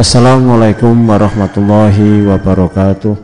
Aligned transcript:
Assalamualaikum 0.00 0.96
warahmatullahi 1.04 2.24
wabarakatuh. 2.24 3.20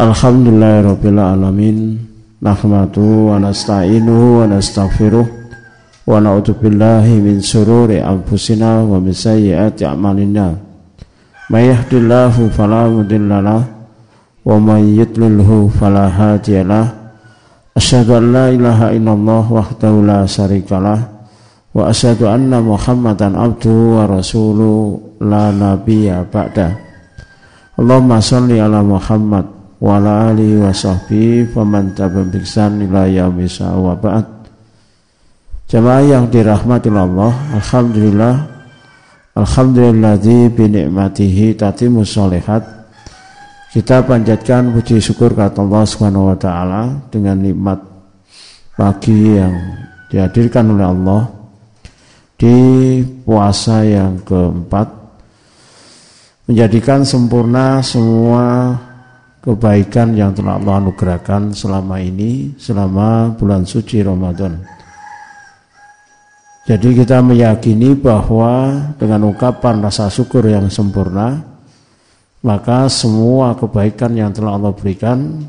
Alhamdulillahirabbil 0.00 1.20
alamin. 1.20 2.00
Wa 2.40 3.36
nasta'inuhu 3.36 4.40
wa 4.40 4.48
nastaghfiruh 4.48 5.28
wa 5.28 6.24
na'udzu 6.24 6.56
billahi 6.56 7.20
min 7.20 7.44
sururi 7.44 8.00
anfusina 8.00 8.80
wa 8.80 8.96
min 8.96 9.12
sayyiati 9.12 9.84
a'malina. 9.84 10.56
May 11.52 11.68
yahdihillahu 11.68 12.48
wa 14.40 14.56
may 14.56 14.88
yudlilhu. 14.88 15.68
Asyhadu 17.76 18.16
an 18.16 18.24
la 18.32 18.48
ilaha 18.48 18.96
illallah 18.96 19.44
wahdahu 19.52 20.00
la 20.00 20.24
syarikalah 20.24 21.21
wa 21.72 21.88
asyhadu 21.88 22.28
anna 22.28 22.60
Muhammadan 22.60 23.36
abduhu 23.36 23.96
wa 23.96 24.04
rasuluhu 24.08 25.20
la 25.24 25.48
nabiyya 25.52 26.28
ba'da. 26.28 26.76
Allahumma 27.80 28.20
shalli 28.20 28.60
ala 28.60 28.84
Muhammad 28.84 29.48
wa 29.80 29.96
ala 29.96 30.30
alihi 30.30 30.60
wa 30.60 30.70
sahbihi 30.70 31.50
faman 31.50 31.96
tabi'ahum 31.96 32.28
bi 32.28 32.38
ihsan 32.44 32.80
ila 32.84 33.08
yaumil 33.08 33.48
wa 33.80 33.96
ba'd. 33.96 34.28
Jamaah 35.72 36.04
yang 36.04 36.24
dirahmati 36.28 36.92
Allah, 36.92 37.32
alhamdulillah 37.56 38.52
alhamdulilladzi 39.32 40.52
bi 40.52 40.68
ni'matihi 40.68 41.56
tatimmus 41.56 42.12
sholihat 42.12 42.60
kita 43.72 44.04
panjatkan 44.04 44.76
puji 44.76 45.00
syukur 45.00 45.32
kata 45.32 45.64
Allah 45.64 45.88
wa 45.88 46.36
taala 46.36 46.82
dengan 47.08 47.40
nikmat 47.40 47.80
pagi 48.76 49.40
yang 49.40 49.56
dihadirkan 50.12 50.76
oleh 50.76 50.84
Allah 50.84 51.22
di 52.42 52.98
puasa 53.22 53.86
yang 53.86 54.18
keempat 54.26 54.90
menjadikan 56.50 57.06
sempurna 57.06 57.78
semua 57.86 58.74
kebaikan 59.38 60.18
yang 60.18 60.34
telah 60.34 60.58
Allah 60.58 60.82
anugerahkan 60.82 61.54
selama 61.54 62.02
ini 62.02 62.58
selama 62.58 63.38
bulan 63.38 63.62
suci 63.62 64.02
Ramadan. 64.02 64.58
Jadi 66.66 66.98
kita 66.98 67.22
meyakini 67.22 67.94
bahwa 67.94 68.74
dengan 68.98 69.30
ungkapan 69.30 69.78
rasa 69.78 70.10
syukur 70.10 70.42
yang 70.50 70.66
sempurna 70.66 71.38
maka 72.42 72.90
semua 72.90 73.54
kebaikan 73.54 74.18
yang 74.18 74.34
telah 74.34 74.58
Allah 74.58 74.74
berikan 74.74 75.46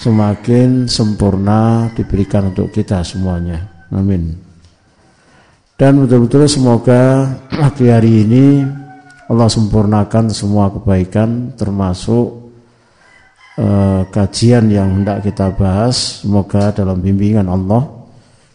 semakin 0.00 0.88
sempurna 0.88 1.92
diberikan 1.92 2.56
untuk 2.56 2.72
kita 2.72 3.04
semuanya. 3.04 3.68
Amin. 3.92 4.45
Dan 5.76 6.00
betul-betul 6.00 6.48
semoga 6.48 7.28
pagi 7.52 7.92
hari 7.92 8.24
ini 8.24 8.64
Allah 9.28 9.44
sempurnakan 9.44 10.32
semua 10.32 10.72
kebaikan 10.72 11.52
termasuk 11.52 12.48
eh, 13.60 14.08
kajian 14.08 14.72
yang 14.72 14.88
hendak 15.04 15.20
kita 15.28 15.52
bahas. 15.52 16.24
Semoga 16.24 16.72
dalam 16.72 17.04
bimbingan 17.04 17.44
Allah 17.52 17.84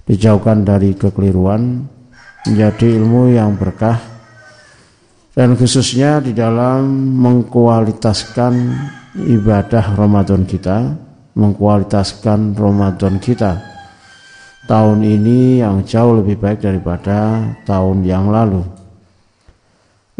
dijauhkan 0.09 0.65
dari 0.65 0.97
kekeliruan 0.97 1.85
menjadi 2.49 2.97
ilmu 2.97 3.37
yang 3.37 3.53
berkah 3.53 4.01
dan 5.37 5.53
khususnya 5.53 6.25
di 6.25 6.33
dalam 6.33 6.89
mengkualitaskan 7.21 8.53
ibadah 9.29 9.93
Ramadan 9.93 10.49
kita, 10.49 10.89
mengkualitaskan 11.37 12.57
Ramadan 12.57 13.21
kita 13.21 13.70
tahun 14.69 14.99
ini 15.01 15.61
yang 15.65 15.81
jauh 15.81 16.21
lebih 16.21 16.37
baik 16.37 16.61
daripada 16.61 17.49
tahun 17.65 18.05
yang 18.05 18.29
lalu. 18.29 18.61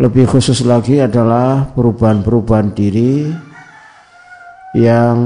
Lebih 0.02 0.26
khusus 0.34 0.66
lagi 0.66 0.98
adalah 0.98 1.70
perubahan-perubahan 1.78 2.74
diri 2.74 3.30
yang 4.74 5.18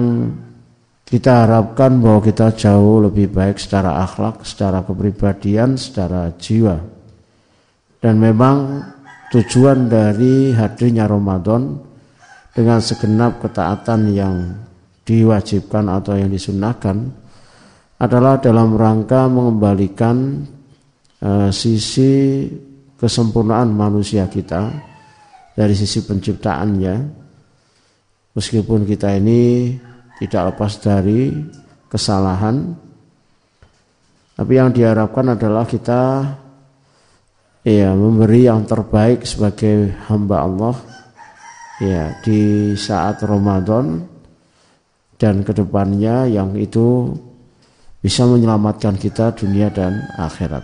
kita 1.05 1.45
harapkan 1.45 2.01
bahwa 2.01 2.19
kita 2.19 2.51
jauh 2.57 3.05
lebih 3.05 3.29
baik 3.29 3.61
secara 3.61 4.01
akhlak, 4.03 4.41
secara 4.41 4.81
kepribadian, 4.81 5.77
secara 5.77 6.33
jiwa. 6.35 6.81
Dan 8.01 8.17
memang 8.17 8.83
tujuan 9.29 9.85
dari 9.85 10.51
hadirnya 10.51 11.05
Ramadan 11.05 11.77
dengan 12.51 12.81
segenap 12.81 13.39
ketaatan 13.45 14.01
yang 14.11 14.35
diwajibkan 15.05 15.85
atau 15.93 16.17
yang 16.17 16.33
disunahkan 16.33 17.13
adalah 17.99 18.39
dalam 18.43 18.75
rangka 18.75 19.27
mengembalikan 19.31 20.43
uh, 21.23 21.49
sisi 21.49 22.45
kesempurnaan 22.95 23.71
manusia 23.71 24.27
kita 24.27 24.71
dari 25.55 25.75
sisi 25.75 26.03
penciptaannya. 26.03 26.95
Meskipun 28.35 28.83
kita 28.83 29.15
ini 29.15 29.71
tidak 30.19 30.55
lepas 30.55 30.75
dari 30.83 31.31
kesalahan 31.87 32.85
tapi 34.35 34.59
yang 34.59 34.75
diharapkan 34.75 35.31
adalah 35.31 35.63
kita 35.63 36.27
ya 37.63 37.95
memberi 37.95 38.51
yang 38.51 38.67
terbaik 38.67 39.23
sebagai 39.23 39.95
hamba 40.11 40.43
Allah 40.43 40.75
ya 41.79 42.19
di 42.19 42.75
saat 42.75 43.23
Ramadan 43.23 44.03
dan 45.15 45.39
ke 45.39 45.55
depannya 45.55 46.27
yang 46.27 46.51
itu 46.59 47.15
bisa 48.05 48.21
menyelamatkan 48.29 49.01
kita 49.01 49.33
dunia 49.33 49.73
dan 49.73 49.97
akhirat. 50.13 50.61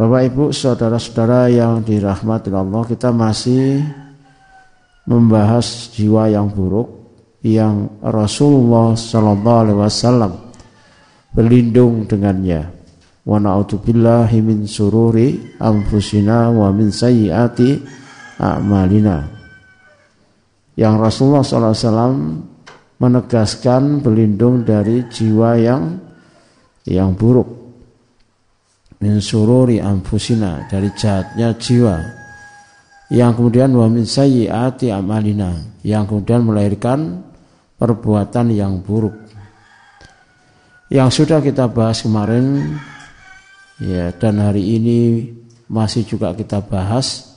Bapak 0.00 0.32
Ibu, 0.32 0.48
saudara-saudara 0.48 1.52
yang 1.52 1.84
dirahmati 1.84 2.48
Allah, 2.48 2.88
kita 2.88 3.12
masih 3.12 3.84
membahas 5.04 5.92
jiwa 5.92 6.32
yang 6.32 6.48
buruk 6.48 6.88
yang 7.44 8.00
Rasulullah 8.00 8.96
Shallallahu 8.96 9.60
Alaihi 9.60 9.78
Wasallam 9.84 10.32
berlindung 11.36 12.08
dengannya 12.08 12.64
wa 13.28 13.36
na'udzubillahi 13.36 14.40
min 14.40 14.64
sururi 14.64 15.60
anfusina 15.60 16.48
wa 16.48 16.72
min 16.72 16.88
sayyiati 16.88 17.76
a'malina. 18.40 19.20
Yang 20.80 20.94
Rasulullah 20.96 21.44
SAW 21.44 22.16
menegaskan 23.00 24.00
berlindung 24.00 24.64
dari 24.64 25.04
jiwa 25.08 25.56
yang 25.60 26.05
yang 26.86 27.12
buruk. 27.18 27.46
Min 29.02 29.20
sururi 29.20 29.82
anfusina 29.82 30.64
dari 30.70 30.88
jahatnya 30.94 31.52
jiwa. 31.58 31.96
Yang 33.12 33.32
kemudian 33.38 33.70
wa 33.76 33.86
min 33.86 34.08
sayyiati 34.08 34.90
amalina 34.90 35.78
yang 35.86 36.08
kemudian 36.08 36.42
melahirkan 36.42 37.22
perbuatan 37.76 38.50
yang 38.50 38.82
buruk. 38.82 39.14
Yang 40.90 41.22
sudah 41.22 41.38
kita 41.42 41.70
bahas 41.70 42.02
kemarin 42.02 42.78
Ya, 43.76 44.08
dan 44.08 44.40
hari 44.40 44.80
ini 44.80 45.28
masih 45.68 46.08
juga 46.08 46.32
kita 46.32 46.64
bahas. 46.64 47.36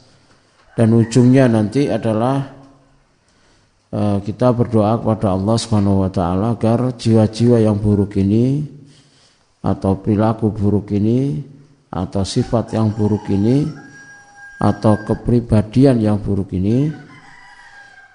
Dan 0.71 0.95
ujungnya 0.95 1.51
nanti 1.51 1.91
adalah 1.91 2.55
uh, 3.91 4.23
kita 4.23 4.55
berdoa 4.55 4.95
kepada 5.03 5.35
Allah 5.35 5.55
Subhanahu 5.59 6.07
wa 6.07 6.11
taala 6.11 6.55
agar 6.55 6.95
jiwa-jiwa 6.95 7.59
yang 7.59 7.75
buruk 7.75 8.15
ini 8.15 8.63
atau 9.59 9.99
perilaku 9.99 10.51
buruk 10.51 10.95
ini 10.95 11.39
atau 11.89 12.23
sifat 12.23 12.77
yang 12.77 12.93
buruk 12.95 13.27
ini 13.27 13.65
atau 14.59 14.99
kepribadian 15.03 15.99
yang 15.99 16.19
buruk 16.19 16.53
ini 16.55 16.87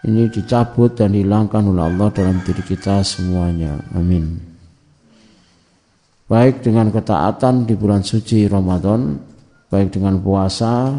ini 0.05 0.22
dicabut 0.28 0.97
dan 0.97 1.16
dihilangkan 1.16 1.65
oleh 1.65 1.88
Allah 1.88 2.09
dalam 2.12 2.44
diri 2.44 2.60
kita 2.60 3.00
semuanya. 3.00 3.81
Amin 3.97 4.55
baik 6.25 6.65
dengan 6.65 6.88
ketaatan 6.88 7.69
di 7.69 7.75
bulan 7.76 8.00
suci 8.00 8.49
Ramadan, 8.49 9.16
baik 9.69 9.93
dengan 9.93 10.16
puasa, 10.21 10.97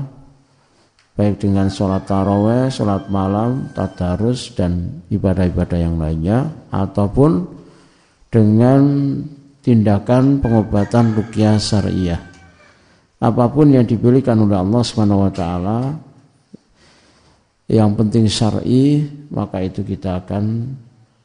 baik 1.17 1.41
dengan 1.41 1.67
sholat 1.67 2.05
taraweh, 2.05 2.69
sholat 2.69 3.09
malam, 3.09 3.73
tadarus 3.73 4.53
dan 4.53 5.01
ibadah-ibadah 5.09 5.79
yang 5.79 5.97
lainnya, 5.97 6.53
ataupun 6.69 7.49
dengan 8.29 8.81
tindakan 9.65 10.37
pengobatan 10.45 11.17
rukyah 11.17 11.57
syariah. 11.57 12.21
Apa 13.17 13.49
pun 13.49 13.73
yang 13.73 13.89
diberikan 13.89 14.37
oleh 14.45 14.61
Allah 14.61 14.81
Subhanahu 14.85 15.25
wa 15.25 15.33
taala 15.33 15.79
yang 17.65 17.97
penting 17.97 18.29
syar'i 18.29 19.01
maka 19.33 19.65
itu 19.65 19.81
kita 19.81 20.21
akan 20.21 20.77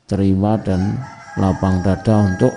terima 0.08 0.56
dan 0.56 0.96
lapang 1.36 1.84
dada 1.84 2.24
untuk 2.24 2.54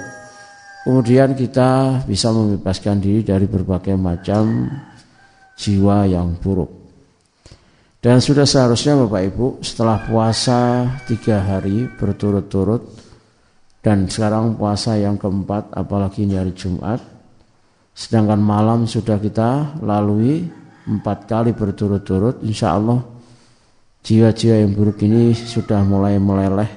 Kemudian 0.84 1.32
kita 1.32 2.04
bisa 2.04 2.28
membebaskan 2.36 3.00
diri 3.00 3.24
dari 3.24 3.48
berbagai 3.48 3.96
macam 3.96 4.68
jiwa 5.56 6.04
yang 6.04 6.36
buruk. 6.44 6.68
Dan 8.04 8.20
sudah 8.20 8.44
seharusnya 8.44 9.00
Bapak 9.00 9.24
Ibu 9.32 9.48
setelah 9.64 10.04
puasa 10.04 10.84
tiga 11.08 11.40
hari 11.40 11.88
berturut-turut 11.88 12.84
dan 13.84 14.08
sekarang 14.08 14.56
puasa 14.56 14.96
yang 14.96 15.20
keempat 15.20 15.76
apalagi 15.76 16.24
ini 16.24 16.40
hari 16.40 16.56
Jumat. 16.56 17.04
Sedangkan 17.92 18.40
malam 18.40 18.88
sudah 18.88 19.20
kita 19.20 19.78
lalui 19.84 20.48
empat 20.88 21.28
kali 21.28 21.52
berturut-turut. 21.52 22.40
Insya 22.48 22.80
Allah 22.80 23.04
jiwa-jiwa 24.02 24.56
yang 24.64 24.72
buruk 24.72 25.04
ini 25.04 25.36
sudah 25.36 25.84
mulai 25.84 26.16
meleleh 26.18 26.72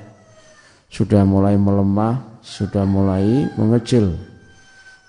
sudah 0.91 1.23
mulai 1.23 1.55
melemah 1.55 2.43
sudah 2.43 2.83
mulai 2.87 3.47
mengecil. 3.55 4.15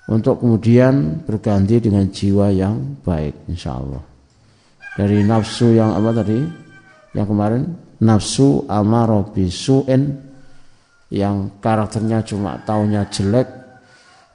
Untuk 0.08 0.40
kemudian 0.40 1.26
berganti 1.28 1.84
dengan 1.84 2.08
jiwa 2.08 2.48
yang 2.54 3.04
baik 3.04 3.52
insya 3.52 3.76
Allah. 3.76 4.00
Dari 4.96 5.20
nafsu 5.22 5.76
yang 5.76 5.94
apa 5.94 6.24
tadi? 6.24 6.40
Yang 7.12 7.28
kemarin? 7.28 7.64
Nafsu 7.98 8.64
amarah 8.72 9.28
bisu'in 9.36 10.27
yang 11.08 11.60
karakternya 11.64 12.24
cuma 12.26 12.60
taunya 12.68 13.08
jelek 13.08 13.58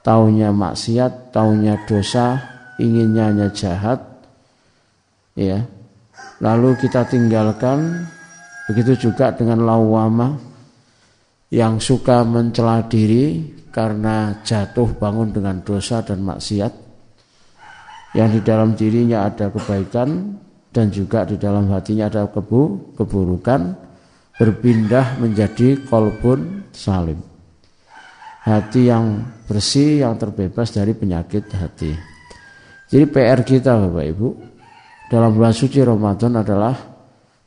taunya 0.03 0.51
maksiat, 0.51 1.31
taunya 1.31 1.79
dosa, 1.87 2.37
inginnya 2.77 3.31
hanya 3.31 3.47
jahat, 3.55 4.03
ya. 5.33 5.63
Lalu 6.43 6.75
kita 6.75 7.07
tinggalkan, 7.07 8.03
begitu 8.67 9.09
juga 9.09 9.31
dengan 9.31 9.63
lawama 9.63 10.35
yang 11.47 11.79
suka 11.79 12.27
mencela 12.27 12.83
diri 12.83 13.55
karena 13.71 14.43
jatuh 14.43 14.91
bangun 14.99 15.31
dengan 15.31 15.63
dosa 15.63 16.03
dan 16.03 16.19
maksiat, 16.19 16.73
yang 18.13 18.29
di 18.29 18.43
dalam 18.43 18.75
dirinya 18.75 19.25
ada 19.25 19.49
kebaikan 19.49 20.37
dan 20.69 20.91
juga 20.91 21.23
di 21.23 21.39
dalam 21.39 21.71
hatinya 21.71 22.11
ada 22.11 22.27
kebu 22.27 22.93
keburukan, 22.99 23.61
berpindah 24.39 25.21
menjadi 25.21 25.77
kolbun 25.85 26.69
salim 26.73 27.33
hati 28.43 28.91
yang 28.91 29.23
bersih, 29.47 30.03
yang 30.03 30.19
terbebas 30.19 30.75
dari 30.75 30.91
penyakit 30.91 31.47
hati. 31.55 31.95
Jadi 32.91 33.05
PR 33.09 33.39
kita 33.41 33.73
Bapak 33.79 34.05
Ibu 34.05 34.27
dalam 35.07 35.31
bulan 35.33 35.55
suci 35.55 35.79
Ramadan 35.79 36.43
adalah 36.43 36.75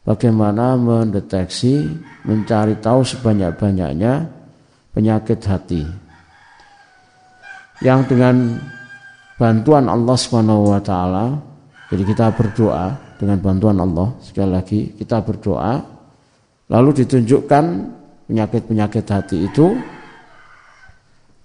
bagaimana 0.02 0.74
mendeteksi, 0.80 1.84
mencari 2.24 2.80
tahu 2.80 3.04
sebanyak-banyaknya 3.04 4.12
penyakit 4.96 5.40
hati. 5.44 5.84
Yang 7.84 8.16
dengan 8.16 8.56
bantuan 9.36 9.92
Allah 9.92 10.16
Subhanahu 10.16 10.72
wa 10.72 10.80
taala, 10.80 11.36
jadi 11.92 12.02
kita 12.08 12.32
berdoa 12.32 12.96
dengan 13.20 13.36
bantuan 13.44 13.76
Allah, 13.76 14.16
sekali 14.24 14.48
lagi 14.48 14.80
kita 14.96 15.20
berdoa 15.20 15.95
lalu 16.66 17.04
ditunjukkan 17.04 17.64
penyakit-penyakit 18.26 19.06
hati 19.06 19.46
itu. 19.46 19.78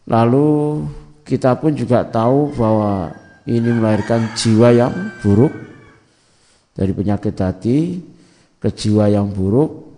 Lalu 0.10 0.82
kita 1.22 1.56
pun 1.62 1.78
juga 1.78 2.04
tahu 2.04 2.52
bahwa 2.58 3.14
ini 3.46 3.70
melahirkan 3.70 4.34
jiwa 4.34 4.74
yang 4.74 4.94
buruk 5.22 5.54
dari 6.74 6.92
penyakit 6.92 7.38
hati 7.38 8.02
ke 8.58 8.70
jiwa 8.70 9.10
yang 9.10 9.30
buruk 9.30 9.92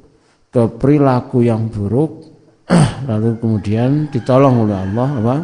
ke 0.53 0.61
perilaku 0.77 1.43
yang 1.43 1.67
buruk. 1.71 2.29
Lalu 3.09 3.41
kemudian 3.41 4.07
ditolong 4.07 4.67
oleh 4.67 4.77
Allah 4.77 5.09
apa? 5.19 5.37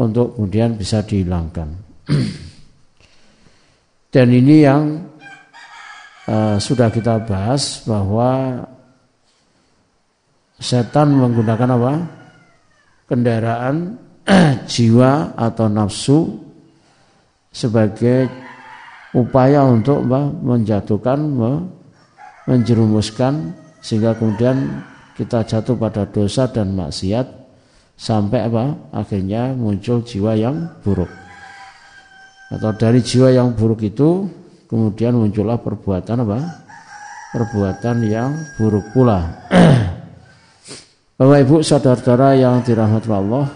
Untuk 0.00 0.34
kemudian 0.34 0.74
bisa 0.74 1.04
dihilangkan. 1.04 1.68
Dan 4.14 4.26
ini 4.32 4.56
yang 4.64 4.82
uh, 6.26 6.56
sudah 6.56 6.88
kita 6.88 7.20
bahas 7.28 7.84
bahwa 7.84 8.64
setan 10.60 11.16
menggunakan 11.16 11.76
apa? 11.76 11.92
Kendaraan 13.06 13.76
jiwa 14.72 15.36
atau 15.38 15.66
nafsu 15.70 16.18
sebagai 17.52 18.28
upaya 19.16 19.64
untuk 19.64 20.04
menjatuhkan, 20.42 21.18
menjerumuskan 22.44 23.54
sehingga 23.80 24.18
kemudian 24.18 24.82
kita 25.16 25.46
jatuh 25.46 25.78
pada 25.78 26.04
dosa 26.04 26.50
dan 26.50 26.76
maksiat 26.76 27.24
sampai 27.96 28.44
apa? 28.44 28.76
Akhirnya 28.92 29.56
muncul 29.56 30.04
jiwa 30.04 30.36
yang 30.36 30.68
buruk. 30.84 31.08
Atau 32.52 32.70
dari 32.76 33.00
jiwa 33.02 33.32
yang 33.32 33.56
buruk 33.56 33.82
itu 33.82 34.28
kemudian 34.68 35.16
muncullah 35.16 35.56
perbuatan 35.58 36.26
apa? 36.26 36.38
Perbuatan 37.32 37.96
yang 38.06 38.30
buruk 38.60 38.86
pula 38.94 39.48
Bapak 41.16 41.48
Ibu 41.48 41.64
saudara-saudara 41.64 42.36
yang 42.36 42.60
dirahmati 42.60 43.08
Allah, 43.08 43.48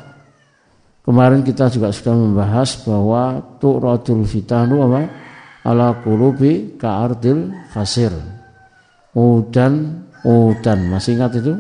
kemarin 1.05 1.45
kita 1.45 1.69
juga 1.69 1.93
sudah 1.93 2.17
membahas 2.17 2.81
bahwa 2.89 3.37
tu'radul 3.61 4.25
fitanu 4.25 4.81
apa? 4.89 5.05
ala 5.69 6.01
qulubi 6.01 6.81
ka'ardil 6.81 7.53
fasir. 7.69 8.17
Udan 9.13 10.09
udan. 10.25 10.89
Masih 10.89 11.21
ingat 11.21 11.37
itu? 11.37 11.53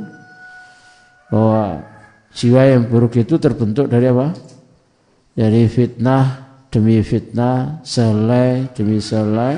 Bahwa 1.29 1.85
jiwa 2.32 2.62
yang 2.64 2.88
buruk 2.88 3.20
itu 3.20 3.37
terbentuk 3.37 3.93
dari 3.93 4.08
apa? 4.08 4.32
Dari 5.37 5.69
fitnah 5.69 6.25
demi 6.73 6.96
fitnah, 7.05 7.85
selai 7.85 8.73
demi 8.73 9.05
selai. 9.05 9.53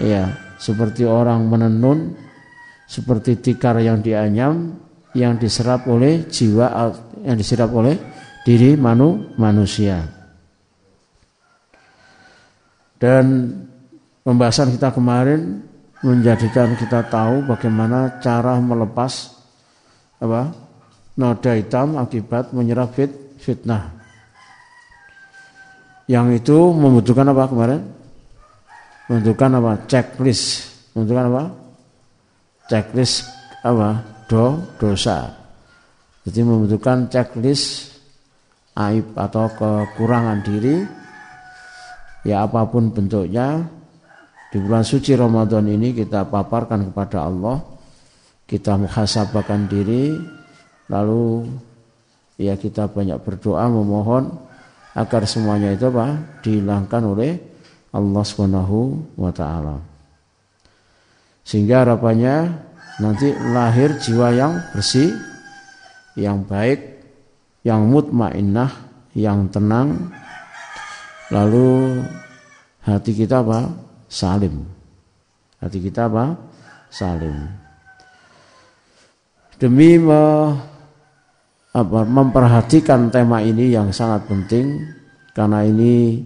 Ya, 0.00 0.24
seperti 0.56 1.04
orang 1.04 1.44
menenun, 1.52 2.16
seperti 2.88 3.36
tikar 3.44 3.76
yang 3.84 4.00
dianyam, 4.00 4.83
yang 5.14 5.38
diserap 5.38 5.86
oleh 5.86 6.26
jiwa 6.26 6.90
yang 7.22 7.38
diserap 7.38 7.70
oleh 7.70 7.96
diri 8.44 8.76
manu, 8.76 9.32
manusia. 9.40 10.04
Dan 12.98 13.50
pembahasan 14.26 14.74
kita 14.74 14.92
kemarin 14.92 15.64
menjadikan 16.04 16.76
kita 16.76 17.06
tahu 17.08 17.48
bagaimana 17.48 18.20
cara 18.20 18.60
melepas 18.60 19.32
apa 20.20 20.52
noda 21.16 21.52
hitam 21.56 21.96
akibat 21.96 22.52
menyerap 22.52 22.92
fit, 22.92 23.10
fitnah. 23.40 23.94
Yang 26.04 26.44
itu 26.44 26.58
membutuhkan 26.76 27.24
apa 27.32 27.48
kemarin? 27.48 27.80
Membutuhkan 29.08 29.50
apa? 29.56 29.72
Checklist. 29.88 30.68
Membutuhkan 30.92 31.26
apa? 31.32 31.42
Checklist 32.68 33.24
apa? 33.64 34.13
Do 34.34 34.58
dosa. 34.82 35.30
Jadi 36.26 36.42
membutuhkan 36.42 37.06
checklist 37.06 37.94
aib 38.74 39.14
atau 39.14 39.46
kekurangan 39.54 40.42
diri 40.42 40.82
ya 42.26 42.42
apa 42.42 42.66
pun 42.66 42.90
bentuknya 42.90 43.62
di 44.50 44.58
bulan 44.58 44.82
suci 44.82 45.14
Ramadan 45.14 45.70
ini 45.70 45.94
kita 45.94 46.26
paparkan 46.26 46.90
kepada 46.90 47.30
Allah 47.30 47.62
kita 48.50 48.74
muhasabahkan 48.74 49.70
diri 49.70 50.18
lalu 50.90 51.46
ya 52.34 52.58
kita 52.58 52.90
banyak 52.90 53.22
berdoa 53.22 53.70
memohon 53.70 54.34
agar 54.98 55.22
semuanya 55.30 55.70
itu 55.70 55.86
apa 55.86 56.18
dihilangkan 56.42 57.02
oleh 57.14 57.38
Allah 57.94 58.24
Subhanahu 58.26 58.78
wa 59.14 59.30
taala. 59.30 59.78
Sehingga 61.46 61.86
harapannya 61.86 62.63
nanti 63.02 63.32
lahir 63.32 63.96
jiwa 63.98 64.28
yang 64.34 64.52
bersih, 64.70 65.10
yang 66.14 66.46
baik, 66.46 67.02
yang 67.66 67.86
mutmainnah, 67.90 68.70
yang 69.14 69.50
tenang, 69.50 70.12
lalu 71.30 72.00
hati 72.84 73.14
kita 73.14 73.42
apa? 73.42 73.72
Salim. 74.06 74.62
Hati 75.58 75.78
kita 75.80 76.06
apa? 76.06 76.38
Salim. 76.92 77.34
Demi 79.58 79.96
me, 79.98 80.22
apa, 81.74 82.00
memperhatikan 82.06 83.10
tema 83.10 83.42
ini 83.42 83.74
yang 83.74 83.90
sangat 83.90 84.26
penting 84.30 84.82
karena 85.34 85.66
ini 85.66 86.22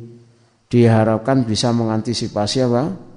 diharapkan 0.68 1.48
bisa 1.48 1.72
mengantisipasi 1.72 2.58
apa? 2.68 3.08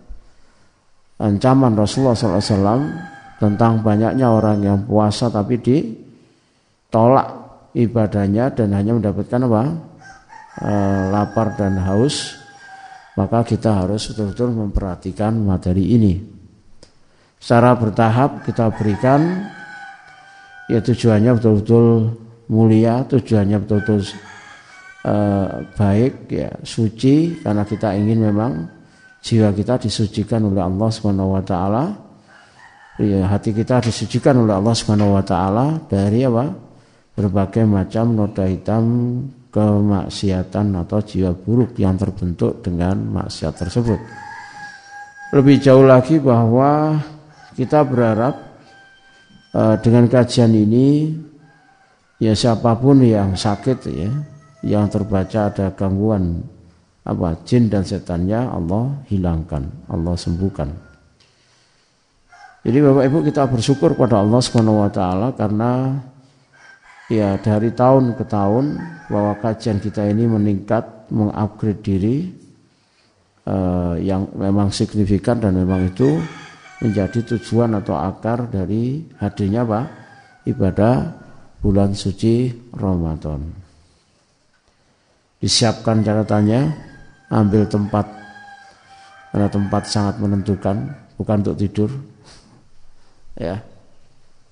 ancaman 1.21 1.77
Rasulullah 1.77 2.17
SAW 2.17 3.20
tentang 3.41 3.81
banyaknya 3.81 4.29
orang 4.29 4.61
yang 4.61 4.79
puasa 4.85 5.33
tapi 5.33 5.57
ditolak 5.57 7.27
ibadahnya 7.73 8.53
dan 8.53 8.77
hanya 8.77 8.93
mendapatkan 8.93 9.41
apa? 9.49 9.63
E, 10.61 10.71
lapar 11.09 11.57
dan 11.57 11.81
haus 11.81 12.37
maka 13.17 13.41
kita 13.41 13.81
harus 13.81 14.13
betul-betul 14.13 14.53
memperhatikan 14.53 15.33
materi 15.41 15.97
ini. 15.97 16.21
Secara 17.41 17.73
bertahap 17.73 18.45
kita 18.45 18.69
berikan 18.77 19.49
ya 20.69 20.77
tujuannya 20.77 21.41
betul-betul 21.41 22.13
mulia 22.53 23.01
tujuannya 23.09 23.57
betul-betul 23.65 24.05
e, 25.01 25.15
baik 25.73 26.13
ya 26.29 26.53
suci 26.61 27.41
karena 27.41 27.65
kita 27.65 27.97
ingin 27.97 28.21
memang 28.21 28.69
jiwa 29.25 29.49
kita 29.49 29.81
disucikan 29.81 30.45
oleh 30.45 30.61
Allah 30.61 30.89
Subhanahu 30.93 31.41
wa 31.41 31.41
taala 31.41 32.10
ya, 32.99 33.29
hati 33.29 33.55
kita 33.55 33.79
disucikan 33.79 34.43
oleh 34.43 34.57
Allah 34.57 34.75
Subhanahu 34.75 35.15
wa 35.15 35.23
taala 35.23 35.79
dari 35.87 36.27
apa? 36.27 36.71
berbagai 37.11 37.67
macam 37.67 38.15
noda 38.15 38.47
hitam 38.47 38.83
kemaksiatan 39.51 40.71
atau 40.79 41.03
jiwa 41.03 41.35
buruk 41.35 41.75
yang 41.75 41.99
terbentuk 41.99 42.63
dengan 42.63 42.95
maksiat 43.19 43.51
tersebut. 43.51 43.99
Lebih 45.35 45.59
jauh 45.59 45.83
lagi 45.83 46.23
bahwa 46.23 46.99
kita 47.55 47.83
berharap 47.83 48.35
uh, 49.51 49.75
dengan 49.83 50.07
kajian 50.07 50.55
ini 50.55 51.11
ya 52.19 52.31
siapa 52.31 52.79
pun 52.79 53.03
yang 53.03 53.35
sakit 53.35 53.77
ya, 53.91 54.11
yang 54.63 54.87
terbaca 54.87 55.51
ada 55.51 55.75
gangguan 55.75 56.39
apa 57.03 57.33
jin 57.43 57.67
dan 57.67 57.83
setannya 57.83 58.47
Allah 58.47 59.03
hilangkan, 59.11 59.67
Allah 59.91 60.15
sembuhkan. 60.15 60.90
Jadi 62.61 62.77
Bapak 62.77 63.03
Ibu 63.09 63.17
kita 63.25 63.49
bersyukur 63.49 63.97
pada 63.97 64.21
Allah 64.21 64.37
Subhanahu 64.37 64.85
wa 64.85 64.91
taala 64.93 65.33
karena 65.33 65.97
ya 67.09 67.33
dari 67.41 67.73
tahun 67.73 68.13
ke 68.13 68.21
tahun 68.29 68.77
bahwa 69.09 69.33
kajian 69.41 69.81
kita 69.81 70.05
ini 70.05 70.29
meningkat, 70.29 71.09
mengupgrade 71.09 71.81
diri 71.81 72.29
eh, 73.49 73.95
yang 74.05 74.29
memang 74.37 74.69
signifikan 74.69 75.41
dan 75.41 75.57
memang 75.57 75.89
itu 75.89 76.21
menjadi 76.85 77.33
tujuan 77.33 77.81
atau 77.81 77.97
akar 77.97 78.45
dari 78.45 79.09
hadirnya 79.17 79.65
Pak 79.65 79.85
ibadah 80.45 81.17
bulan 81.65 81.97
suci 81.97 82.53
Ramadan. 82.77 83.41
Disiapkan 85.41 86.05
catatannya, 86.05 86.61
ambil 87.33 87.65
tempat 87.65 88.05
karena 89.33 89.49
tempat 89.49 89.83
sangat 89.89 90.21
menentukan, 90.21 90.93
bukan 91.17 91.37
untuk 91.41 91.57
tidur. 91.57 91.89
Ya, 93.39 93.63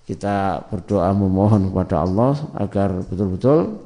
kita 0.07 0.65
berdoa 0.71 1.11
memohon 1.13 1.69
kepada 1.69 2.01
Allah 2.01 2.33
agar 2.57 2.89
betul-betul 3.05 3.77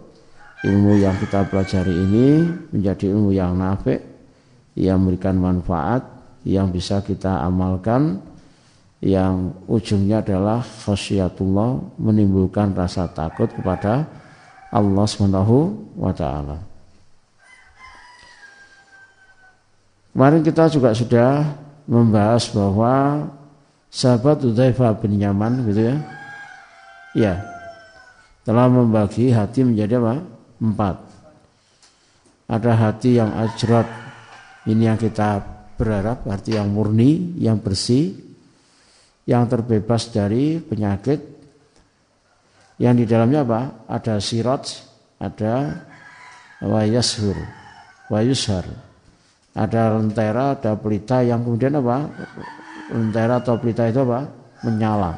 ilmu 0.63 0.95
yang 0.95 1.17
kita 1.19 1.43
pelajari 1.51 1.91
ini 1.91 2.27
menjadi 2.71 3.11
ilmu 3.11 3.35
yang 3.35 3.57
nafik, 3.59 3.99
yang 4.79 5.03
memberikan 5.03 5.35
manfaat, 5.35 6.07
yang 6.47 6.71
bisa 6.71 7.03
kita 7.03 7.43
amalkan, 7.43 8.23
yang 9.03 9.51
ujungnya 9.67 10.23
adalah 10.23 10.63
khasyatullah 10.63 11.99
menimbulkan 11.99 12.71
rasa 12.71 13.11
takut 13.11 13.51
kepada 13.51 14.07
Allah 14.71 15.03
Subhanahu 15.03 15.75
wa 15.99 16.15
taala. 16.15 16.63
Kemarin 20.15 20.39
kita 20.45 20.71
juga 20.71 20.95
sudah 20.95 21.51
membahas 21.83 22.47
bahwa 22.55 23.27
sahabat 23.93 24.41
Udzaifah 24.41 24.97
bin 24.97 25.21
Yaman 25.21 25.69
gitu 25.69 25.93
ya. 25.93 25.95
Ya. 27.13 27.33
Telah 28.43 28.67
membagi 28.67 29.29
hati 29.29 29.61
menjadi 29.61 30.01
apa? 30.01 30.25
Empat. 30.57 30.97
Ada 32.49 32.71
hati 32.73 33.21
yang 33.21 33.31
ajrat. 33.31 33.85
Ini 34.65 34.91
yang 34.91 34.99
kita 34.99 35.39
berharap 35.77 36.25
hati 36.27 36.57
yang 36.57 36.73
murni, 36.73 37.37
yang 37.39 37.61
bersih, 37.61 38.17
yang 39.29 39.45
terbebas 39.47 40.11
dari 40.11 40.59
penyakit. 40.59 41.21
Yang 42.81 42.93
di 42.99 43.05
dalamnya 43.07 43.45
apa? 43.47 43.61
Ada 43.87 44.19
sirat, 44.19 44.65
ada 45.21 45.85
wayashur, 46.59 47.37
wayushar. 48.11 48.65
Ada 49.53 50.01
lentera, 50.01 50.57
ada 50.57 50.73
pelita 50.73 51.21
yang 51.21 51.45
kemudian 51.45 51.77
apa? 51.77 52.09
Lentera 52.93 53.41
atau 53.41 53.57
pelita 53.57 53.89
itu 53.89 54.05
apa? 54.05 54.29
Menyala. 54.61 55.17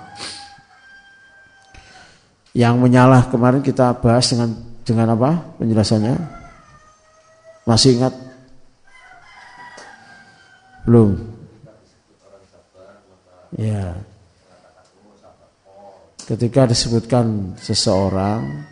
Yang 2.55 2.75
menyala 2.79 3.27
kemarin 3.27 3.60
kita 3.60 3.91
bahas 4.00 4.32
dengan 4.32 4.55
dengan 4.88 5.12
apa 5.12 5.44
penjelasannya? 5.60 6.15
Masih 7.67 8.00
ingat? 8.00 8.15
Belum. 10.88 11.20
Ya. 13.60 14.00
Ketika 16.25 16.65
disebutkan 16.65 17.53
seseorang 17.60 18.65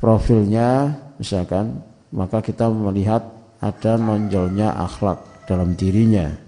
profilnya 0.00 0.98
misalkan 1.20 1.78
maka 2.10 2.42
kita 2.42 2.66
melihat 2.72 3.22
ada 3.62 3.96
nonjolnya 3.96 4.74
akhlak 4.74 5.46
dalam 5.46 5.78
dirinya 5.78 6.45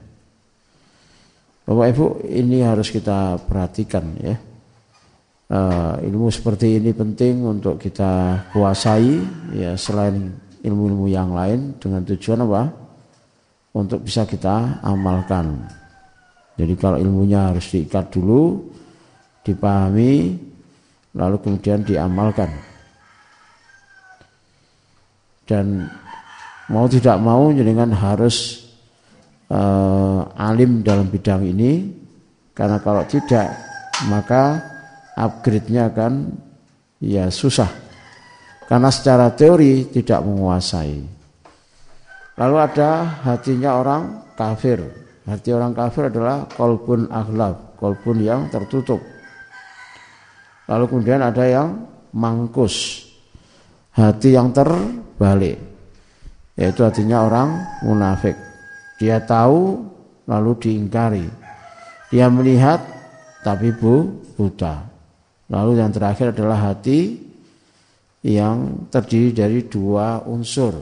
Bapak 1.68 1.86
Ibu 1.92 2.06
ini 2.32 2.64
harus 2.64 2.88
kita 2.88 3.36
perhatikan 3.44 4.16
ya. 4.24 4.40
Uh, 5.52 6.00
ilmu 6.00 6.32
seperti 6.32 6.80
ini 6.80 6.96
penting 6.96 7.44
untuk 7.44 7.76
kita 7.76 8.40
kuasai 8.56 9.20
ya 9.52 9.76
selain 9.76 10.32
ilmu-ilmu 10.64 11.12
yang 11.12 11.36
lain 11.36 11.76
dengan 11.76 12.08
tujuan 12.08 12.40
apa? 12.48 12.72
Untuk 13.76 14.00
bisa 14.00 14.24
kita 14.24 14.80
amalkan. 14.80 15.68
Jadi 16.56 16.72
kalau 16.80 16.96
ilmunya 16.96 17.52
harus 17.52 17.68
diikat 17.68 18.16
dulu, 18.16 18.64
dipahami, 19.44 20.40
lalu 21.20 21.36
kemudian 21.36 21.84
diamalkan. 21.84 22.48
Dan 25.44 25.84
mau 26.72 26.88
tidak 26.88 27.20
mau 27.20 27.52
dengan 27.52 27.92
harus 27.92 28.67
uh, 29.52 30.20
alim 30.36 30.84
dalam 30.84 31.08
bidang 31.08 31.44
ini 31.44 31.88
karena 32.52 32.80
kalau 32.80 33.04
tidak 33.08 33.48
maka 34.08 34.62
upgrade-nya 35.18 35.90
akan 35.90 36.12
ya 37.02 37.28
susah. 37.32 37.68
Karena 38.68 38.92
secara 38.92 39.32
teori 39.32 39.88
tidak 39.88 40.20
menguasai. 40.28 41.00
Lalu 42.38 42.56
ada 42.60 42.90
hatinya 43.24 43.80
orang 43.80 44.02
kafir. 44.36 44.78
Hati 45.24 45.50
orang 45.52 45.72
kafir 45.76 46.08
adalah 46.08 46.48
kolbun 46.48 47.08
akhlab 47.08 47.76
kolbun 47.80 48.20
yang 48.20 48.48
tertutup. 48.52 49.00
Lalu 50.68 50.84
kemudian 50.88 51.24
ada 51.24 51.44
yang 51.48 51.68
mangkus. 52.12 53.08
Hati 53.96 54.36
yang 54.36 54.54
terbalik 54.54 55.58
yaitu 56.58 56.82
hatinya 56.82 57.22
orang 57.22 57.54
munafik 57.86 58.47
dia 58.98 59.22
tahu 59.22 59.86
lalu 60.26 60.52
diingkari. 60.58 61.26
Dia 62.10 62.26
melihat 62.28 62.82
tapi 63.46 63.70
bu 63.70 64.18
buta. 64.34 64.84
Lalu 65.48 65.80
yang 65.80 65.94
terakhir 65.94 66.36
adalah 66.36 66.74
hati 66.74 67.16
yang 68.26 68.90
terdiri 68.92 69.30
dari 69.32 69.60
dua 69.64 70.26
unsur. 70.26 70.76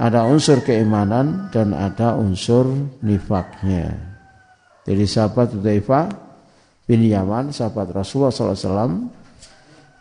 Ada 0.00 0.24
unsur 0.24 0.64
keimanan 0.64 1.52
dan 1.52 1.76
ada 1.76 2.16
unsur 2.16 2.64
nifaknya. 3.04 3.92
Jadi 4.82 5.04
sahabat 5.04 5.52
Hudzaifah 5.54 6.06
bin 6.88 7.06
Yaman, 7.06 7.54
sahabat 7.54 7.92
Rasulullah 7.92 8.34
SAW 8.34 9.06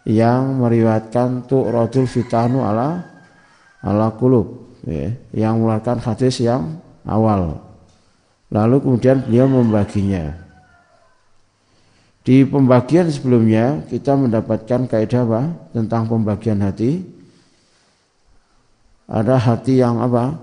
yang 0.07 0.57
meriwayatkan 0.57 1.45
tu 1.45 1.61
rodul 1.61 2.09
fitanu 2.09 2.65
ala 2.65 2.97
ala 3.85 4.09
kulub, 4.17 4.81
ya, 4.89 5.13
yang 5.37 5.61
mengeluarkan 5.61 6.01
hadis 6.01 6.41
yang 6.41 6.81
awal. 7.05 7.61
Lalu 8.51 8.83
kemudian 8.83 9.23
beliau 9.23 9.47
membaginya. 9.47 10.35
Di 12.21 12.45
pembagian 12.45 13.09
sebelumnya 13.09 13.81
kita 13.87 14.13
mendapatkan 14.13 14.85
kaidah 14.85 15.23
apa? 15.25 15.41
Tentang 15.73 16.05
pembagian 16.05 16.59
hati. 16.61 17.01
Ada 19.09 19.39
hati 19.39 19.81
yang 19.81 20.03
apa? 20.03 20.35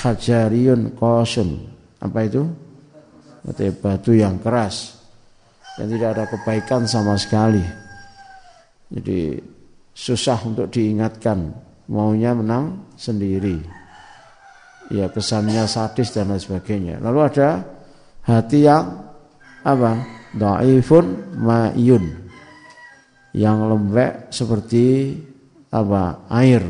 Hajariyun 0.00 0.96
kosun. 0.96 1.66
Apa 2.00 2.24
itu? 2.24 2.46
Hati 3.44 3.74
batu 3.74 4.14
yang 4.16 4.38
keras. 4.40 4.96
Dan 5.76 5.90
tidak 5.92 6.08
ada 6.16 6.24
kebaikan 6.30 6.86
sama 6.88 7.18
sekali. 7.18 7.62
Jadi 8.88 9.36
susah 9.92 10.38
untuk 10.46 10.70
diingatkan. 10.70 11.52
Maunya 11.90 12.30
menang 12.38 12.94
sendiri 12.94 13.79
ya 14.90 15.06
kesannya 15.08 15.64
sadis 15.70 16.10
dan 16.10 16.34
lain 16.34 16.42
sebagainya. 16.42 16.98
Lalu 16.98 17.18
ada 17.22 17.48
hati 18.26 18.66
yang 18.66 18.84
apa? 19.62 19.92
Dhaifun 20.34 21.38
ma'yun. 21.38 22.04
Yang 23.30 23.56
lembek 23.70 24.12
seperti 24.34 25.14
apa? 25.70 26.26
Air. 26.26 26.66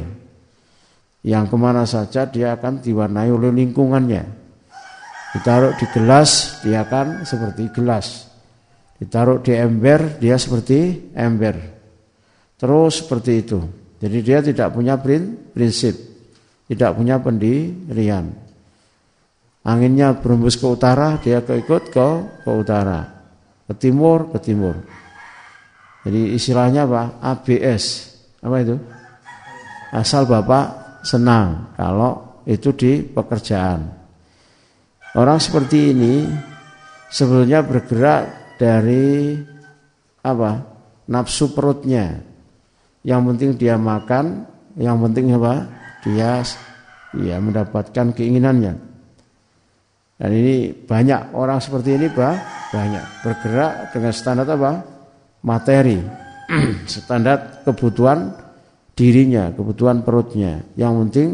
Yang 1.24 1.44
ke 1.52 1.56
mana 1.56 1.84
saja 1.88 2.28
dia 2.28 2.56
akan 2.56 2.84
diwarnai 2.84 3.32
oleh 3.32 3.52
lingkungannya. 3.52 4.24
Ditaruh 5.30 5.76
di 5.76 5.86
gelas, 5.92 6.60
dia 6.64 6.82
akan 6.84 7.22
seperti 7.24 7.70
gelas. 7.72 8.28
Ditaruh 9.00 9.40
di 9.40 9.56
ember, 9.56 10.20
dia 10.20 10.36
seperti 10.36 11.12
ember. 11.16 11.56
Terus 12.60 13.04
seperti 13.04 13.32
itu. 13.40 13.60
Jadi 14.00 14.18
dia 14.24 14.40
tidak 14.40 14.72
punya 14.72 14.96
prinsip 14.96 16.09
tidak 16.70 16.94
punya 16.94 17.18
pendirian. 17.18 18.30
Anginnya 19.66 20.14
berembus 20.14 20.54
ke 20.54 20.70
utara, 20.70 21.18
dia 21.18 21.42
keikut 21.42 21.90
ke 21.90 22.08
ke 22.46 22.50
utara. 22.54 23.10
Ke 23.66 23.74
timur, 23.74 24.30
ke 24.30 24.38
timur. 24.38 24.78
Jadi 26.06 26.38
istilahnya 26.38 26.86
apa? 26.86 27.18
ABS. 27.18 27.84
Apa 28.40 28.56
itu? 28.62 28.78
asal 29.90 30.22
Bapak 30.22 31.02
senang 31.02 31.74
kalau 31.74 32.42
itu 32.46 32.70
di 32.70 33.02
pekerjaan. 33.02 33.90
Orang 35.18 35.42
seperti 35.42 35.90
ini 35.90 36.30
sebetulnya 37.10 37.66
bergerak 37.66 38.54
dari 38.54 39.34
apa? 40.22 40.70
nafsu 41.10 41.50
perutnya. 41.50 42.22
Yang 43.02 43.20
penting 43.34 43.50
dia 43.58 43.74
makan, 43.74 44.46
yang 44.78 45.02
penting 45.02 45.34
apa? 45.34 45.79
Dia 46.04 46.40
ya 47.16 47.36
mendapatkan 47.42 48.14
keinginannya. 48.14 48.74
Dan 50.20 50.30
ini 50.36 50.76
banyak 50.76 51.32
orang 51.32 51.64
seperti 51.64 51.96
ini 51.96 52.12
bah, 52.12 52.36
banyak 52.68 53.24
bergerak 53.24 53.72
dengan 53.96 54.12
standar 54.12 54.46
apa? 54.52 54.72
Materi, 55.40 55.96
standar 56.92 57.64
kebutuhan 57.64 58.36
dirinya, 58.92 59.48
kebutuhan 59.56 60.04
perutnya. 60.04 60.60
Yang 60.76 60.92
penting 61.08 61.28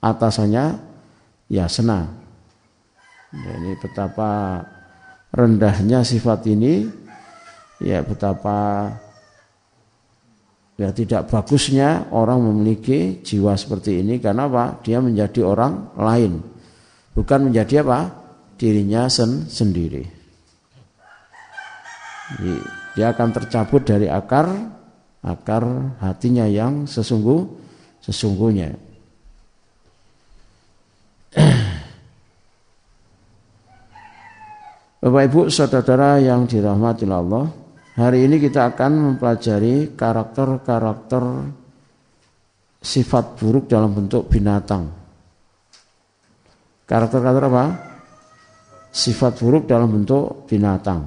atasannya 0.00 0.80
ya 1.52 1.68
senang. 1.68 2.16
Ya, 3.30 3.52
ini 3.60 3.76
betapa 3.76 4.64
rendahnya 5.30 6.00
sifat 6.02 6.48
ini, 6.48 6.88
ya 7.84 8.00
betapa 8.00 8.90
ya 10.80 10.96
tidak 10.96 11.28
bagusnya 11.28 12.08
orang 12.08 12.40
memiliki 12.40 13.20
jiwa 13.20 13.52
seperti 13.52 14.00
ini 14.00 14.16
karena 14.16 14.48
apa? 14.48 14.80
Dia 14.80 15.04
menjadi 15.04 15.44
orang 15.44 15.92
lain, 16.00 16.40
bukan 17.12 17.52
menjadi 17.52 17.84
apa? 17.84 18.16
Dirinya 18.56 19.04
sen 19.12 19.44
sendiri. 19.44 20.08
Dia 22.96 23.12
akan 23.12 23.28
tercabut 23.36 23.84
dari 23.84 24.08
akar 24.08 24.48
akar 25.20 25.68
hatinya 26.00 26.48
yang 26.48 26.88
sesungguh 26.88 27.44
sesungguhnya. 28.00 28.72
Bapak 35.04 35.24
Ibu 35.28 35.52
saudara 35.52 36.16
yang 36.20 36.46
dirahmati 36.48 37.04
Allah, 37.08 37.48
hari 37.96 38.26
ini 38.26 38.36
kita 38.38 38.74
akan 38.74 39.14
mempelajari 39.14 39.94
karakter-karakter 39.96 41.24
sifat 42.80 43.36
buruk 43.36 43.68
dalam 43.68 43.92
bentuk 43.92 44.26
binatang. 44.30 44.88
Karakter-karakter 46.88 47.44
apa? 47.46 47.64
Sifat 48.90 49.38
buruk 49.38 49.70
dalam 49.70 49.90
bentuk 49.94 50.50
binatang. 50.50 51.06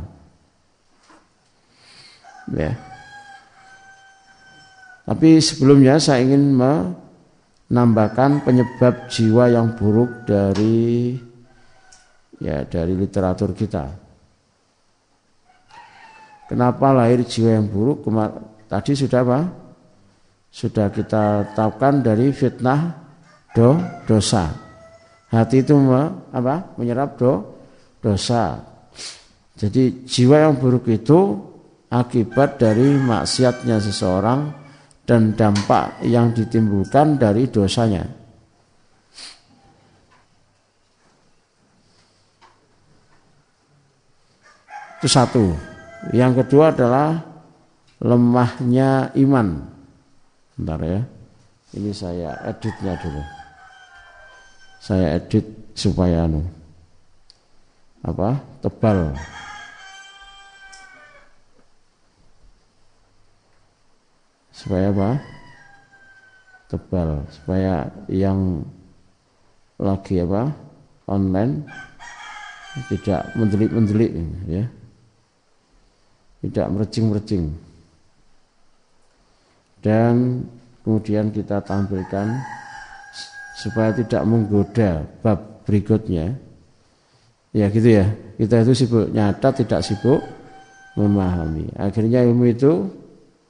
Ya. 2.56 2.72
Tapi 5.04 5.44
sebelumnya 5.44 6.00
saya 6.00 6.24
ingin 6.24 6.56
menambahkan 6.56 8.48
penyebab 8.48 9.12
jiwa 9.12 9.52
yang 9.52 9.76
buruk 9.76 10.24
dari 10.24 11.20
ya 12.40 12.64
dari 12.64 12.96
literatur 12.96 13.52
kita. 13.52 14.03
Kenapa 16.48 16.92
lahir 16.92 17.24
jiwa 17.24 17.56
yang 17.56 17.68
buruk? 17.72 18.06
Tadi 18.68 18.92
sudah 18.94 19.20
apa? 19.24 19.40
Sudah 20.54 20.94
kita 20.94 21.56
tahukan 21.58 22.06
dari 22.06 22.30
fitnah 22.30 22.94
do 23.58 23.80
dosa. 24.06 24.54
Hati 25.34 25.66
itu 25.66 25.74
apa? 26.30 26.78
Menyerap 26.78 27.18
do 27.18 27.58
dosa. 28.04 28.62
Jadi 29.58 30.06
jiwa 30.06 30.50
yang 30.50 30.60
buruk 30.60 30.90
itu 30.90 31.40
akibat 31.90 32.58
dari 32.58 32.98
maksiatnya 32.98 33.78
seseorang 33.82 34.50
dan 35.06 35.38
dampak 35.38 36.02
yang 36.06 36.34
ditimbulkan 36.34 37.18
dari 37.18 37.50
dosanya. 37.50 38.04
Itu 45.02 45.08
satu. 45.12 45.73
Yang 46.12 46.44
kedua 46.44 46.76
adalah 46.76 47.24
lemahnya 48.04 49.16
iman. 49.16 49.64
Bentar 50.60 50.80
ya. 50.84 51.02
Ini 51.74 51.92
saya 51.96 52.36
editnya 52.44 53.00
dulu. 53.00 53.24
Saya 54.84 55.16
edit 55.16 55.48
supaya 55.74 56.28
anu 56.28 56.44
apa? 58.04 58.36
tebal. 58.60 59.16
Supaya 64.52 64.92
apa? 64.92 65.12
Tebal, 66.68 67.10
supaya 67.32 67.88
yang 68.12 68.68
lagi 69.80 70.20
apa? 70.20 70.52
online 71.04 71.68
tidak 72.88 73.28
mendelik-mendelik 73.36 74.12
ya 74.48 74.64
tidak 76.44 76.68
merejing-merejing. 76.76 77.56
Dan 79.80 80.44
kemudian 80.84 81.32
kita 81.32 81.64
tampilkan 81.64 82.36
supaya 83.56 83.96
tidak 83.96 84.28
menggoda 84.28 85.08
bab 85.24 85.64
berikutnya. 85.64 86.36
Ya 87.56 87.72
gitu 87.72 87.88
ya. 87.88 88.12
Kita 88.36 88.60
itu 88.68 88.74
sibuk 88.76 89.08
nyata, 89.16 89.56
tidak 89.56 89.88
sibuk 89.88 90.20
memahami. 91.00 91.72
Akhirnya 91.80 92.28
ilmu 92.28 92.52
itu 92.52 92.92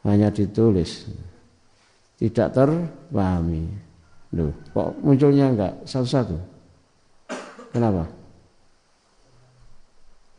hanya 0.06 0.30
ditulis. 0.30 1.10
Tidak 2.22 2.54
terpahami. 2.54 3.66
Loh, 4.34 4.54
kok 4.74 4.98
munculnya 5.02 5.50
enggak 5.50 5.74
satu-satu? 5.86 6.38
Kenapa? 7.74 8.06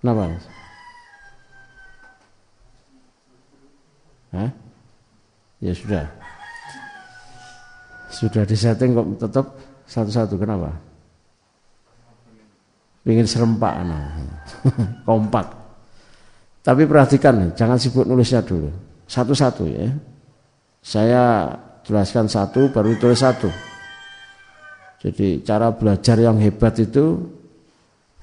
Kenapa? 0.03 0.54
Hah? 4.35 4.51
Ya 5.63 5.73
sudah. 5.73 6.05
Sudah 8.11 8.43
disetting 8.43 8.93
kok 8.93 9.07
tetap 9.23 9.47
satu-satu. 9.87 10.35
Kenapa? 10.35 10.75
Ingin 13.07 13.27
serempak. 13.29 13.75
Nah. 13.87 14.11
Kompak. 15.07 15.47
Tapi 16.65 16.89
perhatikan, 16.89 17.53
jangan 17.53 17.77
sibuk 17.77 18.09
nulisnya 18.09 18.41
dulu. 18.41 18.73
Satu-satu 19.05 19.69
ya. 19.69 19.93
Saya 20.81 21.53
jelaskan 21.85 22.29
satu, 22.29 22.73
baru 22.73 22.97
tulis 22.97 23.21
satu. 23.21 23.53
Jadi 25.05 25.45
cara 25.45 25.69
belajar 25.69 26.17
yang 26.17 26.41
hebat 26.41 26.73
itu 26.81 27.21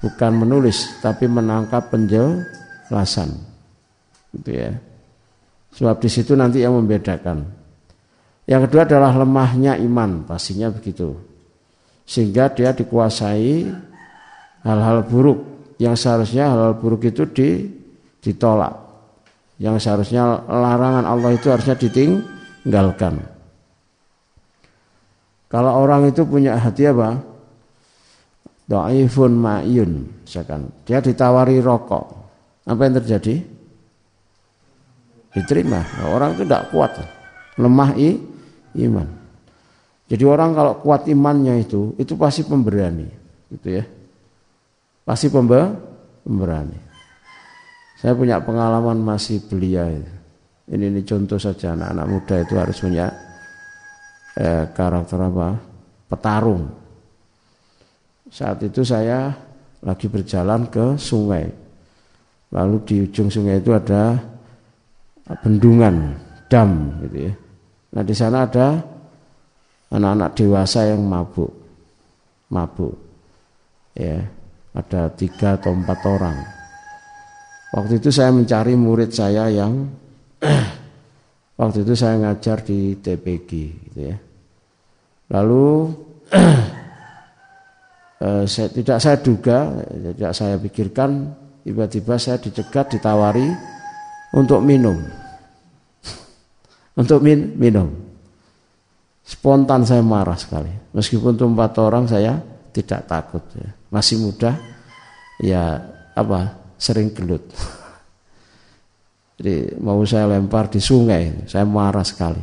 bukan 0.02 0.32
menulis, 0.34 0.98
tapi 0.98 1.30
menangkap 1.30 1.86
penjelasan. 1.94 3.30
Gitu 4.34 4.50
ya. 4.50 4.74
Sebab 5.72 5.96
di 6.04 6.08
situ 6.12 6.36
nanti 6.36 6.60
yang 6.60 6.76
membedakan. 6.76 7.48
Yang 8.44 8.68
kedua 8.68 8.82
adalah 8.84 9.12
lemahnya 9.16 9.80
iman, 9.80 10.28
pastinya 10.28 10.68
begitu. 10.68 11.16
Sehingga 12.04 12.52
dia 12.52 12.76
dikuasai 12.76 13.70
hal-hal 14.66 15.06
buruk 15.06 15.38
yang 15.80 15.96
seharusnya 15.96 16.52
hal-hal 16.52 16.74
buruk 16.76 17.08
itu 17.08 17.24
di, 17.30 17.48
ditolak. 18.20 18.74
Yang 19.56 19.86
seharusnya 19.88 20.42
larangan 20.44 21.06
Allah 21.06 21.30
itu 21.32 21.48
harusnya 21.48 21.78
ditinggalkan. 21.78 23.22
Kalau 25.46 25.72
orang 25.84 26.08
itu 26.08 26.24
punya 26.24 26.56
hati 26.56 26.88
apa? 26.88 27.20
Do'ifun 28.66 29.32
ma'yun, 29.36 30.24
misalkan. 30.24 30.72
Dia 30.88 31.04
ditawari 31.04 31.60
rokok. 31.60 32.04
Apa 32.64 32.80
yang 32.88 32.94
terjadi? 33.04 33.51
Diterima. 35.32 35.80
Nah, 35.80 36.08
orang 36.12 36.36
itu 36.36 36.44
tidak 36.44 36.68
kuat, 36.70 36.92
lemah 37.56 37.90
i, 37.96 38.20
iman. 38.84 39.08
Jadi 40.12 40.24
orang 40.28 40.52
kalau 40.52 40.72
kuat 40.84 41.08
imannya 41.08 41.64
itu, 41.64 41.96
itu 41.96 42.12
pasti 42.20 42.44
pemberani, 42.44 43.08
gitu 43.48 43.80
ya. 43.80 43.84
Pasti 45.02 45.32
pembe, 45.32 45.72
pemberani. 46.22 46.78
Saya 47.96 48.12
punya 48.12 48.38
pengalaman 48.44 49.00
masih 49.00 49.40
belia. 49.48 49.88
Ini, 50.68 50.84
ini 50.90 51.00
contoh 51.02 51.40
saja 51.40 51.74
anak-anak 51.74 52.06
muda 52.06 52.34
itu 52.38 52.54
harus 52.58 52.76
punya 52.78 53.06
eh, 54.36 54.64
karakter 54.70 55.18
apa? 55.22 55.48
Petarung. 56.06 56.62
Saat 58.32 58.64
itu 58.64 58.84
saya 58.84 59.32
lagi 59.82 60.06
berjalan 60.06 60.68
ke 60.70 60.96
sungai. 60.96 61.46
Lalu 62.52 62.76
di 62.84 62.96
ujung 63.08 63.32
sungai 63.32 63.60
itu 63.60 63.72
ada 63.72 64.31
bendungan, 65.28 66.18
dam 66.50 67.00
gitu 67.06 67.30
ya. 67.30 67.32
Nah 67.92 68.02
di 68.02 68.14
sana 68.16 68.48
ada 68.48 68.80
anak-anak 69.92 70.30
dewasa 70.34 70.88
yang 70.88 71.04
mabuk, 71.04 71.52
mabuk, 72.48 72.96
ya 73.92 74.24
ada 74.72 75.12
tiga 75.12 75.60
atau 75.60 75.76
empat 75.76 76.00
orang. 76.08 76.36
Waktu 77.72 78.00
itu 78.00 78.08
saya 78.12 78.32
mencari 78.32 78.76
murid 78.76 79.12
saya 79.12 79.48
yang 79.48 79.88
waktu 81.60 81.84
itu 81.84 81.92
saya 81.96 82.20
ngajar 82.20 82.64
di 82.64 82.96
TPG, 83.00 83.50
gitu 83.88 84.00
ya, 84.00 84.16
Lalu 85.32 85.88
eh, 88.24 88.44
saya, 88.44 88.68
tidak 88.68 88.98
saya 89.00 89.16
duga, 89.20 89.58
tidak 89.88 90.32
saya 90.36 90.54
pikirkan, 90.60 91.10
tiba-tiba 91.64 92.20
saya 92.20 92.36
dicegat, 92.36 92.92
ditawari 92.92 93.71
untuk 94.32 94.60
minum. 94.64 94.96
untuk 96.92 97.20
min, 97.24 97.56
minum. 97.56 97.88
Spontan 99.22 99.86
saya 99.86 100.04
marah 100.04 100.36
sekali. 100.36 100.68
Meskipun 100.92 101.36
itu 101.38 101.44
empat 101.48 101.72
orang 101.80 102.04
saya 102.04 102.36
tidak 102.72 103.08
takut. 103.08 103.44
Ya. 103.56 103.70
Masih 103.88 104.20
muda, 104.20 104.56
ya 105.40 105.80
apa 106.12 106.52
sering 106.76 107.12
gelut. 107.16 107.44
Jadi 109.40 109.78
mau 109.80 110.00
saya 110.04 110.36
lempar 110.36 110.68
di 110.68 110.80
sungai, 110.80 111.48
saya 111.48 111.64
marah 111.64 112.04
sekali. 112.04 112.42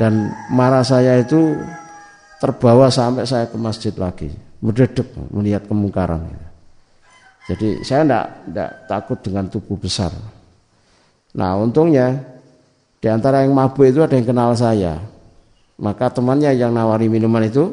Dan 0.00 0.32
marah 0.50 0.82
saya 0.82 1.20
itu 1.20 1.60
terbawa 2.40 2.88
sampai 2.88 3.28
saya 3.28 3.46
ke 3.46 3.56
masjid 3.60 3.92
lagi, 3.94 4.32
mendedek 4.64 5.12
melihat 5.28 5.68
kemungkaran. 5.68 6.24
Jadi 7.46 7.84
saya 7.84 8.08
tidak 8.08 8.70
takut 8.88 9.18
dengan 9.20 9.46
tubuh 9.52 9.76
besar. 9.76 10.08
Nah 11.36 11.54
untungnya 11.58 12.20
di 13.00 13.08
antara 13.08 13.46
yang 13.46 13.54
mabuk 13.54 13.86
itu 13.86 14.02
ada 14.02 14.14
yang 14.14 14.26
kenal 14.26 14.52
saya. 14.52 15.00
Maka 15.80 16.12
temannya 16.12 16.52
yang 16.52 16.76
nawari 16.76 17.08
minuman 17.08 17.48
itu 17.48 17.72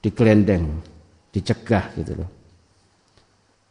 digelendeng, 0.00 0.80
dicegah 1.28 1.92
gitu 2.00 2.16
loh. 2.16 2.30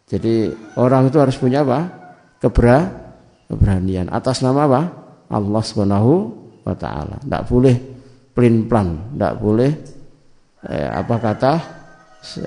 Jadi 0.10 0.54
orang 0.78 1.10
itu 1.10 1.18
harus 1.18 1.38
punya 1.38 1.66
apa? 1.66 1.90
Kebera, 2.38 2.86
keberanian. 3.50 4.10
Atas 4.14 4.46
nama 4.46 4.70
apa? 4.70 4.82
Allah 5.30 5.64
Subhanahu 5.66 6.14
wa 6.66 6.76
taala. 6.78 7.18
Tidak 7.22 7.44
boleh 7.50 7.76
pelin-plan, 8.34 9.18
tidak 9.18 9.34
boleh 9.42 9.72
eh, 10.70 10.90
apa 10.90 11.16
kata 11.18 11.54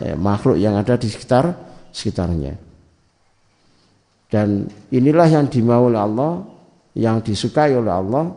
eh, 0.07 0.15
makhluk 0.15 0.59
yang 0.59 0.79
ada 0.79 0.95
di 0.95 1.11
sekitar 1.11 1.51
sekitarnya. 1.91 2.71
Dan 4.33 4.64
inilah 4.88 5.29
yang 5.29 5.45
dimau 5.53 5.92
oleh 5.92 6.01
Allah, 6.01 6.40
yang 6.97 7.21
disukai 7.21 7.77
oleh 7.77 7.92
Allah, 7.92 8.33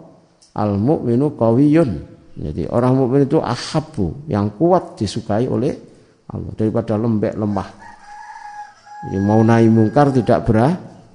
al 0.60 0.76
mukminu 0.76 1.40
qawiyun. 1.40 1.92
Jadi 2.36 2.68
orang 2.68 3.00
mukmin 3.00 3.24
itu 3.24 3.40
ahabu, 3.40 4.28
yang 4.28 4.52
kuat 4.60 5.00
disukai 5.00 5.48
oleh 5.48 5.72
Allah 6.28 6.52
daripada 6.52 7.00
lembek 7.00 7.40
lemah. 7.40 7.70
Jadi 9.08 9.20
mau 9.24 9.40
naik 9.40 9.72
mungkar 9.72 10.12
tidak 10.12 10.44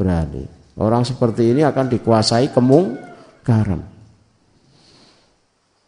berani. 0.00 0.48
Orang 0.80 1.04
seperti 1.04 1.52
ini 1.52 1.60
akan 1.60 1.92
dikuasai 1.92 2.48
kemungkaran. 2.48 3.84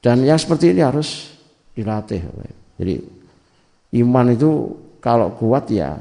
Dan 0.04 0.20
yang 0.20 0.36
seperti 0.36 0.76
ini 0.76 0.84
harus 0.84 1.32
dilatih. 1.72 2.20
Jadi 2.76 2.94
iman 4.04 4.26
itu 4.36 4.50
kalau 5.00 5.32
kuat 5.32 5.72
ya 5.72 5.96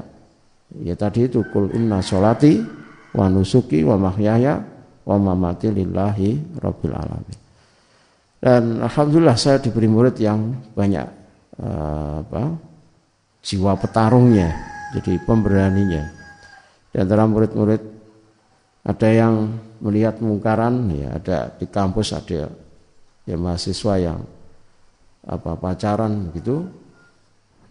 ya 0.82 0.92
tadi 0.96 1.30
itu 1.30 1.40
kul 1.52 1.72
inna 1.72 2.04
solati 2.04 2.81
wa 3.12 3.28
nusuki 3.28 3.84
wa 3.84 3.96
mahyaya 3.96 4.60
wa 5.04 5.16
mamati 5.18 5.68
lillahi 5.68 6.60
rabbil 6.60 6.96
alamin. 6.96 7.38
Dan 8.42 8.82
alhamdulillah 8.82 9.38
saya 9.38 9.62
diberi 9.62 9.86
murid 9.86 10.18
yang 10.18 10.50
banyak 10.74 11.06
uh, 11.62 12.26
apa 12.26 12.42
jiwa 13.42 13.78
petarungnya 13.78 14.50
jadi 14.98 15.22
pemberaninya. 15.22 16.02
Di 16.92 17.00
antara 17.00 17.24
murid-murid 17.24 17.82
ada 18.82 19.08
yang 19.08 19.56
melihat 19.78 20.18
mungkaran, 20.18 20.90
ya 20.90 21.08
ada 21.16 21.38
di 21.54 21.70
kampus 21.70 22.12
ada 22.12 22.50
ya 23.22 23.36
mahasiswa 23.38 23.94
yang 23.96 24.18
apa 25.22 25.54
pacaran 25.54 26.34
gitu, 26.34 26.66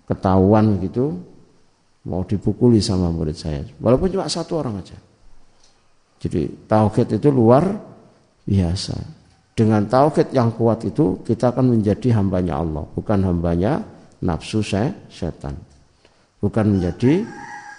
ketahuan 0.08 0.80
gitu, 0.80 1.20
mau 2.08 2.24
dipukuli 2.24 2.80
sama 2.80 3.12
murid 3.12 3.36
saya. 3.36 3.62
Walaupun 3.84 4.08
cuma 4.08 4.32
satu 4.32 4.64
orang 4.64 4.80
aja. 4.80 4.96
Jadi 6.22 6.70
tauhid 6.70 7.18
itu 7.18 7.30
luar 7.34 7.66
biasa. 8.46 8.96
Dengan 9.58 9.90
tauhid 9.90 10.30
yang 10.32 10.54
kuat 10.54 10.86
itu 10.86 11.26
kita 11.26 11.50
akan 11.52 11.74
menjadi 11.74 12.22
hambanya 12.22 12.62
Allah, 12.62 12.86
bukan 12.94 13.20
hambanya 13.26 13.82
nafsu 14.22 14.62
saya 14.62 14.94
setan 15.10 15.58
bukan 16.42 16.76
menjadi 16.76 17.24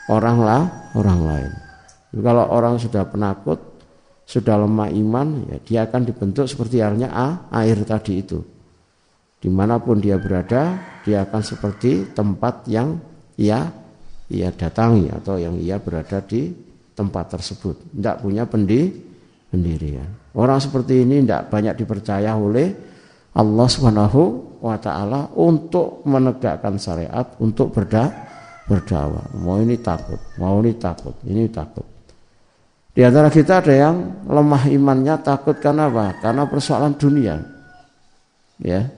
orang 0.09 0.38
lah 0.40 0.62
orang 0.94 1.20
lain. 1.26 1.52
Kalau 2.22 2.46
orang 2.48 2.78
sudah 2.78 3.05
penakut, 3.11 3.59
sudah 4.24 4.57
lemah 4.62 4.88
iman, 4.94 5.28
ya 5.50 5.59
dia 5.61 5.81
akan 5.90 6.07
dibentuk 6.07 6.46
seperti 6.46 6.81
halnya 6.81 7.11
A, 7.11 7.50
air 7.61 7.83
tadi 7.83 8.22
itu. 8.22 8.38
Di 9.42 9.50
mana 9.50 9.83
pun 9.83 9.98
dia 9.98 10.22
berada, 10.22 10.78
dia 11.02 11.26
akan 11.26 11.42
seperti 11.42 12.14
tempat 12.14 12.70
yang 12.70 12.94
ia 13.35 13.66
ia 14.33 14.48
datangi 14.48 15.12
atau 15.12 15.37
yang 15.37 15.59
ia 15.59 15.76
berada 15.83 16.22
di 16.24 16.48
tempat 16.92 17.38
tersebut. 17.38 17.92
Tidak 17.92 18.16
punya 18.22 18.44
pendi, 18.44 18.92
pendirian. 19.52 20.09
Orang 20.33 20.61
seperti 20.61 21.05
ini 21.05 21.20
tidak 21.24 21.52
banyak 21.52 21.74
dipercaya 21.76 22.33
oleh 22.37 22.72
Allah 23.37 23.66
Subhanahu 23.68 24.22
wa 24.61 24.76
taala 24.76 25.33
untuk 25.37 26.05
menegakkan 26.05 26.76
syariat, 26.76 27.24
untuk 27.40 27.72
berda 27.72 28.09
berdakwah. 28.68 29.28
Mau 29.37 29.61
ini 29.61 29.76
takut, 29.81 30.20
mau 30.38 30.61
ini 30.61 30.72
takut, 30.76 31.16
ini 31.26 31.48
takut. 31.48 31.85
Di 32.92 33.00
antara 33.00 33.33
kita 33.33 33.64
ada 33.64 33.72
yang 33.72 33.96
lemah 34.28 34.68
imannya 34.68 35.16
takut 35.24 35.57
karena 35.57 35.88
apa? 35.88 36.20
Karena 36.20 36.44
persoalan 36.44 36.92
dunia. 36.96 37.40
Ya, 38.61 38.92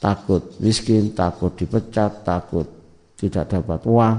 takut 0.00 0.56
miskin, 0.58 1.12
takut 1.12 1.52
dipecat, 1.52 2.24
takut 2.24 2.66
tidak 3.20 3.52
dapat 3.52 3.80
uang, 3.84 4.16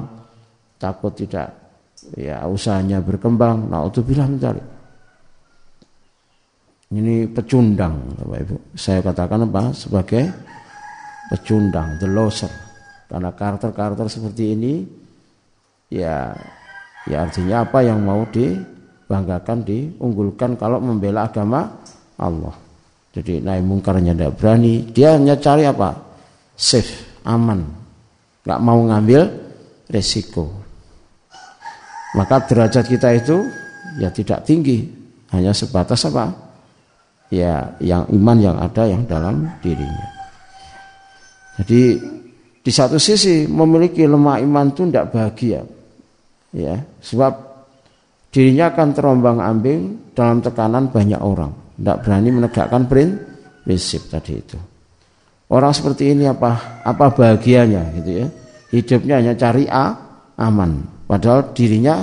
takut 0.77 1.13
tidak 1.17 1.64
ya 2.13 2.45
usahanya 2.45 3.01
berkembang. 3.01 3.65
Nah, 3.65 3.81
untuk 3.81 4.05
bilang 4.05 4.37
mencari. 4.37 4.61
Ini 6.93 7.27
pecundang, 7.33 8.13
Bapak 8.21 8.39
Ibu. 8.45 8.55
Saya 8.77 9.01
katakan 9.01 9.49
apa? 9.49 9.73
Sebagai 9.73 10.23
pecundang, 11.33 11.97
the 11.97 12.05
loser. 12.05 12.51
Karena 13.09 13.33
karakter-karakter 13.33 14.05
seperti 14.05 14.53
ini 14.53 14.73
ya 15.89 16.33
ya 17.05 17.17
artinya 17.25 17.65
apa 17.65 17.85
yang 17.85 18.01
mau 18.01 18.25
dibanggakan, 18.29 19.65
diunggulkan 19.65 20.57
kalau 20.57 20.77
membela 20.81 21.25
agama 21.25 21.81
Allah. 22.17 22.55
Jadi 23.15 23.39
naik 23.39 23.63
mungkarnya 23.63 24.11
tidak 24.11 24.35
berani, 24.35 24.91
dia 24.91 25.15
hanya 25.15 25.39
cari 25.39 25.63
apa? 25.63 25.95
Safe, 26.55 27.23
aman. 27.23 27.63
nggak 28.45 28.61
mau 28.61 28.77
ngambil 28.77 29.21
resiko. 29.89 30.64
Maka 32.15 32.47
derajat 32.47 32.87
kita 32.87 33.11
itu 33.11 33.43
ya 33.99 34.07
tidak 34.07 34.47
tinggi, 34.47 34.87
hanya 35.35 35.51
sebatas 35.51 36.07
apa? 36.07 36.31
Ya, 37.27 37.75
yang 37.83 38.07
iman 38.15 38.37
yang 38.39 38.55
ada 38.55 38.87
yang 38.87 39.03
dalam 39.03 39.51
dirinya. 39.59 40.07
Jadi 41.59 41.99
di 42.63 42.71
satu 42.71 42.95
sisi 42.95 43.45
memiliki 43.45 44.07
lemah 44.07 44.39
iman 44.47 44.71
itu 44.71 44.87
tidak 44.87 45.11
bahagia. 45.11 45.61
Ya, 46.55 46.79
sebab 47.03 47.35
dirinya 48.31 48.71
akan 48.71 48.87
terombang 48.95 49.37
ambing 49.43 50.11
dalam 50.15 50.39
tekanan 50.39 50.87
banyak 50.87 51.19
orang. 51.19 51.51
Tidak 51.75 51.97
berani 51.99 52.29
menegakkan 52.31 52.87
prinsip 52.87 54.07
tadi 54.07 54.39
itu. 54.39 54.55
Orang 55.51 55.75
seperti 55.75 56.15
ini 56.15 56.25
apa 56.31 56.81
apa 56.87 57.11
bahagianya 57.11 57.91
gitu 57.99 58.11
ya. 58.23 58.27
Hidupnya 58.71 59.15
hanya 59.19 59.33
cari 59.35 59.67
A, 59.67 59.93
aman. 60.39 60.94
Padahal 61.05 61.53
dirinya 61.53 62.01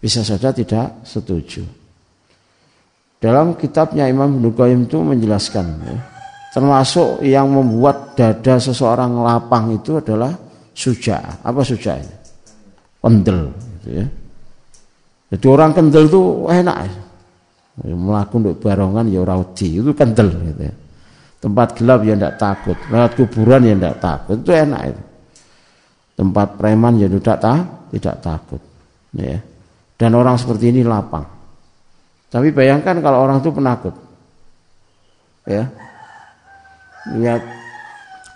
bisa 0.00 0.24
saja 0.24 0.52
tidak 0.52 1.04
setuju. 1.04 1.60
Dalam 3.20 3.52
kitabnya 3.60 4.08
Imam 4.08 4.40
Ibnu 4.40 4.88
itu 4.88 4.96
menjelaskan 5.04 5.66
ya, 5.84 5.96
Termasuk 6.50 7.22
yang 7.22 7.46
membuat 7.46 8.18
dada 8.18 8.58
seseorang 8.58 9.22
lapang 9.22 9.70
itu 9.70 10.02
adalah 10.02 10.34
suja. 10.74 11.38
Apa 11.46 11.62
suja 11.62 11.94
ini? 11.94 12.14
Kendel. 12.98 13.54
Gitu 13.54 13.88
ya. 14.02 14.06
Jadi 15.30 15.46
orang 15.46 15.70
kendel 15.70 16.10
itu 16.10 16.50
enak. 16.50 16.76
Ya, 17.86 17.94
melakukan 17.94 18.50
untuk 18.50 18.56
barongan 18.66 19.06
ya 19.08 19.22
rauti 19.22 19.78
itu 19.78 19.94
kendel 19.94 20.26
gitu 20.26 20.62
ya. 20.66 20.74
Tempat 21.40 21.80
gelap 21.80 22.04
ya 22.04 22.12
tidak 22.18 22.36
takut, 22.36 22.76
lewat 22.92 23.12
kuburan 23.16 23.64
ya 23.64 23.72
tidak 23.72 23.96
takut, 24.02 24.36
itu 24.44 24.52
enak 24.52 24.82
itu. 24.92 25.02
Tempat 26.20 26.48
preman 26.60 27.00
ya 27.00 27.08
tidak 27.08 27.38
tak, 27.40 27.60
tidak 27.92 28.16
takut. 28.22 28.62
Ya. 29.14 29.42
Dan 29.98 30.16
orang 30.16 30.38
seperti 30.40 30.72
ini 30.72 30.80
lapang. 30.86 31.26
Tapi 32.30 32.54
bayangkan 32.54 33.02
kalau 33.02 33.26
orang 33.26 33.42
itu 33.42 33.50
penakut. 33.50 33.94
Ya, 35.48 35.66
lihat 37.16 37.42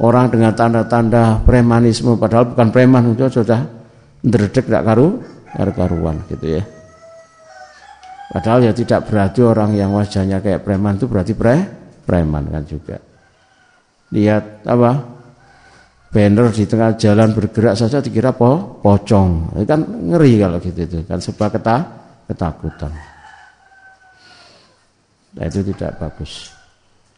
orang 0.01 0.33
dengan 0.33 0.57
tanda-tanda 0.57 1.45
premanisme 1.45 2.17
padahal 2.17 2.57
bukan 2.57 2.69
preman 2.73 3.13
itu 3.13 3.29
sudah 3.29 3.61
ndredeg 4.25 4.67
tidak 4.67 4.83
karu 4.89 5.21
karuan 5.55 6.25
gitu 6.33 6.59
ya. 6.59 6.63
Padahal 8.35 8.67
ya 8.67 8.73
tidak 8.75 9.07
berarti 9.07 9.47
orang 9.47 9.79
yang 9.79 9.95
wajahnya 9.95 10.43
kayak 10.43 10.67
preman 10.67 10.99
itu 10.99 11.07
berarti 11.07 11.33
pre 11.39 11.55
preman 12.03 12.51
kan 12.51 12.67
juga. 12.67 12.99
Lihat 14.11 14.67
apa? 14.67 15.14
Banner 16.15 16.55
di 16.55 16.63
tengah 16.63 16.95
jalan 16.95 17.35
bergerak 17.35 17.75
saja 17.75 17.99
dikira 17.99 18.31
po, 18.31 18.79
pocong. 18.79 19.59
Itu 19.59 19.67
kan 19.67 19.83
ngeri 19.83 20.39
kalau 20.39 20.63
gitu 20.63 20.81
itu 20.87 20.99
kan 21.03 21.19
sebuah 21.19 21.51
keta, 21.59 21.77
ketakutan. 22.31 22.95
Nah, 25.35 25.45
itu 25.51 25.67
tidak 25.75 25.99
bagus. 25.99 26.55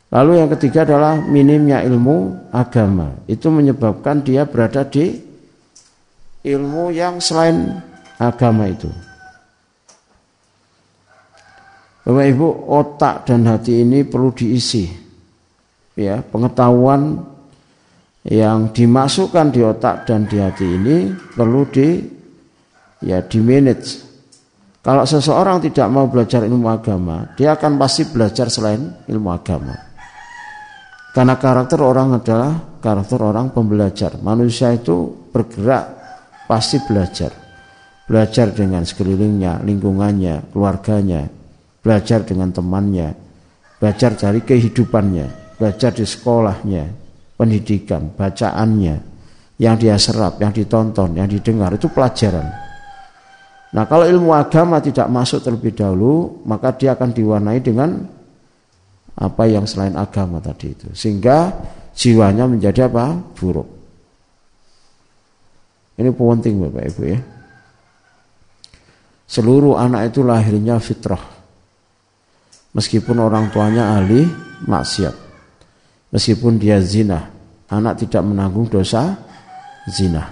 Lalu 0.08 0.40
yang 0.40 0.48
ketiga 0.56 0.88
adalah 0.88 1.20
minimnya 1.20 1.84
ilmu 1.84 2.48
agama. 2.48 3.12
Itu 3.28 3.52
menyebabkan 3.52 4.24
dia 4.24 4.48
berada 4.48 4.88
di 4.88 5.12
ilmu 6.48 6.88
yang 6.96 7.20
selain 7.20 7.76
agama 8.16 8.64
itu. 8.72 8.88
Bapak 12.06 12.26
Ibu, 12.32 12.48
otak 12.70 13.14
dan 13.28 13.44
hati 13.44 13.82
ini 13.84 14.06
perlu 14.06 14.32
diisi. 14.32 14.88
Ya, 15.98 16.24
pengetahuan 16.24 17.35
yang 18.26 18.74
dimasukkan 18.74 19.54
di 19.54 19.62
otak 19.62 20.02
dan 20.02 20.26
di 20.26 20.42
hati 20.42 20.66
ini 20.66 21.14
perlu 21.14 21.62
di 21.70 22.02
ya 23.06 23.22
di 23.22 23.38
manage. 23.38 24.02
Kalau 24.82 25.02
seseorang 25.02 25.62
tidak 25.62 25.86
mau 25.90 26.06
belajar 26.06 26.46
ilmu 26.46 26.70
agama, 26.70 27.34
dia 27.34 27.54
akan 27.58 27.74
pasti 27.78 28.06
belajar 28.06 28.46
selain 28.50 29.06
ilmu 29.06 29.30
agama. 29.34 29.74
Karena 31.10 31.34
karakter 31.38 31.80
orang 31.82 32.22
adalah 32.22 32.78
karakter 32.78 33.18
orang 33.18 33.50
pembelajar. 33.50 34.18
Manusia 34.22 34.70
itu 34.70 35.26
bergerak 35.34 35.84
pasti 36.46 36.78
belajar. 36.86 37.34
Belajar 38.06 38.54
dengan 38.54 38.86
sekelilingnya, 38.86 39.66
lingkungannya, 39.66 40.54
keluarganya, 40.54 41.26
belajar 41.82 42.22
dengan 42.22 42.54
temannya, 42.54 43.18
belajar 43.82 44.14
dari 44.14 44.46
kehidupannya, 44.46 45.58
belajar 45.58 45.90
di 45.90 46.06
sekolahnya, 46.06 47.05
pendidikan, 47.36 48.10
bacaannya, 48.16 48.96
yang 49.56 49.76
dia 49.76 49.96
serap, 49.96 50.40
yang 50.40 50.52
ditonton, 50.52 51.16
yang 51.16 51.28
didengar 51.28 51.72
itu 51.72 51.88
pelajaran. 51.88 52.44
Nah, 53.72 53.84
kalau 53.84 54.08
ilmu 54.08 54.32
agama 54.32 54.80
tidak 54.80 55.08
masuk 55.12 55.44
terlebih 55.44 55.76
dahulu, 55.76 56.44
maka 56.48 56.72
dia 56.76 56.96
akan 56.96 57.12
diwarnai 57.12 57.60
dengan 57.60 57.92
apa 59.16 59.44
yang 59.48 59.64
selain 59.64 59.96
agama 59.96 60.40
tadi 60.40 60.72
itu. 60.72 60.88
Sehingga 60.92 61.52
jiwanya 61.96 62.48
menjadi 62.48 62.88
apa? 62.88 63.16
buruk. 63.36 63.68
Ini 65.96 66.12
penting 66.12 66.60
Bapak 66.60 66.84
Ibu 66.92 67.02
ya. 67.08 67.20
Seluruh 69.26 69.80
anak 69.80 70.12
itu 70.12 70.20
lahirnya 70.20 70.76
fitrah 70.78 71.36
meskipun 72.76 73.16
orang 73.16 73.48
tuanya 73.48 73.96
ahli 73.96 74.28
maksiat. 74.68 75.25
Meskipun 76.16 76.56
dia 76.56 76.80
zina, 76.80 77.28
anak 77.68 78.08
tidak 78.08 78.24
menanggung 78.24 78.72
dosa 78.72 79.20
zina. 79.84 80.24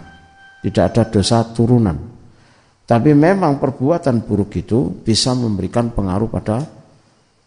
Tidak 0.64 0.80
ada 0.80 1.04
dosa 1.12 1.44
turunan. 1.52 1.92
Tapi 2.88 3.12
memang 3.12 3.60
perbuatan 3.60 4.24
buruk 4.24 4.64
itu 4.64 4.88
bisa 5.04 5.36
memberikan 5.36 5.92
pengaruh 5.92 6.32
pada 6.32 6.64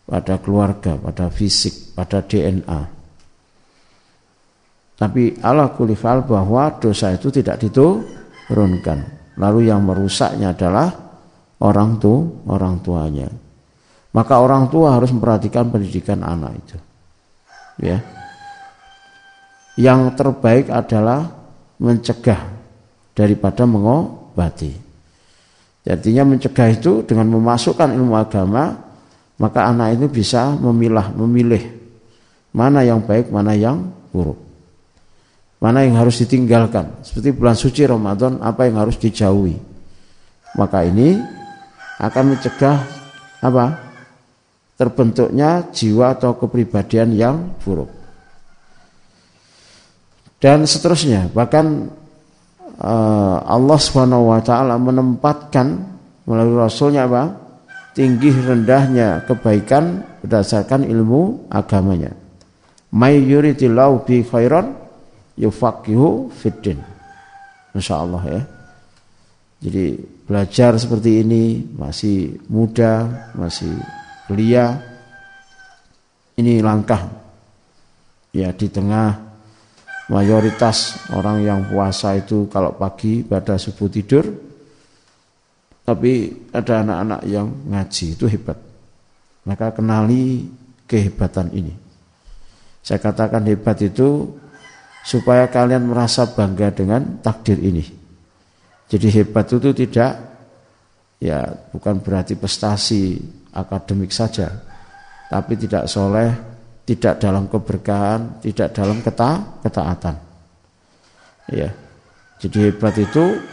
pada 0.06 0.38
keluarga, 0.38 1.02
pada 1.02 1.34
fisik, 1.34 1.98
pada 1.98 2.22
DNA. 2.22 2.82
Tapi 5.02 5.42
Allah 5.42 5.74
kulifal 5.74 6.22
bahwa 6.22 6.78
dosa 6.78 7.18
itu 7.18 7.34
tidak 7.34 7.58
diturunkan. 7.58 8.98
Lalu 9.42 9.70
yang 9.70 9.82
merusaknya 9.82 10.54
adalah 10.54 10.94
orang 11.62 11.98
tua, 11.98 12.22
orang 12.54 12.86
tuanya. 12.86 13.30
Maka 14.14 14.42
orang 14.42 14.70
tua 14.70 14.94
harus 14.94 15.10
memperhatikan 15.10 15.74
pendidikan 15.74 16.22
anak 16.22 16.54
itu. 16.58 16.78
Ya. 17.82 18.17
Yang 19.78 20.18
terbaik 20.18 20.74
adalah 20.74 21.30
mencegah 21.78 22.50
daripada 23.14 23.64
mengobati. 23.70 24.74
Artinya 25.88 26.28
mencegah 26.28 26.68
itu 26.74 27.06
dengan 27.08 27.32
memasukkan 27.32 27.96
ilmu 27.96 28.18
agama, 28.18 28.76
maka 29.40 29.70
anak 29.72 29.96
itu 30.02 30.12
bisa 30.12 30.52
memilah, 30.58 31.14
memilih 31.16 31.64
mana 32.52 32.84
yang 32.84 33.06
baik, 33.06 33.32
mana 33.32 33.56
yang 33.56 33.88
buruk. 34.12 34.36
Mana 35.58 35.86
yang 35.86 35.98
harus 35.98 36.22
ditinggalkan. 36.22 37.02
Seperti 37.02 37.34
bulan 37.34 37.58
suci 37.58 37.82
Ramadan, 37.88 38.42
apa 38.44 38.68
yang 38.68 38.78
harus 38.82 39.00
dijauhi. 39.00 39.58
Maka 40.58 40.86
ini 40.86 41.18
akan 42.02 42.24
mencegah 42.36 42.78
apa? 43.42 43.88
terbentuknya 44.78 45.74
jiwa 45.74 46.14
atau 46.14 46.38
kepribadian 46.38 47.18
yang 47.18 47.58
buruk. 47.66 47.97
Dan 50.38 50.70
seterusnya, 50.70 51.34
bahkan 51.34 51.90
uh, 52.78 53.38
Allah 53.42 53.80
Subhanahu 53.82 54.30
wa 54.30 54.42
taala 54.46 54.78
menempatkan 54.78 55.98
melalui 56.30 56.62
rasulnya 56.62 57.10
apa? 57.10 57.24
tinggi 57.98 58.30
rendahnya 58.30 59.26
kebaikan 59.26 60.06
berdasarkan 60.22 60.86
ilmu 60.86 61.50
agamanya. 61.50 62.14
May 62.94 63.26
yuridillahu 63.26 64.06
bi 64.06 64.22
khairan 64.22 64.78
yufaqihu 65.34 66.30
fiddin. 66.30 66.78
Masya 67.74 67.96
Allah 67.98 68.24
ya. 68.30 68.42
Jadi 69.66 69.98
belajar 70.30 70.78
seperti 70.78 71.26
ini 71.26 71.66
masih 71.74 72.38
muda, 72.54 73.10
masih 73.34 73.74
belia 74.30 74.78
ini 76.38 76.62
langkah 76.62 77.10
ya 78.30 78.54
di 78.54 78.70
tengah 78.70 79.27
mayoritas 80.08 81.08
orang 81.12 81.44
yang 81.44 81.60
puasa 81.68 82.16
itu 82.16 82.48
kalau 82.48 82.76
pagi 82.76 83.24
pada 83.28 83.60
subuh 83.60 83.92
tidur 83.92 84.26
tapi 85.88 86.36
ada 86.52 86.84
anak-anak 86.84 87.22
yang 87.32 87.48
ngaji 87.72 88.20
itu 88.20 88.28
hebat. 88.28 88.60
Maka 89.48 89.72
kenali 89.72 90.44
kehebatan 90.84 91.48
ini. 91.56 91.72
Saya 92.84 93.00
katakan 93.00 93.48
hebat 93.48 93.80
itu 93.80 94.36
supaya 95.08 95.48
kalian 95.48 95.88
merasa 95.88 96.28
bangga 96.28 96.76
dengan 96.76 97.24
takdir 97.24 97.56
ini. 97.64 97.88
Jadi 98.92 99.08
hebat 99.16 99.48
itu 99.48 99.72
tidak 99.72 100.12
ya 101.24 101.48
bukan 101.72 102.04
berarti 102.04 102.36
prestasi 102.36 103.16
akademik 103.56 104.12
saja, 104.12 104.52
tapi 105.32 105.56
tidak 105.56 105.88
soleh, 105.88 106.36
tidak 106.88 107.20
dalam 107.20 107.52
keberkahan, 107.52 108.40
tidak 108.40 108.72
dalam 108.72 109.04
keta 109.04 109.60
ketaatan. 109.60 110.16
Ya, 111.52 111.76
jadi 112.40 112.72
hebat 112.72 112.96
itu 112.96 113.44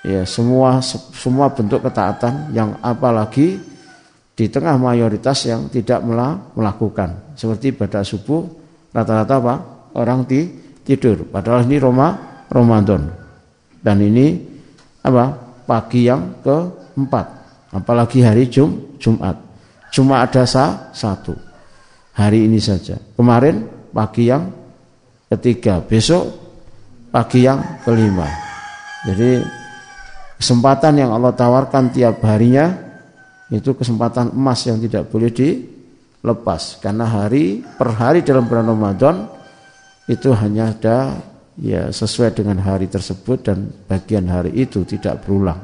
ya 0.00 0.24
semua 0.24 0.80
semua 1.12 1.52
bentuk 1.52 1.84
ketaatan 1.84 2.56
yang 2.56 2.80
apalagi 2.80 3.60
di 4.32 4.46
tengah 4.48 4.80
mayoritas 4.80 5.44
yang 5.44 5.68
tidak 5.68 6.00
melakukan. 6.56 7.36
Seperti 7.36 7.76
pada 7.76 8.00
subuh 8.00 8.46
rata-rata 8.96 9.34
apa? 9.42 9.54
Orang 9.98 10.24
di 10.24 10.46
tidur. 10.86 11.28
Padahal 11.28 11.66
ini 11.68 11.76
Roma 11.76 12.14
Ramadan. 12.48 13.12
Dan 13.82 13.98
ini 13.98 14.38
apa? 15.04 15.36
Pagi 15.68 16.06
yang 16.06 16.40
keempat. 16.40 17.26
Apalagi 17.74 18.24
hari 18.24 18.48
Jum, 18.48 18.96
Jumat. 18.96 19.36
Cuma 19.92 20.24
ada 20.24 20.46
sah, 20.48 20.94
satu. 20.94 21.47
Hari 22.18 22.50
ini 22.50 22.58
saja. 22.58 22.98
Kemarin 23.14 23.62
pagi 23.94 24.26
yang 24.26 24.50
ketiga, 25.30 25.78
besok 25.78 26.26
pagi 27.14 27.46
yang 27.46 27.62
kelima. 27.86 28.26
Jadi 29.06 29.38
kesempatan 30.34 30.98
yang 30.98 31.14
Allah 31.14 31.30
tawarkan 31.30 31.94
tiap 31.94 32.18
harinya 32.26 32.74
itu 33.54 33.70
kesempatan 33.70 34.34
emas 34.34 34.66
yang 34.66 34.82
tidak 34.82 35.06
boleh 35.06 35.30
dilepas 35.30 36.82
karena 36.82 37.06
hari 37.06 37.62
per 37.62 37.94
hari 37.94 38.26
dalam 38.26 38.50
bulan 38.50 38.66
Ramadan 38.66 39.16
itu 40.10 40.34
hanya 40.34 40.74
ada 40.74 41.22
ya 41.54 41.94
sesuai 41.94 42.34
dengan 42.34 42.58
hari 42.58 42.90
tersebut 42.90 43.46
dan 43.46 43.70
bagian 43.86 44.26
hari 44.26 44.58
itu 44.58 44.82
tidak 44.82 45.22
berulang. 45.22 45.62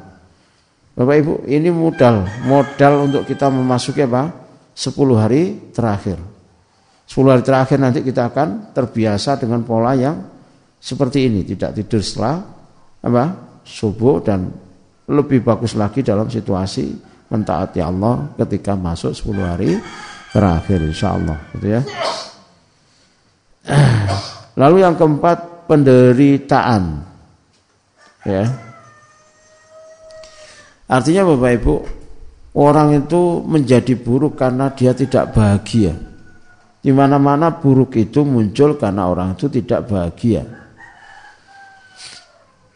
Bapak 0.94 1.16
Ibu, 1.18 1.34
ini 1.50 1.74
modal, 1.74 2.22
modal 2.46 3.10
untuk 3.10 3.26
kita 3.26 3.50
memasuki 3.50 4.06
apa? 4.06 4.30
10 4.78 4.94
hari 5.18 5.74
terakhir. 5.74 6.33
10 7.04 7.30
hari 7.30 7.42
terakhir 7.44 7.78
nanti 7.80 8.00
kita 8.00 8.32
akan 8.32 8.72
terbiasa 8.72 9.36
dengan 9.36 9.60
pola 9.62 9.92
yang 9.92 10.16
seperti 10.80 11.28
ini, 11.28 11.44
tidak 11.44 11.76
tidur 11.76 12.00
setelah 12.00 12.36
apa? 13.04 13.24
subuh 13.64 14.20
dan 14.20 14.44
lebih 15.08 15.40
bagus 15.40 15.72
lagi 15.72 16.04
dalam 16.04 16.28
situasi 16.28 16.92
mentaati 17.32 17.80
Allah 17.80 18.36
ketika 18.36 18.76
masuk 18.76 19.16
10 19.16 19.40
hari 19.40 19.70
terakhir 20.32 20.84
insya 20.84 21.16
Allah 21.16 21.38
gitu 21.56 21.66
ya. 21.72 21.80
Lalu 24.60 24.76
yang 24.84 24.94
keempat 24.96 25.64
penderitaan 25.64 26.82
ya 28.28 28.44
Artinya 30.84 31.24
Bapak 31.24 31.52
Ibu, 31.58 31.74
orang 32.60 33.02
itu 33.02 33.40
menjadi 33.40 33.96
buruk 33.96 34.36
karena 34.36 34.68
dia 34.76 34.92
tidak 34.92 35.32
bahagia. 35.32 35.96
Di 36.84 36.92
mana-mana 36.92 37.48
buruk 37.48 37.96
itu 37.96 38.28
muncul 38.28 38.76
karena 38.76 39.08
orang 39.08 39.32
itu 39.32 39.48
tidak 39.48 39.88
bahagia. 39.88 40.44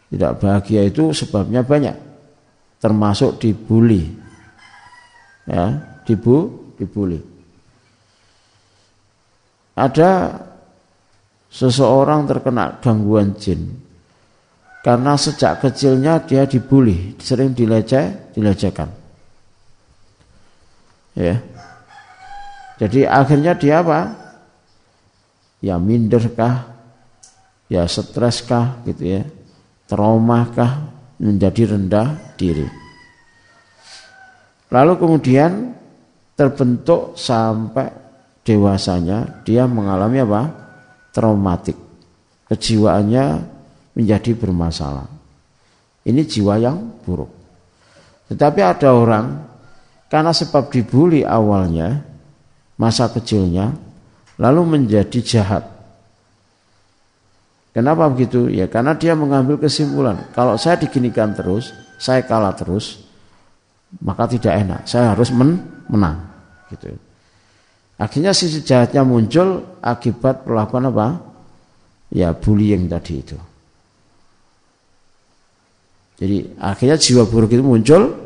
Tidak 0.09 0.33
bahagia 0.41 0.81
itu 0.89 1.13
sebabnya 1.13 1.61
banyak. 1.61 1.93
Termasuk 2.81 3.37
dibully. 3.37 4.09
Ya, 5.45 5.77
dibu, 6.09 6.73
dibully. 6.81 7.21
Ada 9.77 10.41
seseorang 11.53 12.25
terkena 12.25 12.81
gangguan 12.81 13.37
jin 13.37 13.77
karena 14.79 15.19
sejak 15.19 15.59
kecilnya 15.59 16.23
dia 16.23 16.47
dibully, 16.47 17.19
sering 17.19 17.51
dileceh, 17.51 18.31
dilecehkan. 18.31 18.89
Ya. 21.19 21.58
Jadi 22.79 23.03
akhirnya 23.03 23.59
dia 23.59 23.83
apa? 23.83 23.99
Ya 25.59 25.75
minderkah? 25.75 26.79
Ya 27.67 27.83
streskah 27.85 28.81
gitu 28.87 29.19
ya? 29.19 29.21
Traumakah 29.85 30.87
menjadi 31.19 31.75
rendah 31.75 32.15
diri. 32.39 32.65
Lalu 34.71 34.93
kemudian 34.95 35.75
terbentuk 36.39 37.19
sampai 37.19 37.91
dewasanya 38.47 39.43
dia 39.43 39.67
mengalami 39.67 40.23
apa? 40.23 40.41
Traumatik. 41.11 41.75
Kejiwaannya 42.47 43.25
menjadi 43.93 44.31
bermasalah. 44.39 45.05
Ini 46.07 46.21
jiwa 46.23 46.55
yang 46.57 47.03
buruk. 47.03 47.29
Tetapi 48.31 48.59
ada 48.63 48.95
orang 48.95 49.25
karena 50.09 50.31
sebab 50.33 50.71
dibully 50.71 51.21
awalnya 51.21 52.08
masa 52.79 53.11
kecilnya 53.11 53.75
lalu 54.39 54.79
menjadi 54.79 55.19
jahat. 55.19 55.67
Kenapa 57.75 58.07
begitu? 58.09 58.47
Ya 58.49 58.65
karena 58.65 58.95
dia 58.95 59.13
mengambil 59.13 59.59
kesimpulan, 59.59 60.31
kalau 60.33 60.57
saya 60.57 60.79
diginikan 60.79 61.35
terus, 61.35 61.69
saya 62.01 62.25
kalah 62.25 62.55
terus, 62.55 63.03
maka 64.01 64.25
tidak 64.25 64.55
enak. 64.57 64.81
Saya 64.89 65.13
harus 65.13 65.29
men 65.29 65.59
menang. 65.91 66.17
Gitu. 66.71 66.95
Akhirnya 67.99 68.31
sisi 68.31 68.63
jahatnya 68.63 69.03
muncul 69.03 69.77
akibat 69.83 70.47
perlakuan 70.47 70.89
apa? 70.89 71.07
Ya 72.09 72.33
bullying 72.33 72.89
tadi 72.89 73.21
itu. 73.21 73.37
Jadi 76.19 76.57
akhirnya 76.57 76.97
jiwa 76.99 77.23
buruk 77.29 77.53
itu 77.53 77.63
muncul 77.63 78.17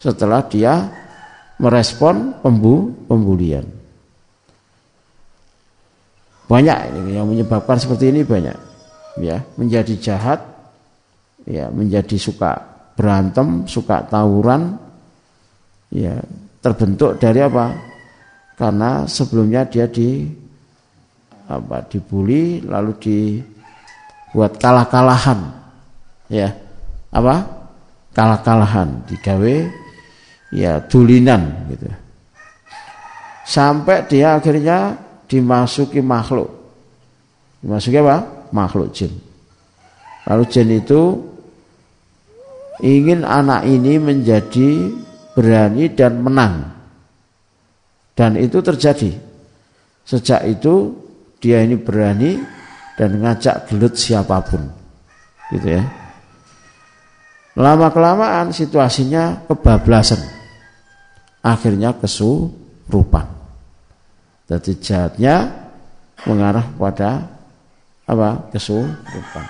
setelah 0.00 0.42
dia 0.48 0.90
merespon 1.60 2.40
pembu 2.40 2.94
pembulian. 3.06 3.77
Banyak 6.48 6.78
ini 6.96 7.20
yang 7.20 7.28
menyebabkan 7.28 7.76
seperti 7.76 8.08
ini 8.08 8.24
banyak. 8.24 8.56
Ya, 9.20 9.44
menjadi 9.58 9.94
jahat, 10.00 10.40
ya, 11.44 11.68
menjadi 11.68 12.16
suka 12.16 12.56
berantem, 12.96 13.68
suka 13.68 14.06
tawuran, 14.08 14.78
ya, 15.92 16.18
terbentuk 16.64 17.20
dari 17.20 17.42
apa? 17.44 17.88
karena 18.58 19.06
sebelumnya 19.06 19.62
dia 19.70 19.86
di 19.86 20.26
apa 21.46 21.86
dibully 21.86 22.60
lalu 22.66 22.92
dibuat 22.98 24.58
kalah-kalahan 24.58 25.54
ya 26.26 26.50
apa 27.14 27.46
kalah-kalahan 28.12 29.06
digawe 29.06 29.56
ya 30.52 30.82
dulinan 30.90 31.70
gitu 31.72 31.88
sampai 33.46 34.04
dia 34.10 34.36
akhirnya 34.36 34.98
dimasuki 35.28 36.00
makhluk 36.02 36.48
dimasuki 37.60 38.00
apa 38.00 38.48
makhluk 38.50 38.90
jin 38.90 39.12
lalu 40.24 40.44
jin 40.48 40.68
itu 40.72 41.02
ingin 42.82 43.22
anak 43.22 43.68
ini 43.68 44.00
menjadi 44.00 44.90
berani 45.36 45.92
dan 45.94 46.18
menang 46.18 46.78
dan 48.18 48.34
itu 48.34 48.58
terjadi. 48.58 49.14
Sejak 50.02 50.42
itu 50.50 50.90
dia 51.38 51.62
ini 51.62 51.78
berani 51.78 52.34
dan 52.98 53.14
ngajak 53.22 53.70
gelut 53.70 53.94
siapa 53.94 54.42
pun. 54.42 54.66
Gitu 55.54 55.78
ya. 55.78 55.86
Lama 57.54 57.94
kelamaan 57.94 58.50
situasinya 58.50 59.46
kebablasan. 59.46 60.18
Akhirnya 61.46 61.94
kesurupan. 61.94 63.37
Jadi 64.48 64.72
jahatnya 64.80 65.36
mengarah 66.24 66.64
pada 66.72 67.28
apa? 68.08 68.48
kesurupan. 68.48 69.44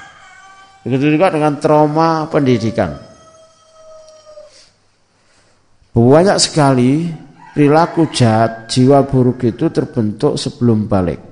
Begitu 0.83 1.15
juga 1.15 1.31
dengan 1.31 1.55
trauma 1.63 2.27
pendidikan. 2.27 2.99
Banyak 5.95 6.39
sekali 6.43 7.07
perilaku 7.55 8.11
jahat, 8.11 8.67
jiwa 8.67 9.07
buruk 9.07 9.47
itu 9.47 9.71
terbentuk 9.71 10.35
sebelum 10.35 10.91
balik. 10.91 11.23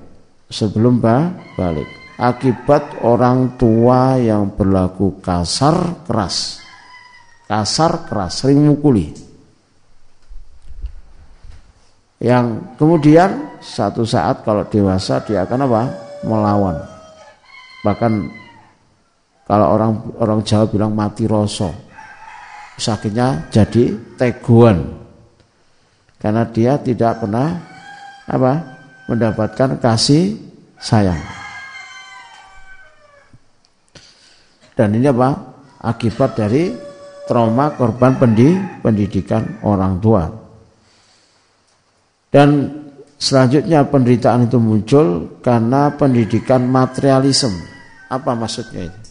Sebelum 0.47 1.03
balik. 1.03 1.87
Akibat 2.17 3.03
orang 3.03 3.59
tua 3.59 4.15
yang 4.15 4.55
berlaku 4.55 5.19
kasar 5.19 6.07
keras. 6.07 6.63
Kasar 7.47 8.07
keras, 8.07 8.43
sering 8.43 8.63
mukuli. 8.63 9.26
Yang 12.17 12.65
kemudian 12.81 13.61
satu 13.61 14.01
saat 14.01 14.41
kalau 14.41 14.65
dewasa 14.65 15.21
dia 15.21 15.45
akan 15.45 15.69
apa? 15.69 15.81
Melawan. 16.25 16.77
Bahkan 17.85 18.11
kalau 19.45 19.67
orang 19.77 19.91
orang 20.17 20.39
Jawa 20.41 20.65
bilang 20.65 20.97
mati 20.97 21.29
rosok. 21.29 21.85
Sakitnya 22.77 23.49
jadi 23.49 23.97
teguan 24.21 24.85
karena 26.21 26.45
dia 26.45 26.77
tidak 26.77 27.25
pernah 27.25 27.57
apa 28.29 28.53
mendapatkan 29.09 29.81
kasih 29.81 30.37
sayang. 30.77 31.17
Dan 34.77 34.93
ini 34.93 35.09
apa? 35.09 35.57
Akibat 35.81 36.37
dari 36.37 36.69
trauma 37.25 37.73
korban 37.73 38.17
pendidikan 38.81 39.61
orang 39.65 39.97
tua. 39.97 40.46
Dan 42.27 42.49
selanjutnya 43.15 43.87
penderitaan 43.87 44.45
itu 44.51 44.59
muncul 44.59 45.39
karena 45.39 45.95
pendidikan 45.95 46.67
materialisme. 46.67 47.55
Apa 48.07 48.35
maksudnya 48.35 48.87
itu? 48.87 49.01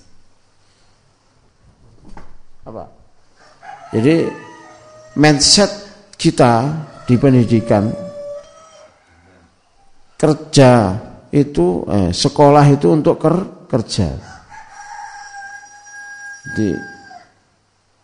Apa? 2.67 2.85
Jadi 3.93 4.27
mindset 5.17 5.71
kita 6.19 6.69
di 7.07 7.15
pendidikan 7.17 7.89
kerja 10.17 10.97
itu 11.31 11.85
eh, 11.87 12.11
sekolah 12.11 12.65
itu 12.73 12.89
untuk 12.91 13.21
ker, 13.21 13.69
kerja. 13.69 14.09
Jadi 16.47 16.71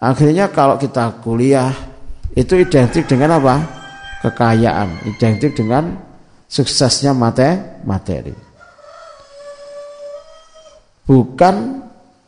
akhirnya 0.03 0.53
kalau 0.53 0.77
kita 0.77 1.20
kuliah 1.25 1.72
itu 2.37 2.55
identik 2.61 3.09
dengan 3.09 3.40
apa? 3.40 3.82
Kekayaan, 4.23 5.11
identik 5.11 5.59
dengan 5.59 5.99
suksesnya 6.47 7.11
mate, 7.11 7.83
materi. 7.83 8.31
Bukan 11.03 11.55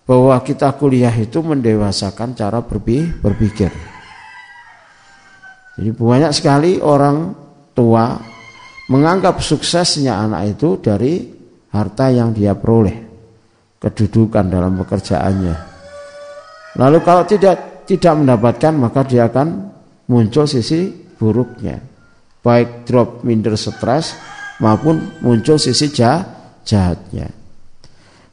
bahwa 0.04 0.36
kita 0.42 0.74
kuliah 0.76 1.14
itu 1.14 1.40
mendewasakan 1.40 2.34
cara 2.34 2.60
berpikir. 2.60 3.70
Jadi 5.74 5.90
banyak 5.90 6.32
sekali 6.34 6.82
orang 6.82 7.34
tua 7.74 8.14
menganggap 8.90 9.40
suksesnya 9.40 10.18
anak 10.18 10.58
itu 10.58 10.78
dari 10.78 11.24
harta 11.72 12.12
yang 12.12 12.30
dia 12.30 12.54
peroleh, 12.54 12.94
kedudukan 13.80 14.44
dalam 14.46 14.78
pekerjaannya. 14.78 15.54
Lalu 16.78 16.98
kalau 17.02 17.22
tidak 17.26 17.86
tidak 17.86 18.14
mendapatkan 18.14 18.72
maka 18.74 19.02
dia 19.06 19.26
akan 19.26 19.72
muncul 20.10 20.46
sisi 20.46 20.90
buruknya, 21.18 21.80
baik 22.44 22.84
drop 22.84 23.24
minder 23.24 23.56
stres 23.56 24.14
maupun 24.60 25.18
muncul 25.24 25.56
sisi 25.56 25.88
jahatnya. 25.88 27.32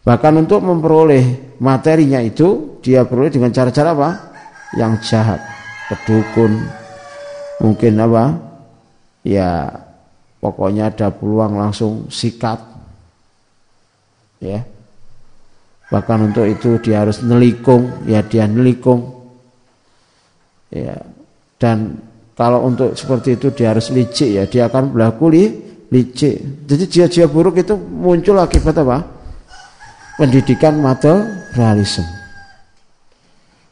Bahkan 0.01 0.33
untuk 0.35 0.59
memperoleh 0.65 1.57
materinya 1.63 2.19
itu 2.19 2.81
dia 2.83 3.07
peroleh 3.07 3.31
dengan 3.31 3.53
cara-cara 3.55 3.95
apa? 3.95 4.09
Yang 4.75 5.13
jahat, 5.13 5.39
kedukun, 5.87 6.57
mungkin 7.63 7.93
apa? 8.01 8.23
Ya 9.21 9.69
pokoknya 10.41 10.89
ada 10.91 11.13
peluang 11.13 11.55
langsung 11.55 12.09
sikat. 12.09 12.59
Ya. 14.41 14.65
Bahkan 15.93 16.33
untuk 16.33 16.49
itu 16.49 16.81
dia 16.81 17.05
harus 17.05 17.21
nelikung 17.21 18.03
ya 18.09 18.25
dia 18.25 18.49
nelikung. 18.49 19.05
Ya. 20.73 20.97
Dan 21.61 22.01
kalau 22.35 22.63
untuk 22.63 22.95
seperti 22.95 23.35
itu 23.35 23.51
dia 23.51 23.75
harus 23.75 23.91
licik 23.91 24.29
ya. 24.31 24.43
Dia 24.47 24.71
akan 24.71 24.95
berlaku 24.95 25.25
li, 25.29 25.43
licik. 25.91 26.65
Jadi 26.65 26.83
jiwa-jiwa 26.87 27.27
buruk 27.27 27.55
itu 27.59 27.75
muncul 27.75 28.39
akibat 28.39 28.75
apa? 28.79 28.97
Pendidikan 30.15 30.79
materialisme. 30.79 32.07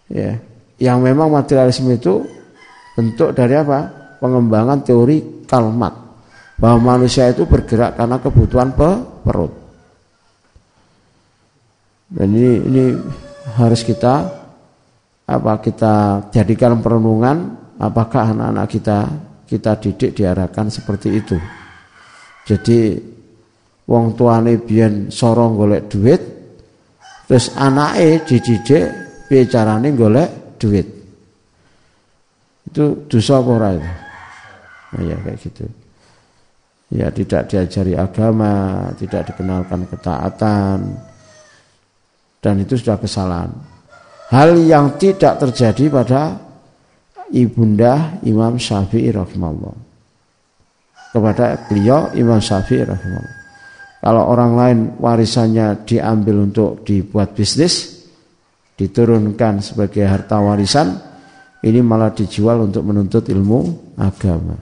Ya, 0.10 0.42
yang 0.82 1.06
memang 1.06 1.30
materialisme 1.30 1.94
itu 1.94 2.26
bentuk 2.98 3.32
dari 3.38 3.54
apa? 3.56 3.88
Pengembangan 4.20 4.84
teori 4.84 5.46
kalmat. 5.48 5.94
Bahwa 6.60 6.98
manusia 6.98 7.32
itu 7.32 7.48
bergerak 7.48 7.96
karena 7.96 8.20
kebutuhan 8.20 8.76
perut. 9.24 9.54
Dan 12.10 12.28
ini, 12.36 12.54
ini 12.68 12.84
harus 13.56 13.86
kita 13.86 14.28
apa 15.30 15.62
kita 15.62 16.26
jadikan 16.34 16.82
perenungan 16.82 17.59
apakah 17.80 18.36
anak-anak 18.36 18.68
kita 18.68 19.00
kita 19.50 19.72
didik 19.82 20.12
diarahkan 20.14 20.68
seperti 20.70 21.10
itu. 21.16 21.38
Jadi 22.46 23.00
wong 23.90 24.14
tuane 24.14 24.62
biyen 24.62 25.10
sorong 25.10 25.58
golek 25.58 25.90
duit 25.90 26.22
terus 27.26 27.58
anake 27.58 28.28
dididik 28.28 28.86
piye 29.26 29.50
carane 29.50 29.96
golek 29.96 30.60
duit. 30.62 30.88
Itu 32.70 33.10
dosa 33.10 33.42
apa 33.42 33.50
ora 33.50 33.70
itu? 33.74 33.90
Nah, 34.90 35.02
ya 35.06 35.18
kayak 35.26 35.38
gitu. 35.42 35.66
Ya 36.90 37.08
tidak 37.14 37.50
diajari 37.50 37.94
agama, 37.94 38.90
tidak 38.98 39.30
dikenalkan 39.30 39.86
ketaatan, 39.90 40.78
dan 42.42 42.56
itu 42.58 42.82
sudah 42.82 42.98
kesalahan. 42.98 43.54
Hal 44.34 44.58
yang 44.58 44.98
tidak 44.98 45.38
terjadi 45.38 45.86
pada 45.90 46.49
ibunda 47.34 48.22
Imam 48.26 48.58
Syafi'i 48.58 49.10
rahimahullah. 49.14 49.76
Kepada 51.10 51.66
beliau 51.66 52.14
Imam 52.14 52.38
Syafi'i 52.38 52.86
rahimahullah. 52.86 53.38
Kalau 54.00 54.24
orang 54.32 54.52
lain 54.56 54.78
warisannya 54.96 55.84
diambil 55.84 56.48
untuk 56.48 56.88
dibuat 56.88 57.36
bisnis, 57.36 58.08
diturunkan 58.80 59.60
sebagai 59.60 60.08
harta 60.08 60.40
warisan, 60.40 60.96
ini 61.60 61.84
malah 61.84 62.16
dijual 62.16 62.64
untuk 62.64 62.88
menuntut 62.88 63.28
ilmu 63.28 63.60
agama. 64.00 64.56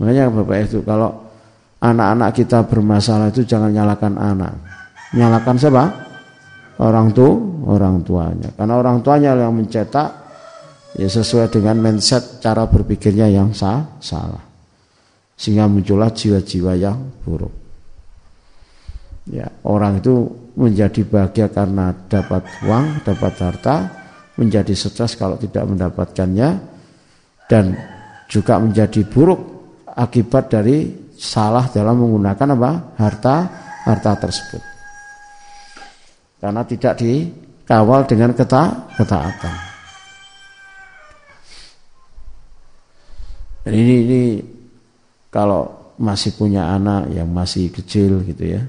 Makanya 0.00 0.32
Bapak 0.32 0.58
itu 0.64 0.80
kalau 0.80 1.12
anak-anak 1.84 2.30
kita 2.32 2.64
bermasalah 2.64 3.28
itu 3.28 3.44
jangan 3.44 3.68
nyalakan 3.68 4.16
anak. 4.16 4.56
Nyalakan 5.12 5.56
siapa? 5.60 5.84
Orang 6.80 7.12
tua, 7.12 7.36
orang 7.68 8.00
tuanya. 8.00 8.48
Karena 8.56 8.80
orang 8.80 9.04
tuanya 9.04 9.36
yang 9.36 9.52
mencetak 9.52 10.21
ya 10.96 11.08
sesuai 11.08 11.48
dengan 11.52 11.78
mindset 11.80 12.42
cara 12.42 12.68
berpikirnya 12.68 13.28
yang 13.28 13.52
sah, 13.56 13.98
salah. 14.02 14.44
Sehingga 15.36 15.66
muncullah 15.66 16.12
jiwa-jiwa 16.12 16.72
yang 16.78 16.98
buruk. 17.24 17.54
Ya, 19.30 19.46
orang 19.64 20.02
itu 20.02 20.26
menjadi 20.58 21.06
bahagia 21.06 21.46
karena 21.48 21.94
dapat 21.94 22.42
uang, 22.66 23.06
dapat 23.06 23.32
harta, 23.38 23.76
menjadi 24.36 24.74
stres 24.74 25.14
kalau 25.14 25.38
tidak 25.38 25.62
mendapatkannya 25.66 26.48
dan 27.46 27.64
juga 28.26 28.58
menjadi 28.58 29.06
buruk 29.06 29.40
akibat 29.86 30.50
dari 30.50 30.90
salah 31.14 31.68
dalam 31.70 32.00
menggunakan 32.00 32.56
apa? 32.58 32.70
harta 32.98 33.36
harta 33.84 34.12
tersebut 34.18 34.62
karena 36.42 36.66
tidak 36.66 36.98
dikawal 36.98 38.02
dengan 38.02 38.34
keta 38.34 38.90
ketaatan. 38.98 39.71
Dan 43.62 43.72
ini, 43.78 43.94
ini 44.02 44.22
kalau 45.30 45.94
masih 46.02 46.34
punya 46.34 46.74
anak 46.74 47.14
yang 47.14 47.30
masih 47.30 47.70
kecil 47.70 48.26
gitu 48.26 48.58
ya, 48.58 48.62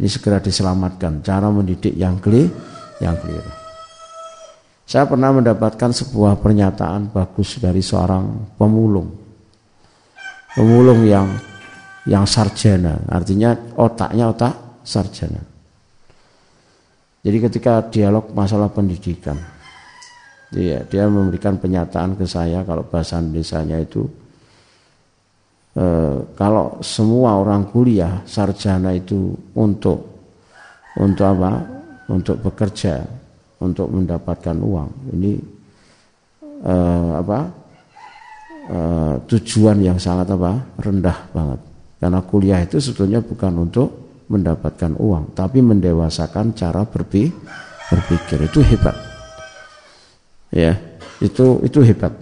ini 0.00 0.08
segera 0.08 0.40
diselamatkan. 0.40 1.20
Cara 1.20 1.52
mendidik 1.52 1.92
yang 1.92 2.16
keli, 2.16 2.48
yang 2.98 3.14
keliru. 3.20 3.52
Saya 4.88 5.04
pernah 5.08 5.32
mendapatkan 5.32 5.92
sebuah 5.92 6.40
pernyataan 6.40 7.12
bagus 7.12 7.60
dari 7.60 7.80
seorang 7.80 8.56
pemulung. 8.56 9.08
Pemulung 10.52 11.06
yang 11.08 11.32
yang 12.04 12.26
sarjana, 12.26 12.98
artinya 13.08 13.54
otaknya 13.78 14.28
otak 14.28 14.82
sarjana. 14.82 15.38
Jadi 17.22 17.38
ketika 17.38 17.78
dialog 17.86 18.34
masalah 18.34 18.66
pendidikan, 18.74 19.38
dia, 20.50 20.82
dia 20.84 21.06
memberikan 21.06 21.56
penyataan 21.56 22.18
ke 22.18 22.26
saya 22.26 22.66
kalau 22.66 22.82
bahasa 22.82 23.22
Indonesia 23.22 23.62
itu 23.78 24.04
e, 25.76 25.86
kalau 26.36 26.78
semua 26.84 27.40
orang 27.40 27.68
kuliah 27.68 28.20
sarjana 28.24 28.92
itu 28.96 29.32
untuk 29.56 29.98
untuk 31.00 31.26
apa? 31.26 31.52
Untuk 32.12 32.44
bekerja, 32.44 33.00
untuk 33.64 33.88
mendapatkan 33.88 34.56
uang. 34.58 34.90
Ini 35.16 35.32
e, 36.42 36.74
apa? 37.16 37.38
E, 38.68 38.78
tujuan 39.28 39.80
yang 39.80 39.96
sangat 39.96 40.32
apa? 40.32 40.52
rendah 40.80 41.18
banget. 41.32 41.60
Karena 42.02 42.18
kuliah 42.26 42.60
itu 42.60 42.82
sebetulnya 42.82 43.22
bukan 43.22 43.62
untuk 43.62 43.88
mendapatkan 44.26 44.96
uang, 44.96 45.36
tapi 45.36 45.60
mendewasakan 45.60 46.56
cara 46.56 46.82
berpikir. 46.82 48.38
Itu 48.42 48.64
hebat. 48.64 48.96
Ya, 50.48 50.76
itu 51.20 51.60
itu 51.62 51.78
hebat. 51.84 52.12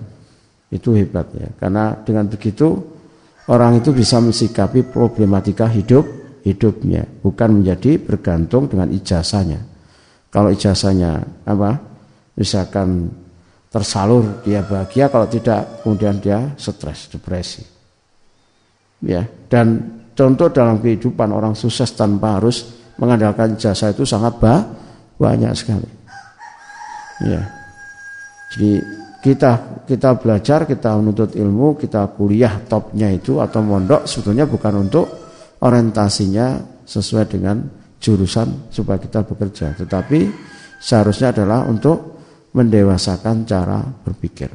Itu 0.71 0.95
hebat 0.95 1.27
ya. 1.35 1.49
Karena 1.59 1.97
dengan 2.03 2.27
begitu 2.31 2.79
orang 3.51 3.83
itu 3.83 3.91
bisa 3.91 4.23
mensikapi 4.23 4.87
problematika 4.87 5.67
hidup 5.67 6.07
hidupnya, 6.47 7.05
bukan 7.21 7.61
menjadi 7.61 8.01
bergantung 8.01 8.71
dengan 8.71 8.89
ijazahnya. 8.89 9.61
Kalau 10.31 10.49
ijazahnya 10.55 11.43
apa? 11.45 11.71
Misalkan 12.39 13.11
tersalur 13.69 14.41
dia 14.47 14.63
bahagia, 14.63 15.11
kalau 15.11 15.27
tidak 15.27 15.83
kemudian 15.83 16.23
dia 16.23 16.55
stres, 16.57 17.11
depresi. 17.11 17.67
Ya, 19.05 19.25
dan 19.49 20.01
Contoh 20.21 20.53
dalam 20.53 20.85
kehidupan 20.85 21.33
orang 21.33 21.57
sukses 21.57 21.97
tanpa 21.97 22.37
harus 22.37 22.77
mengandalkan 23.01 23.57
jasa 23.57 23.89
itu 23.89 24.05
sangat 24.05 24.37
banyak 25.17 25.49
sekali. 25.57 25.89
Ya. 27.25 27.49
Jadi 28.53 28.85
kita 29.21 29.85
kita 29.85 30.17
belajar, 30.17 30.65
kita 30.65 30.97
menuntut 30.97 31.37
ilmu, 31.37 31.77
kita 31.77 32.09
kuliah 32.17 32.65
topnya 32.65 33.13
itu 33.13 33.37
atau 33.39 33.61
mondok 33.61 34.09
sebetulnya 34.09 34.49
bukan 34.49 34.89
untuk 34.89 35.07
orientasinya 35.61 36.81
sesuai 36.89 37.25
dengan 37.29 37.61
jurusan 38.01 38.73
supaya 38.73 38.97
kita 38.97 39.21
bekerja, 39.29 39.77
tetapi 39.77 40.21
seharusnya 40.81 41.37
adalah 41.37 41.69
untuk 41.69 42.17
mendewasakan 42.57 43.45
cara 43.45 43.85
berpikir. 43.85 44.51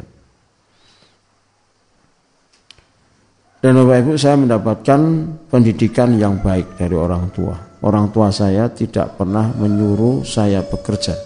Dan 3.62 3.82
Bapak 3.82 3.98
Ibu 3.98 4.14
saya 4.14 4.38
mendapatkan 4.38 5.02
pendidikan 5.50 6.14
yang 6.22 6.38
baik 6.38 6.78
dari 6.78 6.94
orang 6.94 7.34
tua. 7.34 7.58
Orang 7.82 8.14
tua 8.14 8.30
saya 8.30 8.70
tidak 8.70 9.18
pernah 9.18 9.50
menyuruh 9.58 10.22
saya 10.22 10.62
bekerja. 10.62 11.18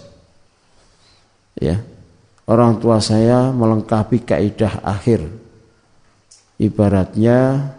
Ya. 1.60 1.84
Orang 2.50 2.82
tua 2.82 2.97
saya 2.97 3.54
melengkapi 3.54 4.26
kaidah 4.26 4.82
akhir. 4.82 5.22
Ibaratnya 6.58 7.70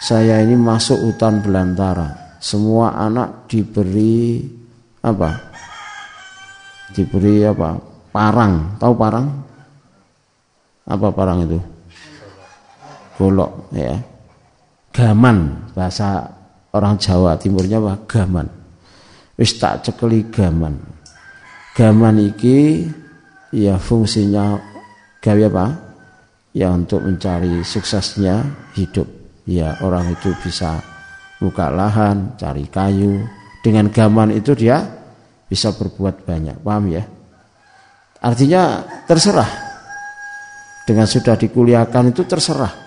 saya 0.00 0.40
ini 0.40 0.56
masuk 0.56 0.96
hutan 1.04 1.44
belantara. 1.44 2.40
Semua 2.40 2.96
anak 2.96 3.44
diberi 3.52 4.40
apa? 5.04 5.52
Diberi 6.96 7.44
apa? 7.44 7.76
Parang. 8.08 8.80
Tahu 8.80 8.92
parang? 8.96 9.26
Apa 10.88 11.08
parang 11.12 11.44
itu? 11.44 11.60
golok 13.14 13.70
ya 13.70 13.94
gaman 14.90 15.70
bahasa 15.74 16.26
orang 16.74 16.98
Jawa 16.98 17.38
timurnya 17.38 17.78
apa 17.78 17.94
gaman 18.10 18.46
wis 19.38 19.54
tak 19.58 19.86
cekeli 19.86 20.26
gaman 20.30 20.78
gaman 21.78 22.18
iki 22.22 22.90
ya 23.54 23.78
fungsinya 23.78 24.58
gawe 25.22 25.42
apa? 25.46 25.66
Ya 26.54 26.74
untuk 26.74 27.06
mencari 27.06 27.62
suksesnya 27.62 28.42
hidup. 28.74 29.06
Ya 29.46 29.78
orang 29.82 30.10
itu 30.10 30.34
bisa 30.42 30.82
buka 31.38 31.70
lahan 31.70 32.34
cari 32.34 32.66
kayu. 32.66 33.22
Dengan 33.62 33.88
gaman 33.88 34.34
itu 34.34 34.52
dia 34.58 34.82
bisa 35.46 35.72
berbuat 35.72 36.26
banyak. 36.26 36.60
Paham 36.60 36.84
ya? 36.90 37.06
Artinya 38.20 38.82
terserah. 39.06 39.50
Dengan 40.84 41.08
sudah 41.08 41.38
dikuliahkan 41.38 42.12
itu 42.12 42.28
terserah. 42.28 42.82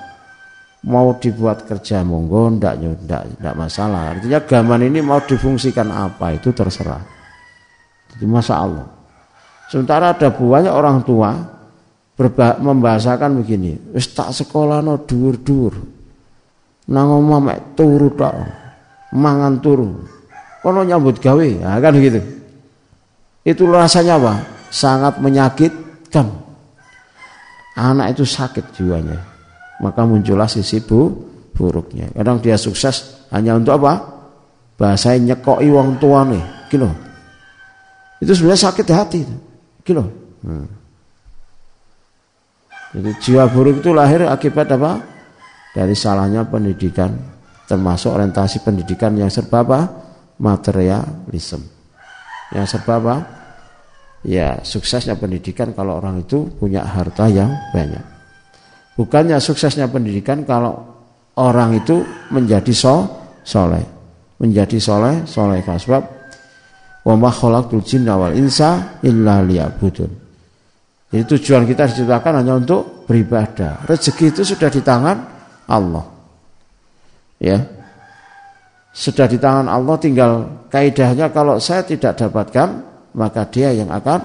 Mau 0.85 1.17
dibuat 1.17 1.65
kerja 1.65 2.05
monggo 2.05 2.53
ndak 2.53 2.77
ndak 2.77 3.23
ndak 3.41 3.55
masalah. 3.57 4.13
Artinya 4.15 4.39
gaman 4.45 4.85
ini 4.85 5.01
mau 5.01 5.17
difungsikan 5.17 5.89
apa 5.89 6.37
itu 6.37 6.53
terserah. 6.53 7.01
Jadi 8.13 8.25
masa 8.29 8.61
Allah. 8.61 8.96
Sementara 9.67 10.15
ada 10.15 10.31
banyak 10.31 10.71
orang 10.71 11.03
tua 11.03 11.35
berba, 12.17 12.57
membahasakan 12.57 13.43
begini, 13.43 13.93
wis 13.93 14.09
tak 14.15 14.33
sekolah 14.33 14.79
no 14.81 15.03
dur-dur. 15.03 15.75
Nang 16.87 17.07
omah 17.19 17.39
mek 17.43 17.59
turu 17.75 18.09
tok. 18.15 18.35
Mangan 19.11 19.59
turu. 19.59 19.91
Kono 20.63 20.83
nyambut 20.83 21.19
gawe, 21.19 21.47
nah, 21.63 21.79
kan 21.79 21.95
gitu. 21.95 22.19
itu 23.47 23.63
rasanya 23.63 24.19
apa? 24.19 24.33
Sangat 24.67 25.23
menyakitkan. 25.23 26.27
Anak 27.77 28.17
itu 28.17 28.27
sakit 28.27 28.75
jiwanya. 28.75 29.15
Maka 29.79 30.03
muncullah 30.03 30.49
sisi 30.49 30.83
bu, 30.83 31.07
buruknya. 31.55 32.11
Kadang 32.11 32.43
dia 32.43 32.59
sukses 32.59 33.23
hanya 33.31 33.55
untuk 33.55 33.79
apa? 33.79 33.93
Bahasanya 34.75 35.35
nyekoi 35.39 35.71
wong 35.71 36.01
tua 36.03 36.27
nih, 36.27 36.43
gitu. 36.67 36.89
Itu 38.19 38.31
sebenarnya 38.35 38.61
sakit 38.67 38.87
hati, 38.91 39.21
gitu. 39.87 40.03
Hmm. 40.43 40.67
Jadi 42.91 43.11
jiwa 43.23 43.47
buruk 43.51 43.79
itu 43.79 43.91
lahir 43.95 44.27
akibat 44.27 44.67
apa? 44.75 44.91
Dari 45.75 45.93
salahnya 45.93 46.47
pendidikan, 46.47 47.13
termasuk 47.67 48.15
orientasi 48.15 48.63
pendidikan 48.63 49.15
yang 49.15 49.31
serba 49.31 49.63
apa? 49.63 49.79
Materialisme. 50.39 51.63
Yang 52.51 52.65
serba 52.75 52.93
apa? 52.99 53.15
Ya, 54.25 54.59
suksesnya 54.65 55.15
pendidikan 55.15 55.71
kalau 55.71 56.01
orang 56.01 56.25
itu 56.25 56.49
punya 56.57 56.83
harta 56.83 57.29
yang 57.29 57.53
banyak. 57.71 58.01
Bukannya 58.97 59.37
suksesnya 59.37 59.85
pendidikan 59.93 60.41
kalau 60.41 60.73
orang 61.37 61.77
itu 61.77 62.01
menjadi 62.33 62.73
so, 62.73 63.05
soleh. 63.45 63.85
Menjadi 64.41 64.81
soleh, 64.81 65.21
soleh 65.29 65.61
sebab 65.61 66.16
wa 67.07 67.15
ma 67.15 67.31
khalaqtul 67.31 67.87
jinna 67.87 68.19
wal 68.19 68.35
insa 68.35 68.99
illa 68.99 69.39
liya'budun. 69.39 70.11
Jadi 71.07 71.23
tujuan 71.23 71.63
kita 71.63 71.87
diciptakan 71.87 72.43
hanya 72.43 72.59
untuk 72.59 73.07
beribadah. 73.07 73.87
Rezeki 73.87 74.35
itu 74.35 74.43
sudah 74.43 74.67
di 74.67 74.83
tangan 74.83 75.17
Allah. 75.71 76.03
Ya. 77.39 77.63
Sudah 78.91 79.23
di 79.31 79.39
tangan 79.39 79.71
Allah 79.71 79.95
tinggal 80.03 80.31
kaidahnya 80.67 81.31
kalau 81.31 81.63
saya 81.63 81.87
tidak 81.87 82.19
dapatkan 82.19 82.83
maka 83.15 83.47
dia 83.47 83.71
yang 83.71 83.87
akan 83.87 84.19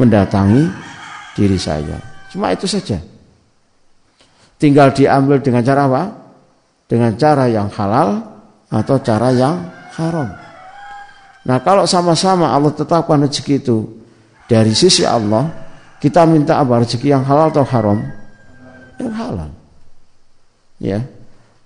mendatangi 0.00 0.72
diri 1.36 1.60
saya. 1.60 2.00
Cuma 2.32 2.48
itu 2.48 2.64
saja. 2.64 2.96
Tinggal 4.56 4.96
diambil 4.96 5.44
dengan 5.44 5.60
cara 5.60 5.84
apa? 5.84 6.02
Dengan 6.88 7.12
cara 7.20 7.44
yang 7.52 7.68
halal 7.68 8.24
atau 8.72 8.96
cara 9.04 9.28
yang 9.36 9.68
haram. 10.00 10.41
Nah 11.42 11.58
kalau 11.62 11.88
sama-sama 11.88 12.54
Allah 12.54 12.70
tetapkan 12.70 13.18
rezeki 13.26 13.54
itu 13.58 13.78
dari 14.46 14.74
sisi 14.76 15.02
Allah, 15.02 15.50
kita 15.98 16.22
minta 16.26 16.58
apa? 16.58 16.82
Rezeki 16.82 17.14
yang 17.14 17.22
halal 17.26 17.50
atau 17.50 17.66
haram? 17.66 17.98
Yang 18.98 19.14
halal. 19.18 19.50
Ya. 20.82 21.00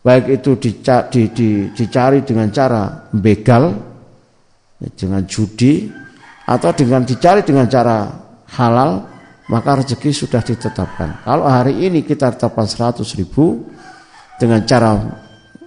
Baik 0.05 0.39
itu 0.39 0.55
dicari, 0.55 1.09
di, 1.11 1.23
di, 1.35 1.49
dicari 1.75 2.23
dengan 2.23 2.47
cara 2.55 3.11
begal, 3.11 3.75
ya, 4.79 4.89
dengan 4.95 5.27
judi, 5.27 5.91
atau 6.47 6.71
dengan 6.71 7.03
dicari 7.03 7.43
dengan 7.43 7.67
cara 7.67 8.07
halal, 8.55 9.03
maka 9.51 9.83
rezeki 9.83 10.15
sudah 10.15 10.47
ditetapkan. 10.47 11.27
Kalau 11.27 11.51
hari 11.51 11.91
ini 11.91 12.07
kita 12.07 12.39
tetapkan 12.39 12.71
100 12.71 13.03
ribu, 13.19 13.67
dengan 14.39 14.63
cara 14.63 14.95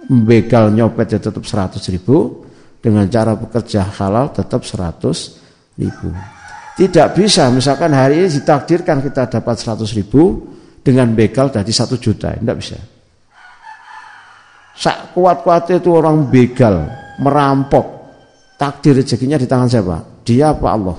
begal 0.08 0.72
nyopet 0.72 1.18
ya 1.18 1.20
tetap 1.20 1.44
100 1.44 1.76
ribu, 1.92 2.48
dengan 2.80 3.04
cara 3.06 3.36
bekerja 3.36 3.84
halal 4.00 4.32
tetap 4.32 4.64
100 4.64 5.76
ribu. 5.76 6.08
Tidak 6.80 7.08
bisa, 7.12 7.52
misalkan 7.52 7.92
hari 7.92 8.24
ini 8.24 8.28
ditakdirkan 8.40 9.04
kita 9.04 9.28
dapat 9.28 9.56
100 9.60 9.84
ribu 10.00 10.48
dengan 10.80 11.12
begal 11.12 11.52
dari 11.52 11.68
satu 11.68 12.00
juta, 12.00 12.32
tidak 12.32 12.56
bisa. 12.56 12.80
Sak 14.80 15.12
kuat-kuatnya 15.12 15.76
itu 15.76 15.92
orang 15.92 16.32
begal, 16.32 16.88
merampok, 17.20 17.84
takdir 18.56 18.96
rezekinya 18.96 19.36
di 19.36 19.44
tangan 19.44 19.68
siapa? 19.68 20.24
Dia 20.24 20.56
apa 20.56 20.66
Allah? 20.72 20.98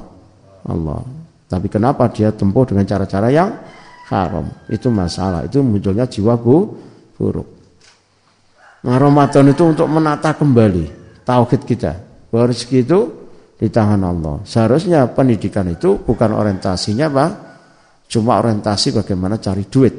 Allah. 0.69 1.01
Tapi 1.49 1.65
kenapa 1.65 2.05
dia 2.13 2.29
tempuh 2.29 2.61
dengan 2.69 2.85
cara-cara 2.85 3.33
yang 3.33 3.49
haram? 4.13 4.45
Itu 4.69 4.93
masalah, 4.93 5.49
itu 5.49 5.65
munculnya 5.65 6.05
jiwa 6.05 6.37
buruk. 6.37 7.49
Nah 8.85 8.95
Ramadan 9.01 9.49
itu 9.49 9.65
untuk 9.65 9.89
menata 9.89 10.37
kembali 10.37 11.00
tauhid 11.23 11.61
kita. 11.63 11.93
Bahwa 12.31 12.51
rezeki 12.51 12.77
itu 12.83 12.99
di 13.61 13.69
tangan 13.69 14.01
Allah. 14.01 14.41
Seharusnya 14.41 15.05
pendidikan 15.13 15.69
itu 15.69 16.01
bukan 16.01 16.33
orientasinya 16.33 17.05
apa? 17.13 17.25
Cuma 18.09 18.41
orientasi 18.41 18.97
bagaimana 18.97 19.37
cari 19.37 19.69
duit. 19.69 19.95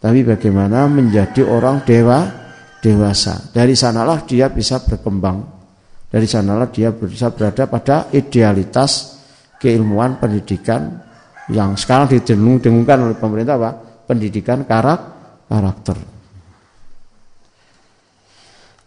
Tapi 0.00 0.24
bagaimana 0.24 0.86
menjadi 0.86 1.44
orang 1.44 1.82
dewa 1.84 2.24
dewasa. 2.80 3.52
Dari 3.52 3.74
sanalah 3.76 4.24
dia 4.24 4.48
bisa 4.48 4.80
berkembang. 4.80 5.44
Dari 6.08 6.24
sanalah 6.24 6.70
dia 6.72 6.94
bisa 6.94 7.34
berada 7.34 7.68
pada 7.68 8.08
idealitas 8.14 9.20
keilmuan 9.60 10.16
pendidikan 10.16 10.88
yang 11.50 11.74
sekarang 11.76 12.08
didengung-dengungkan 12.16 13.10
oleh 13.10 13.16
pemerintah 13.18 13.58
apa? 13.60 13.70
Pendidikan 14.06 14.64
karakter. 14.64 16.19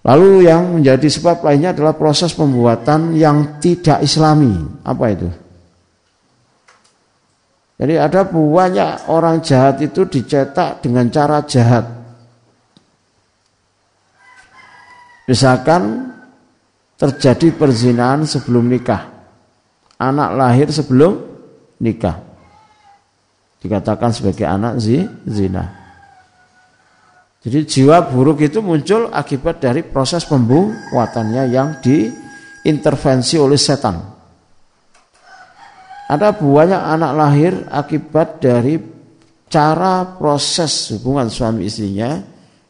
Lalu 0.04 0.52
yang 0.52 0.80
menjadi 0.80 1.08
sebab 1.08 1.48
lainnya 1.48 1.72
adalah 1.72 1.96
proses 1.96 2.36
pembuatan 2.36 3.16
yang 3.16 3.64
tidak 3.64 4.04
islami. 4.04 4.52
Apa 4.84 5.06
itu? 5.16 5.32
Jadi 7.80 7.96
ada 7.96 8.28
banyak 8.28 9.08
orang 9.08 9.40
jahat 9.40 9.80
itu 9.80 10.04
dicetak 10.04 10.84
dengan 10.84 11.08
cara 11.08 11.40
jahat. 11.48 11.88
Misalkan 15.24 16.12
terjadi 17.00 17.56
perzinahan 17.56 18.28
sebelum 18.28 18.68
nikah. 18.68 19.08
Anak 20.00 20.36
lahir 20.36 20.68
sebelum 20.68 21.16
nikah. 21.80 22.20
Dikatakan 23.64 24.12
sebagai 24.12 24.44
anak 24.44 24.84
zina. 24.84 25.83
Jadi 27.44 27.60
jiwa 27.68 28.08
buruk 28.08 28.40
itu 28.40 28.64
muncul 28.64 29.12
akibat 29.12 29.60
dari 29.60 29.84
proses 29.84 30.24
pembuatannya 30.24 31.44
yang 31.52 31.84
diintervensi 31.84 33.36
oleh 33.36 33.60
setan. 33.60 34.00
Ada 36.08 36.40
banyak 36.40 36.82
anak 36.88 37.12
lahir 37.12 37.54
akibat 37.68 38.40
dari 38.40 38.80
cara 39.52 40.16
proses 40.16 40.96
hubungan 40.96 41.28
suami 41.28 41.68
istrinya 41.68 42.16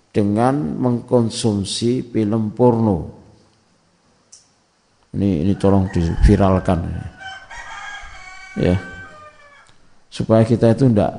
dengan 0.10 0.74
mengkonsumsi 0.82 2.10
film 2.10 2.58
porno. 2.58 3.22
Ini 5.14 5.46
ini 5.46 5.54
tolong 5.54 5.86
diviralkan 5.94 6.80
ya. 8.58 8.74
Supaya 10.10 10.42
kita 10.42 10.74
itu 10.74 10.90
tidak 10.90 11.14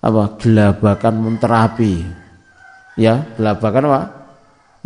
apa 0.00 0.22
gelabakan 0.40 1.14
menterapi 1.20 2.24
ya 2.98 3.22
belabakan 3.36 3.82
apa? 3.92 4.02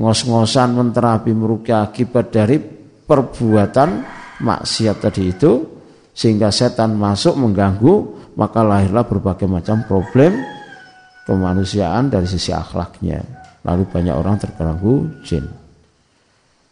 Ngos-ngosan 0.00 0.76
menterapi 0.76 1.30
merukyah 1.32 1.88
akibat 1.88 2.32
dari 2.32 2.56
perbuatan 3.04 3.88
maksiat 4.40 4.96
tadi 4.98 5.28
itu 5.28 5.52
sehingga 6.16 6.48
setan 6.48 6.96
masuk 6.96 7.36
mengganggu 7.36 7.94
maka 8.36 8.64
lahirlah 8.64 9.04
berbagai 9.04 9.44
macam 9.44 9.84
problem 9.84 10.40
kemanusiaan 11.28 12.08
dari 12.08 12.26
sisi 12.26 12.50
akhlaknya. 12.50 13.20
Lalu 13.60 13.84
banyak 13.92 14.14
orang 14.16 14.40
terganggu 14.40 15.20
jin. 15.20 15.44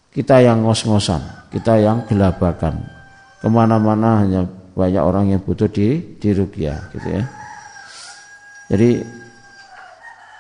Kita 0.09 0.41
yang 0.41 0.65
ngos-ngosan 0.65 1.39
kita 1.53 1.81
yang 1.81 2.05
gelabakan. 2.05 2.81
Ke 3.39 3.49
mana-mana 3.49 4.25
hanya 4.25 4.49
banyak 4.75 5.03
orang 5.03 5.31
yang 5.33 5.41
butuh 5.43 5.69
di 5.69 6.17
di 6.17 6.31
rukyah 6.33 6.79
gitu 6.95 7.09
ya. 7.09 7.25
Jadi 8.69 8.89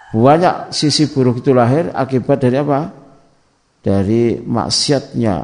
banyak 0.08 0.72
sisi 0.72 1.12
buruk 1.12 1.44
itu 1.44 1.52
lahir 1.52 1.92
akibat 1.92 2.40
dari 2.40 2.56
apa? 2.56 2.80
Dari 3.84 4.40
maksiatnya 4.40 5.34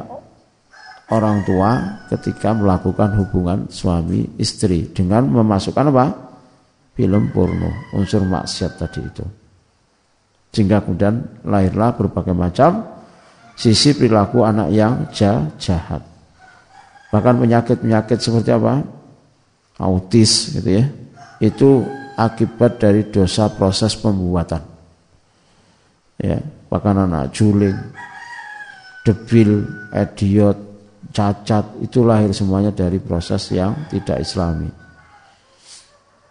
orang 1.13 1.45
tua 1.45 1.71
ketika 2.09 2.57
melakukan 2.57 3.13
hubungan 3.21 3.59
suami 3.69 4.41
istri 4.41 4.89
dengan 4.89 5.29
memasukkan 5.29 5.87
apa? 5.93 6.07
Film 6.95 7.29
porno, 7.35 7.93
unsur 7.93 8.25
maksiat 8.25 8.73
tadi 8.79 9.01
itu. 9.03 9.25
Sehingga 10.55 10.81
kemudian 10.81 11.43
lahirlah 11.43 11.99
berbagai 11.99 12.33
macam 12.33 12.87
sisi 13.59 13.93
perilaku 13.99 14.47
anak 14.47 14.71
yang 14.71 15.11
jahat. 15.59 16.01
Bahkan 17.11 17.35
penyakit-penyakit 17.43 18.19
seperti 18.23 18.55
apa? 18.55 18.83
Autis 19.83 20.55
gitu 20.55 20.71
ya. 20.71 20.85
Itu 21.43 21.83
akibat 22.15 22.79
dari 22.79 23.11
dosa 23.11 23.51
proses 23.51 23.95
pembuatan. 23.99 24.63
Ya, 26.19 26.39
bahkan 26.71 26.95
anak 26.95 27.35
juling, 27.35 27.75
debil, 29.03 29.67
idiot, 29.91 30.59
cacat 31.11 31.79
itu 31.83 32.07
lahir 32.07 32.31
semuanya 32.31 32.71
dari 32.71 33.03
proses 33.03 33.51
yang 33.51 33.75
tidak 33.91 34.23
islami. 34.23 34.71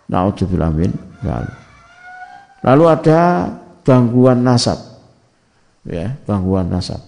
Naudzubillah 0.07 0.71
min 0.71 0.91
Lalu 2.63 2.83
ada 2.87 3.51
gangguan 3.83 4.43
nasab. 4.43 4.79
Ya, 5.83 6.15
gangguan 6.23 6.71
nasab. 6.71 6.99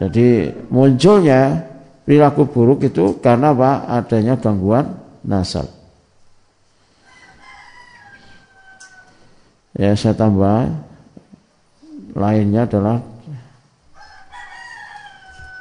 Jadi 0.00 0.50
munculnya 0.72 1.64
perilaku 2.04 2.48
buruk 2.48 2.84
itu 2.88 3.20
karena 3.20 3.52
apa? 3.52 3.88
Adanya 3.88 4.36
gangguan 4.40 4.88
nasab. 5.24 5.83
Ya 9.74 9.94
saya 9.98 10.14
tambah. 10.14 10.70
Lainnya 12.14 12.62
adalah 12.62 13.02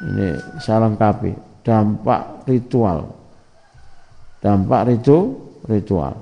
ini 0.05 0.38
saya 0.61 0.86
lengkapi. 0.86 1.34
Dampak 1.66 2.45
ritual. 2.45 3.09
Dampak 4.38 4.93
itu 4.93 5.34
ritual. 5.66 6.14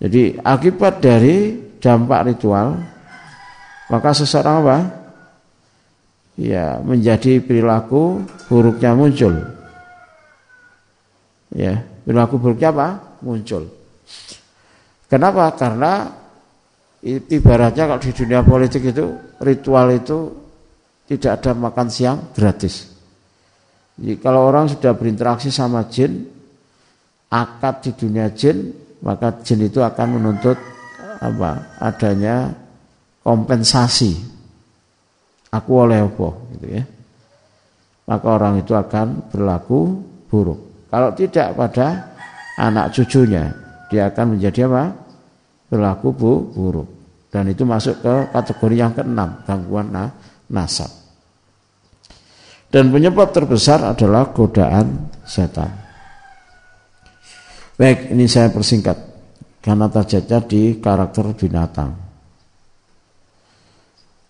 Jadi 0.00 0.40
akibat 0.40 1.04
dari 1.04 1.58
dampak 1.82 2.32
ritual 2.32 2.80
maka 3.92 4.16
seseorang 4.16 4.64
apa? 4.64 4.76
Ya 6.40 6.80
menjadi 6.80 7.44
perilaku 7.44 8.24
buruknya 8.48 8.96
muncul. 8.96 9.36
Ya 11.52 11.84
perilaku 12.08 12.40
buruknya 12.40 12.72
apa? 12.72 12.88
Muncul. 13.20 13.68
Kenapa? 15.12 15.52
Karena 15.60 16.21
ibaratnya 17.02 17.90
kalau 17.90 18.00
di 18.00 18.14
dunia 18.14 18.46
politik 18.46 18.94
itu 18.94 19.10
ritual 19.42 19.90
itu 19.90 20.18
tidak 21.10 21.42
ada 21.42 21.50
makan 21.58 21.88
siang 21.90 22.18
gratis. 22.30 22.88
Jadi 23.98 24.16
kalau 24.22 24.48
orang 24.48 24.70
sudah 24.70 24.96
berinteraksi 24.96 25.52
sama 25.52 25.84
jin, 25.90 26.24
akad 27.28 27.84
di 27.84 27.90
dunia 27.92 28.30
jin, 28.32 28.72
maka 29.02 29.42
jin 29.42 29.66
itu 29.66 29.82
akan 29.82 30.18
menuntut 30.18 30.56
apa? 31.20 31.76
adanya 31.82 32.54
kompensasi. 33.20 34.30
Aku 35.52 35.84
oleh 35.84 36.00
apa 36.00 36.28
gitu 36.56 36.66
ya. 36.80 36.84
Maka 38.08 38.26
orang 38.26 38.64
itu 38.64 38.72
akan 38.72 39.28
berlaku 39.28 40.00
buruk. 40.32 40.88
Kalau 40.88 41.12
tidak 41.12 41.52
pada 41.54 42.16
anak 42.56 42.96
cucunya, 42.96 43.52
dia 43.92 44.08
akan 44.08 44.36
menjadi 44.36 44.64
apa? 44.64 45.01
Berlaku 45.72 46.12
bu, 46.12 46.32
buruk. 46.52 46.88
Dan 47.32 47.48
itu 47.48 47.64
masuk 47.64 48.04
ke 48.04 48.28
kategori 48.28 48.76
yang 48.76 48.92
keenam, 48.92 49.40
gangguan 49.48 49.88
na, 49.88 50.12
nasab. 50.52 50.92
Dan 52.68 52.92
penyebab 52.92 53.32
terbesar 53.32 53.80
adalah 53.80 54.28
godaan 54.36 55.08
setan. 55.24 55.72
Baik, 57.80 58.12
ini 58.12 58.28
saya 58.28 58.52
persingkat 58.52 59.00
karena 59.64 59.88
terjadi 59.88 60.44
di 60.44 60.62
karakter 60.76 61.32
binatang. 61.32 61.96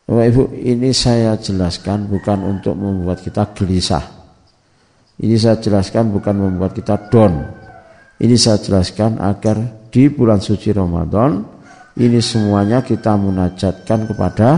Bapak 0.06 0.26
Ibu, 0.30 0.42
ini 0.62 0.94
saya 0.94 1.34
jelaskan 1.38 2.06
bukan 2.06 2.38
untuk 2.46 2.78
membuat 2.78 3.18
kita 3.18 3.50
gelisah. 3.50 4.02
Ini 5.18 5.34
saya 5.38 5.58
jelaskan 5.58 6.10
bukan 6.14 6.38
membuat 6.38 6.74
kita 6.74 7.10
down. 7.10 7.50
Ini 8.22 8.34
saya 8.38 8.62
jelaskan 8.62 9.18
agar 9.18 9.81
di 9.92 10.08
bulan 10.08 10.40
suci 10.40 10.72
Ramadan 10.72 11.44
ini 12.00 12.16
semuanya 12.24 12.80
kita 12.80 13.12
munajatkan 13.20 14.08
kepada 14.08 14.48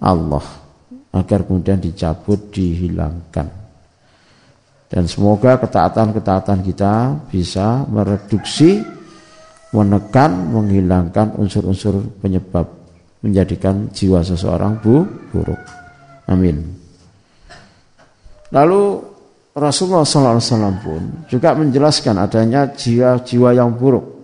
Allah 0.00 0.46
agar 1.12 1.44
kemudian 1.44 1.76
dicabut 1.76 2.48
dihilangkan. 2.48 3.60
Dan 4.90 5.04
semoga 5.06 5.60
ketaatan-ketaatan 5.60 6.64
kita 6.64 7.14
bisa 7.28 7.84
mereduksi 7.86 8.80
menekan 9.70 10.50
menghilangkan 10.50 11.36
unsur-unsur 11.38 12.00
penyebab 12.18 12.66
menjadikan 13.20 13.92
jiwa 13.92 14.24
seseorang 14.24 14.80
bu 14.80 15.04
buruk. 15.30 15.60
Amin. 16.26 16.58
Lalu 18.50 18.82
Rasulullah 19.54 20.02
SAW 20.02 20.82
pun 20.82 21.02
juga 21.28 21.54
menjelaskan 21.54 22.16
adanya 22.18 22.66
jiwa-jiwa 22.72 23.54
yang 23.54 23.76
buruk 23.76 24.19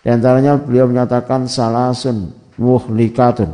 di 0.00 0.08
antaranya 0.08 0.56
beliau 0.56 0.88
menyatakan 0.88 1.44
salasun 1.44 2.32
muhlikatun. 2.56 3.52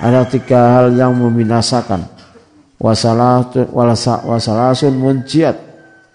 Ada 0.00 0.24
tiga 0.24 0.80
hal 0.80 0.96
yang 0.96 1.12
membinasakan. 1.12 2.08
Wasalasun 2.80 4.94
munjiat. 4.96 5.56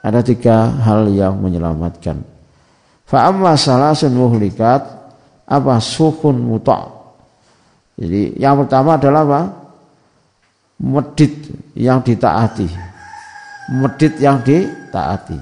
Ada 0.01 0.25
tiga 0.25 0.73
hal 0.81 1.05
yang 1.13 1.37
menyelamatkan. 1.37 2.25
Fa'amma 3.05 3.53
salasun 3.53 4.17
muhlikat 4.17 4.81
apa 5.45 5.77
suhun 5.77 6.41
muta. 6.41 6.89
Jadi 7.93 8.33
yang 8.41 8.57
pertama 8.65 8.97
adalah 8.97 9.21
apa? 9.21 9.41
Medit 10.81 11.33
yang 11.77 12.01
ditaati. 12.01 12.65
Medit 13.69 14.17
yang 14.17 14.41
ditaati. 14.41 15.37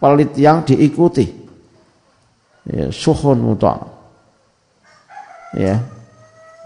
Pelit 0.00 0.32
yang 0.38 0.64
diikuti 0.64 1.39
ya, 2.70 2.86
suhun 2.94 3.38
muta. 3.42 3.74
Ya. 5.58 5.82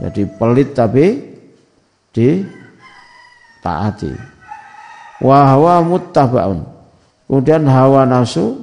Jadi 0.01 0.27
pelit 0.27 0.77
tapi 0.77 1.23
di 2.13 2.45
taati. 3.65 4.13
Wa 5.25 5.55
hawa 5.55 5.81
muttabaun. 5.81 6.67
Kemudian 7.25 7.65
hawa 7.65 8.05
nafsu 8.05 8.61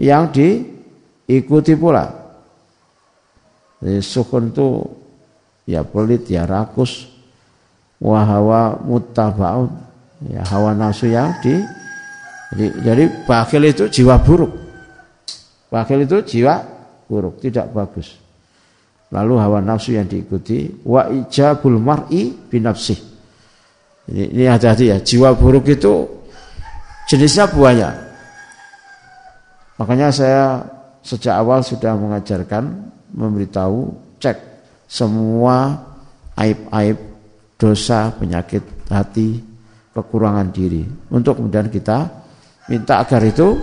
yang 0.00 0.32
diikuti 0.32 1.76
pula. 1.76 2.08
Jadi 3.84 4.00
suhun 4.00 4.48
itu 4.48 4.80
ya 5.68 5.84
pelit 5.84 6.24
ya 6.30 6.48
rakus. 6.48 7.10
Wa 8.00 8.24
hawa 8.24 8.80
muttabaun. 8.80 9.68
Ya 10.24 10.40
hawa 10.46 10.72
nafsu 10.72 11.10
yang 11.10 11.36
di 11.44 11.60
jadi, 12.54 12.66
jadi 12.86 13.04
bakil 13.26 13.62
itu 13.66 13.84
jiwa 13.90 14.14
buruk 14.22 14.63
Wakil 15.74 16.06
itu 16.06 16.22
jiwa 16.22 16.62
buruk, 17.10 17.42
tidak 17.42 17.74
bagus. 17.74 18.14
Lalu 19.10 19.34
hawa 19.42 19.58
nafsu 19.58 19.98
yang 19.98 20.06
diikuti 20.06 20.70
wa 20.86 21.10
ijabul 21.10 21.82
mar'i 21.82 22.30
binafsih. 22.30 22.94
Ini, 24.06 24.38
ini 24.38 24.44
hati-hati 24.46 24.94
ya, 24.94 25.02
jiwa 25.02 25.34
buruk 25.34 25.66
itu 25.66 26.06
jenisnya 27.10 27.50
banyak. 27.50 27.90
Makanya 29.82 30.14
saya 30.14 30.62
sejak 31.02 31.42
awal 31.42 31.66
sudah 31.66 31.98
mengajarkan, 31.98 32.94
memberitahu, 33.10 33.90
cek 34.22 34.38
semua 34.86 35.74
aib-aib, 36.38 36.98
dosa, 37.58 38.14
penyakit 38.14 38.62
hati, 38.86 39.42
kekurangan 39.90 40.54
diri. 40.54 40.86
Untuk 41.10 41.42
kemudian 41.42 41.66
kita 41.66 42.06
minta 42.70 43.02
agar 43.02 43.26
itu 43.26 43.58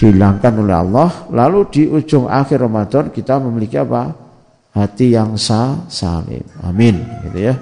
dihilangkan 0.00 0.64
oleh 0.64 0.76
Allah 0.80 1.28
lalu 1.28 1.60
di 1.68 1.82
ujung 1.84 2.24
akhir 2.24 2.64
Ramadan 2.64 3.12
kita 3.12 3.36
memiliki 3.36 3.76
apa? 3.76 4.16
Hati 4.72 5.12
yang 5.12 5.36
sah 5.36 5.84
salim. 5.92 6.40
Amin. 6.64 6.96
Gitu 7.28 7.52
ya. 7.52 7.54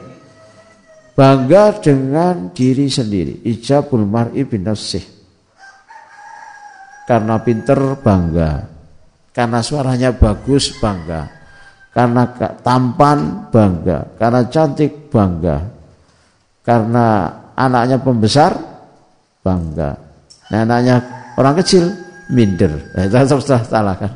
Bangga 1.18 1.74
dengan 1.82 2.54
diri 2.54 2.86
sendiri. 2.86 3.42
Ijabul 3.42 4.06
mar'i 4.06 4.46
bin 4.46 4.62
nafsih. 4.62 5.02
Karena 7.08 7.42
pinter 7.42 7.98
bangga. 7.98 8.70
Karena 9.34 9.58
suaranya 9.58 10.14
bagus 10.14 10.78
bangga. 10.78 11.26
Karena 11.90 12.22
tampan 12.62 13.50
bangga. 13.50 14.14
Karena 14.14 14.46
cantik 14.46 15.10
bangga. 15.10 15.58
Karena 16.62 17.06
anaknya 17.56 17.98
pembesar 17.98 18.52
bangga. 19.42 19.90
Nah 20.52 20.60
anaknya 20.62 20.96
orang 21.34 21.56
kecil 21.64 22.07
minder. 22.32 22.92
Sudah 23.26 23.62
salah 23.64 23.96
kan. 23.96 24.12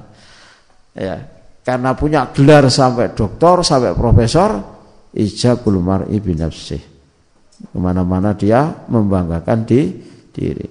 Ya, 0.92 1.16
karena 1.64 1.96
punya 1.96 2.28
gelar 2.34 2.68
sampai 2.68 3.16
doktor, 3.16 3.64
sampai 3.64 3.96
profesor, 3.96 4.60
ijabul 5.14 5.80
mar'i 5.80 6.18
binafsih. 6.20 6.82
Ke 7.62 7.78
mana-mana 7.78 8.34
dia 8.34 8.66
membanggakan 8.90 9.62
di 9.64 9.80
diri. 10.34 10.66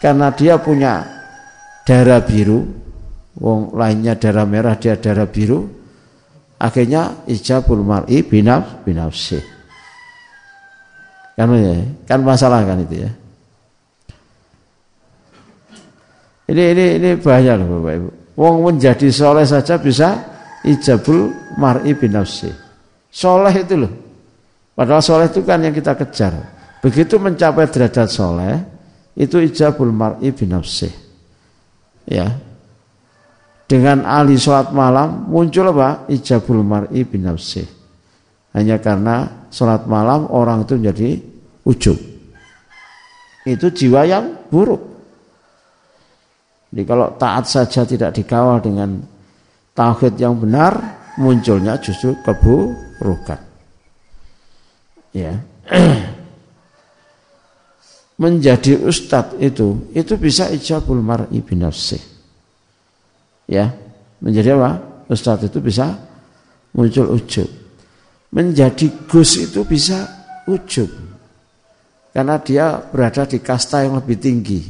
Karena 0.00 0.32
dia 0.32 0.56
punya 0.56 1.04
darah 1.84 2.24
biru, 2.24 2.64
wong 3.38 3.76
lainnya 3.76 4.16
darah 4.16 4.48
merah, 4.48 4.74
dia 4.80 4.96
darah 4.96 5.28
biru. 5.28 5.62
Akhirnya 6.56 7.28
ijabul 7.28 7.84
mar'i 7.84 8.24
binaf 8.24 8.82
binafsih. 8.82 9.44
Kan 11.36 11.52
ya, 11.52 11.76
kan 12.08 12.24
masalah 12.24 12.64
kan 12.64 12.80
itu 12.80 13.04
ya. 13.04 13.12
Ini 16.46 16.62
ini 16.72 16.86
ini 17.02 17.10
bahaya 17.18 17.58
loh 17.58 17.82
Bapak 17.82 17.92
Ibu. 17.98 18.08
Wong 18.38 18.54
menjadi 18.62 19.08
soleh 19.10 19.42
saja 19.42 19.80
bisa 19.82 20.08
ijabul 20.62 21.34
mar'i 21.58 21.96
bin 21.98 22.14
nafsi. 22.14 22.46
Soleh 23.10 23.54
itu 23.54 23.74
loh. 23.74 23.92
Padahal 24.76 25.02
soleh 25.02 25.26
itu 25.26 25.42
kan 25.42 25.64
yang 25.64 25.74
kita 25.74 25.98
kejar. 25.98 26.36
Begitu 26.84 27.18
mencapai 27.18 27.66
derajat 27.66 28.08
soleh, 28.12 28.54
itu 29.16 29.42
ijabul 29.42 29.90
mar'i 29.90 30.30
bin 30.30 30.54
nafsi. 30.54 30.86
Ya. 32.06 32.30
Dengan 33.66 34.06
ahli 34.06 34.38
sholat 34.38 34.70
malam 34.70 35.26
muncul 35.26 35.66
apa? 35.74 36.06
Ijabul 36.06 36.62
mar'i 36.62 37.02
bin 37.02 37.26
nafsi. 37.26 37.66
Hanya 38.54 38.78
karena 38.78 39.48
sholat 39.50 39.90
malam 39.90 40.30
orang 40.30 40.62
itu 40.62 40.78
menjadi 40.78 41.08
ujub. 41.66 41.98
Itu 43.42 43.66
jiwa 43.74 44.06
yang 44.06 44.46
buruk. 44.46 44.95
Jadi 46.76 46.84
kalau 46.84 47.16
taat 47.16 47.48
saja 47.48 47.88
tidak 47.88 48.12
dikawal 48.12 48.60
dengan 48.60 49.00
tauhid 49.72 50.20
yang 50.20 50.36
benar, 50.36 50.76
munculnya 51.16 51.80
justru 51.80 52.12
keburukan. 52.20 53.40
Ya. 55.16 55.40
Menjadi 58.20 58.76
ustadz 58.76 59.40
itu 59.40 59.88
itu 59.96 60.20
bisa 60.20 60.52
ijabul 60.52 61.00
mar'i 61.00 61.40
binafsih. 61.40 62.00
Ya, 63.48 63.72
menjadi 64.20 64.60
apa? 64.60 64.70
Ustadz 65.08 65.48
itu 65.48 65.64
bisa 65.64 65.96
muncul 66.76 67.08
ujub. 67.16 67.48
Menjadi 68.36 69.08
gus 69.08 69.40
itu 69.40 69.64
bisa 69.64 70.04
ujub. 70.44 70.92
Karena 72.12 72.36
dia 72.40 72.84
berada 72.84 73.24
di 73.24 73.40
kasta 73.40 73.84
yang 73.84 73.96
lebih 74.00 74.16
tinggi. 74.20 74.60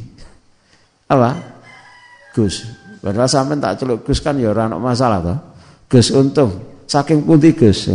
Apa? 1.07 1.56
Gus. 2.37 2.69
Padahal 3.01 3.25
sampai 3.25 3.57
tak 3.57 3.81
celuk 3.81 4.05
gus 4.05 4.21
kan 4.21 4.37
ya 4.37 4.53
orang 4.53 4.77
masalah 4.77 5.25
toh. 5.25 5.37
Gus 5.89 6.13
untung. 6.13 6.85
Saking 6.85 7.25
putih 7.25 7.57
gus. 7.57 7.89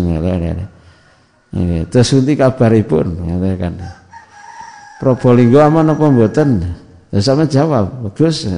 Terus 1.86 2.08
unti 2.18 2.34
kabaripun 2.34 3.06
kan. 3.54 3.74
Probolinggo 4.98 5.62
aman 5.62 5.94
apa 5.94 6.04
mboten? 6.10 6.62
Ya 7.12 7.20
sama 7.20 7.44
jawab, 7.46 8.10
Gus. 8.18 8.48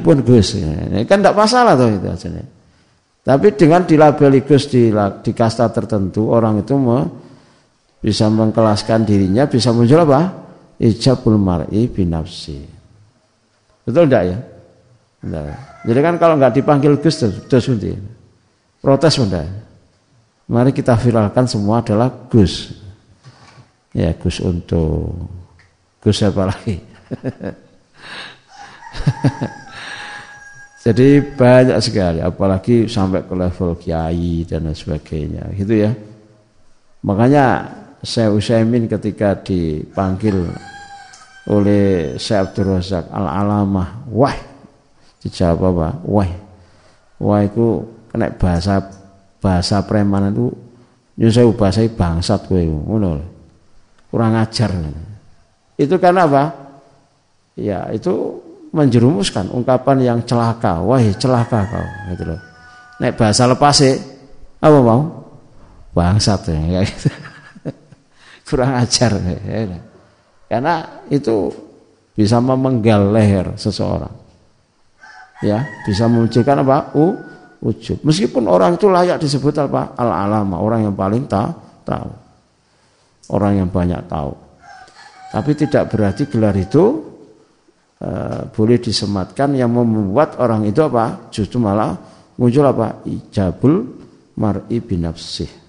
pun 0.00 0.16
Gus. 0.26 0.48
Kan 1.06 1.18
tidak 1.22 1.36
masalah 1.38 1.78
toh 1.78 1.90
itu 1.92 2.06
aja. 2.10 2.28
Tapi 3.20 3.46
dengan 3.52 3.84
dilabeli 3.84 4.42
Gus 4.42 4.66
di, 4.72 4.88
di 4.94 5.32
kasta 5.36 5.68
tertentu, 5.68 6.32
orang 6.32 6.64
itu 6.64 6.72
mau 6.74 7.04
bisa 8.00 8.32
mengkelaskan 8.32 9.04
dirinya, 9.04 9.44
bisa 9.44 9.76
muncul 9.76 10.00
apa? 10.08 10.20
Ijabul 10.80 11.36
mar'i 11.36 11.84
binafsi. 11.92 12.79
Betul 13.84 14.06
tidak 14.08 14.24
ya? 14.28 14.38
Enggak. 15.20 15.56
Jadi 15.84 16.00
kan 16.00 16.14
kalau 16.16 16.34
nggak 16.40 16.54
dipanggil 16.56 16.92
Gus, 17.00 17.16
terus 17.20 17.66
Protes 18.80 19.20
benda. 19.20 19.44
Mari 20.48 20.72
kita 20.72 20.96
viralkan 20.96 21.44
semua 21.44 21.84
adalah 21.84 22.08
Gus. 22.32 22.72
Ya 23.92 24.16
Gus 24.16 24.40
untuk 24.40 25.14
Gus 26.00 26.24
apa 26.24 26.48
lagi? 26.48 26.80
Jadi 30.80 31.20
banyak 31.36 31.76
sekali, 31.84 32.24
apalagi 32.24 32.88
sampai 32.88 33.20
ke 33.28 33.36
level 33.36 33.76
kiai 33.76 34.48
dan 34.48 34.64
sebagainya, 34.72 35.52
gitu 35.52 35.76
ya. 35.76 35.92
Makanya 37.04 37.68
saya 38.00 38.32
Usaimin 38.32 38.88
ketika 38.88 39.36
dipanggil 39.36 40.48
oleh 41.48 42.16
Syekh 42.20 42.38
Abdul 42.50 42.76
Razak 42.76 43.08
Al-Alamah, 43.08 44.10
wah, 44.12 44.36
dijawab 45.24 45.72
apa? 45.72 45.88
Wah, 46.04 46.30
wah 47.16 47.40
itu 47.40 47.86
kena 48.12 48.28
bahasa 48.36 48.84
bahasa 49.40 49.80
preman 49.88 50.28
itu 50.34 50.52
nyusai 51.16 51.48
bahasa 51.56 51.80
bangsat 51.88 52.48
ngono 52.50 53.20
kurang 54.12 54.36
ajar. 54.36 54.72
Itu 55.80 55.96
karena 55.96 56.28
apa? 56.28 56.44
Ya 57.56 57.88
itu 57.92 58.40
menjerumuskan 58.70 59.48
ungkapan 59.50 59.98
yang 60.02 60.18
celaka. 60.26 60.82
Wah, 60.82 61.00
celaka 61.16 61.66
kau, 61.66 61.86
gitu 62.12 62.24
loh. 62.34 62.40
Nek 63.00 63.16
bahasa 63.16 63.48
lepas 63.48 63.74
sih, 63.80 63.96
apa 64.60 64.78
mau? 64.80 65.08
Bangsat 65.96 66.52
ya. 66.52 66.84
Kurang 68.48 68.76
ajar 68.82 69.14
ya. 69.18 69.89
Karena 70.50 71.06
itu 71.06 71.54
bisa 72.18 72.42
memenggal 72.42 73.14
leher 73.14 73.54
seseorang. 73.54 74.10
Ya, 75.40 75.62
bisa 75.86 76.10
memunculkan 76.10 76.66
apa? 76.66 76.90
U, 76.98 77.14
ujub. 77.62 78.02
Meskipun 78.02 78.50
orang 78.50 78.74
itu 78.74 78.90
layak 78.90 79.22
disebut 79.22 79.54
apa? 79.62 79.94
Al-alama, 79.94 80.58
orang 80.58 80.90
yang 80.90 80.94
paling 80.98 81.24
tahu, 81.30 81.54
tahu. 81.86 82.10
Orang 83.30 83.62
yang 83.62 83.68
banyak 83.70 84.02
tahu. 84.10 84.34
Tapi 85.30 85.50
tidak 85.54 85.94
berarti 85.94 86.26
gelar 86.26 86.58
itu 86.58 87.10
Eh, 88.00 88.42
boleh 88.56 88.80
disematkan 88.80 89.52
yang 89.52 89.76
membuat 89.76 90.40
orang 90.40 90.64
itu 90.64 90.80
apa? 90.80 91.28
Justru 91.28 91.60
malah 91.60 92.00
muncul 92.40 92.64
apa? 92.64 93.04
Ijabul 93.04 93.92
mar'i 94.40 94.80
binafsih. 94.80 95.59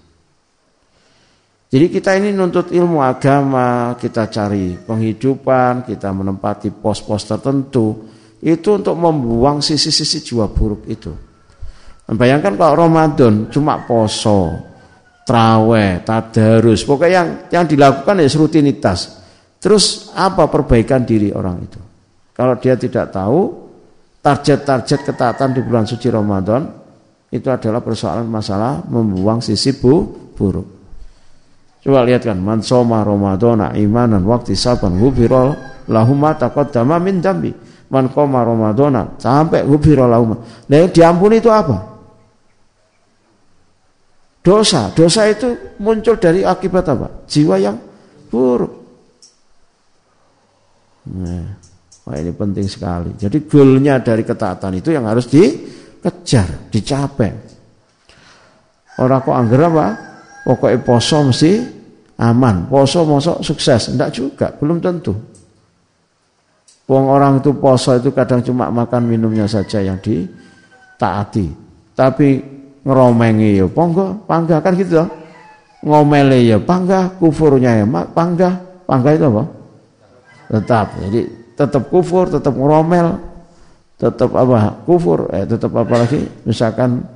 Jadi 1.72 1.88
kita 1.88 2.12
ini 2.20 2.36
nuntut 2.36 2.68
ilmu 2.68 3.00
agama, 3.00 3.96
kita 3.96 4.28
cari 4.28 4.76
penghidupan, 4.76 5.88
kita 5.88 6.12
menempati 6.12 6.68
pos-pos 6.68 7.24
tertentu, 7.24 8.12
itu 8.44 8.76
untuk 8.76 8.92
membuang 8.92 9.64
sisi-sisi 9.64 10.20
jiwa 10.20 10.52
buruk 10.52 10.84
itu. 10.84 11.08
Bayangkan 12.12 12.60
kalau 12.60 12.76
Ramadan 12.76 13.48
cuma 13.48 13.88
poso, 13.88 14.52
traweh, 15.24 16.04
tadarus, 16.04 16.84
pokoknya 16.84 17.08
yang 17.08 17.28
yang 17.48 17.64
dilakukan 17.64 18.20
ya 18.20 18.28
rutinitas. 18.36 19.24
Terus 19.56 20.12
apa 20.12 20.52
perbaikan 20.52 21.08
diri 21.08 21.32
orang 21.32 21.56
itu? 21.56 21.80
Kalau 22.36 22.60
dia 22.60 22.76
tidak 22.76 23.16
tahu 23.16 23.48
target-target 24.20 25.08
ketaatan 25.08 25.56
di 25.56 25.64
bulan 25.64 25.88
suci 25.88 26.12
Ramadan 26.12 26.68
itu 27.32 27.48
adalah 27.48 27.80
persoalan 27.80 28.28
masalah 28.28 28.84
membuang 28.92 29.40
sisi 29.40 29.72
bu, 29.72 30.04
buruk. 30.36 30.81
Coba 31.82 32.06
lihat 32.06 32.22
kan, 32.22 32.38
man 32.38 32.62
soma 32.62 33.02
Ramadana 33.02 33.74
imanan 33.74 34.22
waktu 34.22 34.54
saban 34.54 35.02
hubirol 35.02 35.58
lahuma 35.90 36.38
taqaddama 36.38 37.02
min 37.02 37.18
dambi. 37.18 37.50
Man 37.90 38.08
koma 38.14 38.46
Ramadana 38.46 39.18
sampai 39.18 39.66
hubirol 39.66 40.06
lahuma. 40.06 40.38
Nah, 40.70 40.86
diampuni 40.86 41.42
itu 41.42 41.50
apa? 41.50 41.90
Dosa, 44.42 44.94
dosa 44.94 45.26
itu 45.26 45.74
muncul 45.82 46.18
dari 46.18 46.46
akibat 46.46 46.86
apa? 46.86 47.26
Jiwa 47.26 47.58
yang 47.58 47.76
buruk. 48.30 48.72
Nah. 51.10 51.62
Wah 52.02 52.18
ini 52.18 52.34
penting 52.34 52.66
sekali. 52.66 53.14
Jadi 53.14 53.46
goalnya 53.46 54.02
dari 54.02 54.26
ketaatan 54.26 54.74
itu 54.74 54.90
yang 54.90 55.06
harus 55.06 55.30
dikejar, 55.30 56.66
dicapai. 56.66 57.30
Orang 58.98 59.22
kok 59.22 59.36
anggar 59.38 59.70
apa? 59.70 59.86
Pokoknya 60.42 60.78
poso 60.82 61.22
mesti 61.22 61.52
aman. 62.18 62.66
Poso 62.66 63.06
mosok 63.06 63.46
sukses. 63.46 63.94
Enggak 63.94 64.10
juga, 64.14 64.50
belum 64.50 64.82
tentu. 64.82 65.14
Wong 66.90 67.04
orang 67.08 67.38
itu 67.38 67.54
poso 67.54 67.94
itu 67.94 68.10
kadang 68.10 68.42
cuma 68.42 68.66
makan 68.68 69.06
minumnya 69.06 69.46
saja 69.46 69.78
yang 69.78 70.02
ditaati. 70.02 71.46
Tapi 71.94 72.28
ngeromengi 72.82 73.62
ya 73.62 73.66
pangga, 73.70 74.18
pangga 74.26 74.58
kan 74.58 74.74
gitu 74.74 74.98
loh. 74.98 75.08
Ngomele 75.82 76.42
ya 76.46 76.58
pangga, 76.58 77.10
kufurnya 77.18 77.82
ya 77.82 77.86
pangga. 78.10 78.50
Pangga 78.82 79.10
itu 79.14 79.24
apa? 79.30 79.44
Tetap. 80.50 80.86
Jadi 81.06 81.20
tetap 81.54 81.82
kufur, 81.86 82.26
tetap 82.26 82.54
ngomel, 82.58 83.18
tetap 83.96 84.30
apa? 84.34 84.82
Kufur, 84.82 85.30
eh 85.30 85.46
tetap 85.46 85.70
apa 85.78 85.94
lagi? 86.02 86.26
Misalkan 86.42 87.06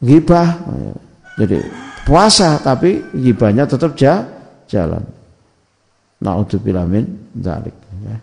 gibah. 0.00 0.56
Jadi 1.36 1.60
puasa 2.04 2.58
tapi 2.60 3.12
gibahnya 3.14 3.64
tetap 3.68 3.96
ja, 3.96 4.24
jalan. 4.66 5.02
Naudzubillah 6.20 6.84
min 6.84 7.32
dzalik. 7.32 7.76
Ya. 8.04 8.18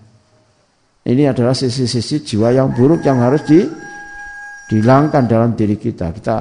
Ini 1.08 1.24
adalah 1.32 1.56
sisi-sisi 1.56 2.22
jiwa 2.22 2.52
yang 2.52 2.76
buruk 2.76 3.02
yang 3.08 3.24
harus 3.24 3.42
di, 3.48 3.64
dihilangkan 4.68 5.24
dalam 5.26 5.56
diri 5.56 5.80
kita. 5.80 6.12
Kita 6.12 6.36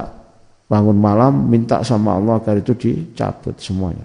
bangun 0.67 0.99
malam 0.99 1.47
minta 1.47 1.79
sama 1.87 2.19
Allah 2.19 2.43
agar 2.43 2.59
itu 2.59 2.75
dicabut 2.75 3.55
semuanya. 3.57 4.03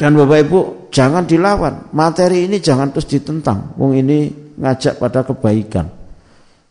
Dan 0.00 0.16
Bapak 0.16 0.38
Ibu 0.48 0.60
jangan 0.88 1.28
dilawan. 1.28 1.92
Materi 1.92 2.48
ini 2.48 2.56
jangan 2.56 2.88
terus 2.88 3.04
ditentang. 3.04 3.76
Wong 3.76 3.92
ini 4.00 4.32
ngajak 4.56 4.96
pada 4.96 5.20
kebaikan. 5.28 5.84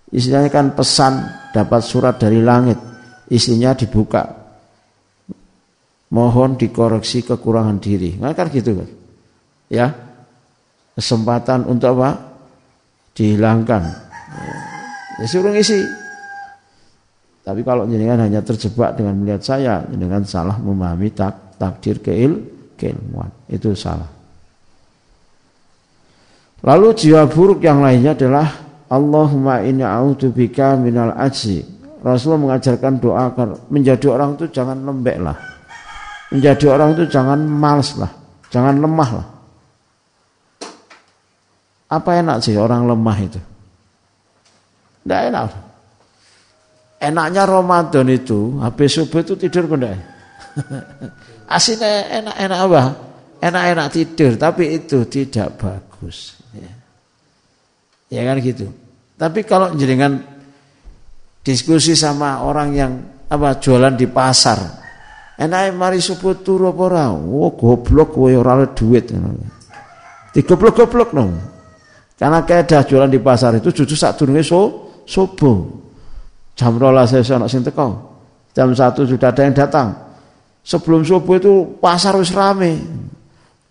Istilahnya 0.09 0.49
kan 0.49 0.73
pesan 0.73 1.13
dapat 1.53 1.85
surat 1.85 2.17
dari 2.17 2.41
langit. 2.41 2.81
Isinya 3.29 3.77
dibuka. 3.77 4.25
Mohon 6.09 6.57
dikoreksi 6.57 7.21
kekurangan 7.21 7.77
diri. 7.77 8.17
Nah, 8.17 8.33
kan 8.33 8.49
gitu 8.49 8.73
kan. 8.81 8.89
Ya. 9.69 9.87
Kesempatan 10.97 11.69
untuk 11.69 11.93
apa? 12.01 12.09
Dihilangkan. 13.13 13.83
Ya, 15.21 15.25
suruh 15.29 15.53
isi. 15.53 15.85
Tapi 17.45 17.61
kalau 17.61 17.85
jenengan 17.85 18.25
hanya 18.25 18.41
terjebak 18.41 18.97
dengan 18.97 19.17
melihat 19.21 19.41
saya, 19.45 19.81
dengan 19.85 20.25
salah 20.25 20.57
memahami 20.57 21.13
tak, 21.13 21.57
takdir 21.61 22.01
keil, 22.01 22.41
keilmuan. 22.77 23.29
Itu 23.45 23.77
salah. 23.77 24.09
Lalu 26.59 26.87
jiwa 26.91 27.23
buruk 27.31 27.63
yang 27.63 27.79
lainnya 27.79 28.13
adalah 28.17 28.47
Allahumma 28.91 29.63
inni 29.63 29.85
a'udzubika 29.85 30.75
minal 30.75 31.15
ajzi. 31.15 31.78
Rasulullah 31.99 32.55
mengajarkan 32.55 32.93
doa 32.99 33.27
agar 33.27 33.47
menjadi 33.67 34.07
orang 34.15 34.39
itu 34.39 34.47
jangan 34.51 34.79
lembek 34.79 35.17
lah. 35.19 35.35
Menjadi 36.31 36.65
orang 36.71 36.95
itu 36.95 37.03
jangan 37.11 37.39
malas 37.43 37.97
lah. 37.99 38.11
Jangan 38.49 38.75
lemah 38.79 39.09
lah. 39.13 39.27
Apa 41.89 42.21
enak 42.21 42.37
sih 42.45 42.55
orang 42.55 42.85
lemah 42.85 43.17
itu? 43.17 43.41
Tidak 45.03 45.21
enak. 45.33 45.49
Enaknya 46.99 47.43
Ramadan 47.47 48.07
itu, 48.11 48.59
habis 48.59 48.93
subuh 48.93 49.23
itu 49.23 49.33
tidur 49.39 49.65
benda. 49.65 49.95
Aslinya 51.55 52.21
enak-enak 52.21 52.59
apa? 52.59 52.81
Enak-enak 53.39 53.87
tidur, 53.89 54.31
tapi 54.35 54.75
itu 54.75 55.07
tidak 55.07 55.55
bagus. 55.57 56.35
Ya. 56.51 56.71
ya 58.11 58.21
kan 58.27 58.37
gitu. 58.43 58.67
Tapi 59.15 59.47
kalau 59.47 59.73
jenengan 59.79 60.19
diskusi 61.49 61.97
sama 61.97 62.45
orang 62.45 62.69
yang 62.77 62.91
apa 63.25 63.57
jualan 63.57 63.97
di 63.97 64.05
pasar, 64.05 64.61
enak 65.33 65.73
mari 65.73 65.97
subuh 65.97 66.37
turu 66.45 66.69
apa 66.69 66.81
ora? 66.85 67.05
Oh 67.09 67.57
goblok 67.57 68.13
kowe 68.13 68.29
ora 68.29 68.69
duit 68.69 69.09
ngono. 69.09 69.57
Digoblok-goblok 70.29 71.09
no. 71.17 71.25
Karena 72.13 72.45
kedah 72.45 72.85
jualan 72.85 73.09
di 73.09 73.17
pasar 73.17 73.57
itu 73.57 73.73
justru 73.73 73.97
saat 73.97 74.13
durunge 74.21 74.45
so, 74.45 74.93
subuh. 75.09 75.57
Jam 76.53 76.77
rolas 76.77 77.09
saya 77.09 77.25
sing 77.49 77.65
teko. 77.65 77.97
Jam 78.53 78.69
satu 78.77 79.09
sudah 79.09 79.33
ada 79.33 79.41
yang 79.41 79.55
datang. 79.57 79.87
Sebelum 80.61 81.01
subuh 81.01 81.41
itu 81.41 81.81
pasar 81.81 82.13
wis 82.19 82.29
rame. 82.29 82.77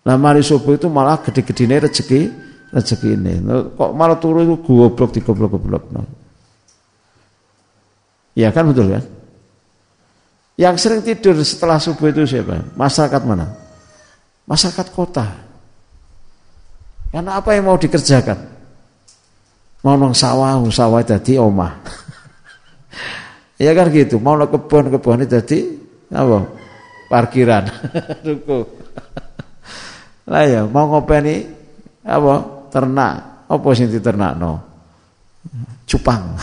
Nah 0.03 0.19
mari 0.19 0.43
subuh 0.43 0.75
itu 0.75 0.91
malah 0.91 1.23
gede-gedene 1.23 1.87
rezeki 1.87 2.27
rezeki 2.75 3.09
ini. 3.15 3.33
Kok 3.77 3.91
malah 3.95 4.19
turu 4.19 4.43
itu 4.43 4.59
goblok 4.67 5.15
di 5.15 5.23
goblok-goblok. 5.23 5.83
No. 5.95 6.18
Ya 8.37 8.53
kan 8.53 8.69
betul 8.69 8.93
kan? 8.93 9.03
Yang 10.59 10.75
sering 10.83 11.01
tidur 11.07 11.39
setelah 11.39 11.79
subuh 11.79 12.11
itu 12.11 12.27
siapa? 12.27 12.75
Masyarakat 12.75 13.21
mana? 13.23 13.47
Masyarakat 14.43 14.87
kota. 14.91 15.27
Karena 17.15 17.39
apa 17.39 17.55
yang 17.55 17.71
mau 17.71 17.79
dikerjakan? 17.79 18.37
Mau 19.79 19.95
nong 19.95 20.11
sawah, 20.11 20.59
sawah 20.67 20.99
tadi 21.07 21.39
omah. 21.39 21.79
ya 23.63 23.71
kan 23.71 23.87
gitu. 23.87 24.19
Mau 24.19 24.35
nong 24.35 24.51
kebun, 24.51 24.91
kebun 24.91 25.23
itu 25.23 25.31
tadi 25.31 25.59
apa? 26.11 26.37
Parkiran. 27.07 27.63
Ruko. 28.27 28.67
lah 30.31 30.43
ya, 30.43 30.61
mau 30.67 30.91
ngopeni 30.91 31.47
apa? 32.03 32.67
Ternak. 32.67 33.47
Apa 33.47 33.67
ternak 33.79 34.33
no? 34.35 34.59
Cupang. 35.87 36.35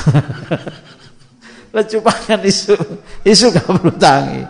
Lah 1.76 1.84
cupang 1.84 2.20
kan 2.24 2.40
isu. 2.40 2.72
Isu 3.20 3.52
gak 3.52 3.68
perlu 3.68 3.92
tangi. 4.00 4.40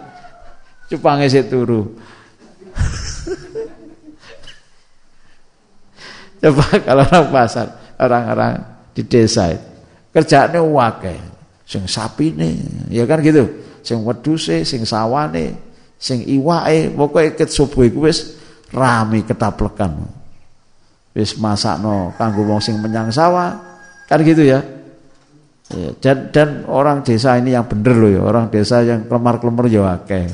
Cupangnya 0.86 1.26
saya 1.26 1.42
turu. 1.50 1.90
Coba 6.46 6.62
kalau 6.78 7.02
orang 7.02 7.26
pasar, 7.34 7.66
orang-orang 7.98 8.62
di 8.94 9.02
desa 9.02 9.50
itu 9.50 9.74
kerjaannya 10.16 10.64
wakai, 10.64 11.20
sing 11.68 11.84
nih, 11.84 12.56
ya 12.88 13.04
kan 13.04 13.20
gitu, 13.20 13.44
sing 13.84 14.00
weduse, 14.00 14.64
sing 14.64 14.88
sawane, 14.88 15.52
sing 16.00 16.24
iwae, 16.24 16.88
pokoknya 16.88 17.36
ket 17.36 17.52
subuh 17.52 17.84
iku 17.84 18.08
wis 18.08 18.40
rame 18.72 19.28
ketaplekan. 19.28 19.92
Wis 21.12 21.36
masakno 21.36 22.16
kanggo 22.16 22.48
wong 22.48 22.64
sing 22.64 22.80
menyang 22.80 23.12
sawah, 23.12 23.60
kan 24.08 24.24
gitu 24.24 24.40
ya. 24.40 24.64
Ya 25.74 25.90
dan, 25.98 26.30
dan 26.30 26.48
orang 26.70 27.02
desa 27.02 27.34
ini 27.34 27.50
yang 27.50 27.66
bener 27.66 27.94
loh 27.98 28.10
ya, 28.10 28.22
orang 28.22 28.46
desa 28.46 28.86
yang 28.86 29.10
kelemar-kelemar 29.10 29.66
ya 29.66 29.82
wakai. 29.82 30.30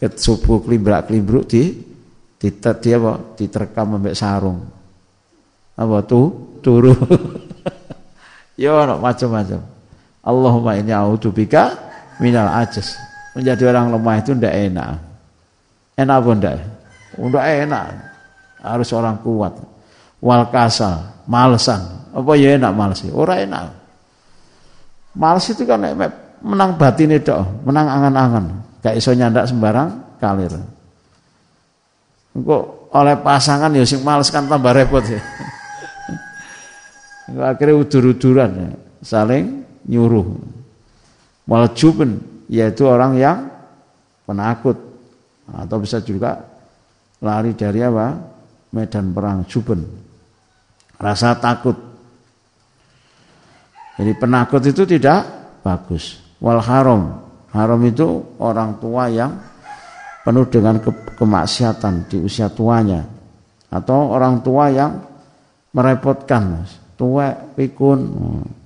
Ket 0.00 0.16
subuh 0.16 0.64
klimbrak-klimbruk 0.64 1.44
di 1.44 1.62
di, 2.40 2.48
di 2.50 2.88
apa? 2.92 3.12
diterkam 3.36 4.00
ambek 4.00 4.16
sarung. 4.16 4.64
Apa 5.76 5.96
tuh 6.04 6.58
turu. 6.64 6.94
Ya 8.54 8.70
ono 8.70 9.02
macam-macam. 9.02 9.66
Allahumma 10.22 10.78
inni 10.78 10.94
a'udzubika 10.94 11.74
minal 12.22 12.46
ajaz 12.62 12.94
menjadi 13.34 13.74
orang 13.74 13.90
lemah 13.90 14.14
itu 14.22 14.30
ndak 14.30 14.54
enak. 14.54 14.90
Enak 15.98 16.16
apa 16.22 16.30
ndak? 16.38 16.54
Ndak 17.18 17.46
enak. 17.66 17.86
Harus 18.62 18.94
orang 18.94 19.18
kuat. 19.26 19.58
Wal 20.22 20.46
kasal 20.54 21.26
malesan. 21.26 21.82
Apa 22.14 22.38
ya 22.38 22.54
enak 22.54 22.70
males? 22.78 23.02
Ora 23.10 23.42
enak 23.42 23.83
males 25.14 25.46
itu 25.50 25.62
kan 25.64 25.80
menang 26.44 26.76
batin 26.76 27.14
itu 27.14 27.34
menang 27.64 27.86
angan-angan. 27.88 28.44
Gak 28.84 28.94
iso 29.00 29.16
nyandak 29.16 29.48
sembarang 29.48 30.18
kalir. 30.20 30.52
Kok 32.34 32.92
oleh 32.94 33.16
pasangan 33.22 33.72
ya 33.72 33.86
sing 33.86 34.04
males 34.04 34.28
kan 34.28 34.44
tambah 34.44 34.74
repot 34.74 35.02
ya. 35.06 35.20
Akhirnya 37.24 37.80
udur-uduran 37.80 38.50
ya, 38.52 38.68
saling 39.00 39.64
nyuruh. 39.88 40.28
Waljuben 41.48 42.20
yaitu 42.52 42.84
orang 42.84 43.16
yang 43.16 43.48
penakut. 44.28 44.76
Atau 45.44 45.80
bisa 45.80 46.00
juga 46.04 46.40
lari 47.24 47.56
dari 47.56 47.80
apa? 47.80 48.16
Medan 48.74 49.14
perang 49.14 49.46
juben 49.46 50.04
rasa 50.98 51.36
takut 51.36 51.76
jadi 53.98 54.12
penakut 54.18 54.62
itu 54.64 54.82
tidak 54.86 55.20
bagus 55.62 56.20
wal 56.42 56.60
haram 56.60 57.24
haram 57.54 57.80
itu 57.86 58.22
orang 58.42 58.78
tua 58.82 59.10
yang 59.10 59.32
penuh 60.24 60.46
dengan 60.48 60.80
ke 60.80 60.90
kemaksiatan 61.14 62.08
di 62.08 62.16
usia 62.24 62.48
tuanya 62.48 63.04
atau 63.68 64.14
orang 64.14 64.40
tua 64.40 64.70
yang 64.72 64.92
merepotkan 65.74 66.64
tuwek 66.94 67.58
pikun 67.58 68.00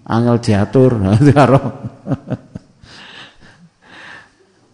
angel 0.05 0.37
diatur 0.41 0.97
karo 1.37 1.63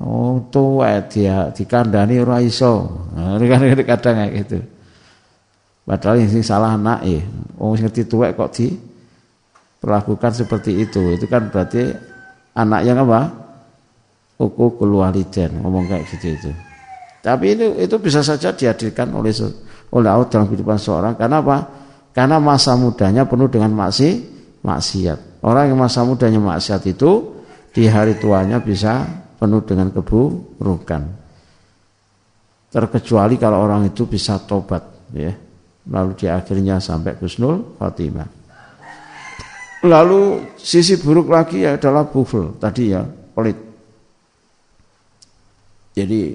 Oh 0.05 0.37
tuwek 0.53 1.09
dia 1.09 1.49
dikandani 1.49 2.21
ora 2.21 2.37
iso. 2.45 2.85
Nah, 3.17 3.41
kan 3.41 3.61
kadang 3.89 4.17
kayak 4.21 4.33
gitu. 4.45 4.59
Padahal 5.89 6.21
yang 6.21 6.45
salah 6.45 6.77
anak 6.77 7.01
ya. 7.09 7.25
Oh 7.57 7.73
ngerti 7.73 8.05
tuwek 8.05 8.37
kok 8.37 8.53
di 8.53 8.69
perlakukan 9.85 10.33
seperti 10.33 10.81
itu. 10.81 11.13
Itu 11.13 11.29
kan 11.29 11.53
berarti 11.53 11.93
anak 12.57 12.81
yang 12.89 13.05
apa? 13.05 13.45
Uku 14.41 14.81
keluariden 14.81 15.61
ngomong 15.61 15.85
kayak 15.85 16.09
gitu 16.09 16.33
itu. 16.33 16.51
Tapi 17.21 17.53
itu 17.53 17.67
itu 17.77 17.97
bisa 18.01 18.25
saja 18.25 18.57
dihadirkan 18.57 19.13
oleh 19.13 19.31
oleh 19.93 20.09
Allah 20.09 20.27
dalam 20.33 20.49
kehidupan 20.49 20.81
seorang 20.81 21.15
karena 21.21 21.45
apa? 21.45 21.57
Karena 22.17 22.41
masa 22.41 22.75
mudanya 22.75 23.29
penuh 23.29 23.53
dengan 23.53 23.77
maksi, 23.77 24.25
maksiat. 24.65 25.45
Orang 25.45 25.71
yang 25.71 25.79
masa 25.79 26.03
mudanya 26.03 26.41
maksiat 26.41 26.83
itu 26.89 27.37
di 27.75 27.85
hari 27.91 28.17
tuanya 28.17 28.63
bisa 28.65 29.05
penuh 29.37 29.61
dengan 29.67 29.93
keburukan. 29.93 31.03
Terkecuali 32.71 33.39
kalau 33.39 33.63
orang 33.63 33.87
itu 33.87 34.07
bisa 34.07 34.39
tobat, 34.43 34.83
ya. 35.15 35.31
Lalu 35.85 36.11
di 36.19 36.27
akhirnya 36.27 36.83
sampai 36.83 37.15
kusnul 37.19 37.79
khotimah. 37.79 38.44
Lalu 39.85 40.57
sisi 40.57 40.97
buruk 40.97 41.29
lagi 41.29 41.61
adalah 41.69 42.09
bufel 42.09 42.57
tadi 42.57 42.89
ya, 42.89 43.05
pelit. 43.05 43.59
Jadi 45.93 46.33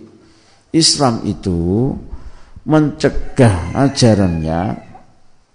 Islam 0.77 1.25
itu 1.25 1.89
mencegah 2.69 3.73
ajarannya 3.73 4.61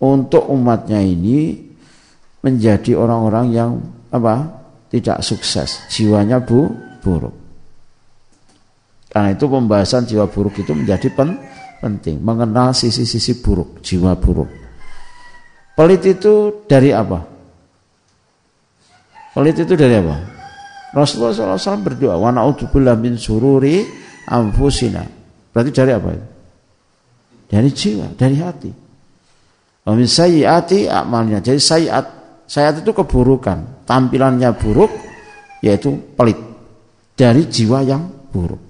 untuk 0.03 0.42
umatnya 0.51 0.99
ini 0.99 1.55
menjadi 2.42 2.99
orang-orang 2.99 3.47
yang 3.55 3.70
apa? 4.11 4.66
tidak 4.95 5.26
sukses, 5.26 5.90
jiwanya 5.90 6.38
bu 6.38 6.70
buruk. 7.03 7.34
Karena 9.11 9.34
itu 9.34 9.47
pembahasan 9.51 10.07
jiwa 10.07 10.30
buruk 10.30 10.62
itu 10.62 10.70
menjadi 10.70 11.11
pen, 11.11 11.34
penting, 11.82 12.22
mengenal 12.22 12.70
sisi-sisi 12.70 13.42
buruk, 13.42 13.82
jiwa 13.82 14.14
buruk. 14.14 14.47
Pelit 15.74 16.03
itu 16.07 16.62
dari 16.70 16.95
apa? 16.95 17.34
Pelit 19.35 19.59
itu 19.59 19.74
dari 19.74 19.99
apa? 19.99 20.16
Rasulullah 20.95 21.35
SAW 21.35 21.82
berdoa, 21.82 22.14
wa 22.14 22.30
na'udzubillah 22.30 22.95
min 22.95 23.18
sururi 23.18 23.82
anfusina. 24.30 25.03
Berarti 25.51 25.70
dari 25.74 25.91
apa 25.91 26.09
itu? 26.14 26.26
Dari 27.51 27.70
jiwa, 27.74 28.07
dari 28.14 28.37
hati. 28.39 28.70
Wamin 29.85 30.09
sayyati 30.09 30.89
amalnya. 30.89 31.45
Jadi 31.45 31.61
sayyat, 31.61 32.05
sayyat 32.49 32.80
itu 32.80 32.91
keburukan. 32.95 33.85
Tampilannya 33.85 34.55
buruk, 34.57 34.91
yaitu 35.61 35.93
pelit. 36.16 36.39
Dari 37.14 37.45
jiwa 37.47 37.85
yang 37.85 38.07
buruk. 38.32 38.62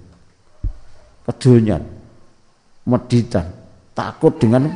Kedunian, 1.25 1.81
meditan, 2.85 3.49
takut 3.97 4.37
dengan 4.37 4.69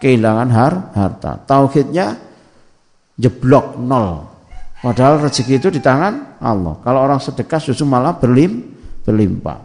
kehilangan 0.00 0.48
har, 0.48 0.74
harta. 0.96 1.32
Tauhidnya 1.44 2.16
jeblok 3.20 3.76
nol. 3.76 4.29
Padahal 4.80 5.28
rezeki 5.28 5.60
itu 5.60 5.68
di 5.68 5.80
tangan 5.84 6.40
Allah. 6.40 6.80
Kalau 6.80 7.00
orang 7.04 7.20
sedekah 7.20 7.60
justru 7.60 7.84
malah 7.84 8.16
berlim, 8.16 8.64
berlimpah. 9.04 9.60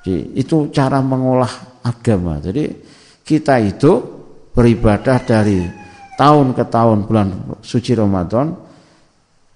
Jadi 0.00 0.40
itu 0.40 0.72
cara 0.72 1.04
mengolah 1.04 1.84
agama. 1.84 2.40
Jadi 2.40 2.72
kita 3.20 3.60
itu 3.60 4.00
beribadah 4.56 5.20
dari 5.20 5.60
tahun 6.16 6.56
ke 6.56 6.64
tahun 6.72 7.04
bulan 7.04 7.28
suci 7.60 7.92
Ramadan. 7.92 8.56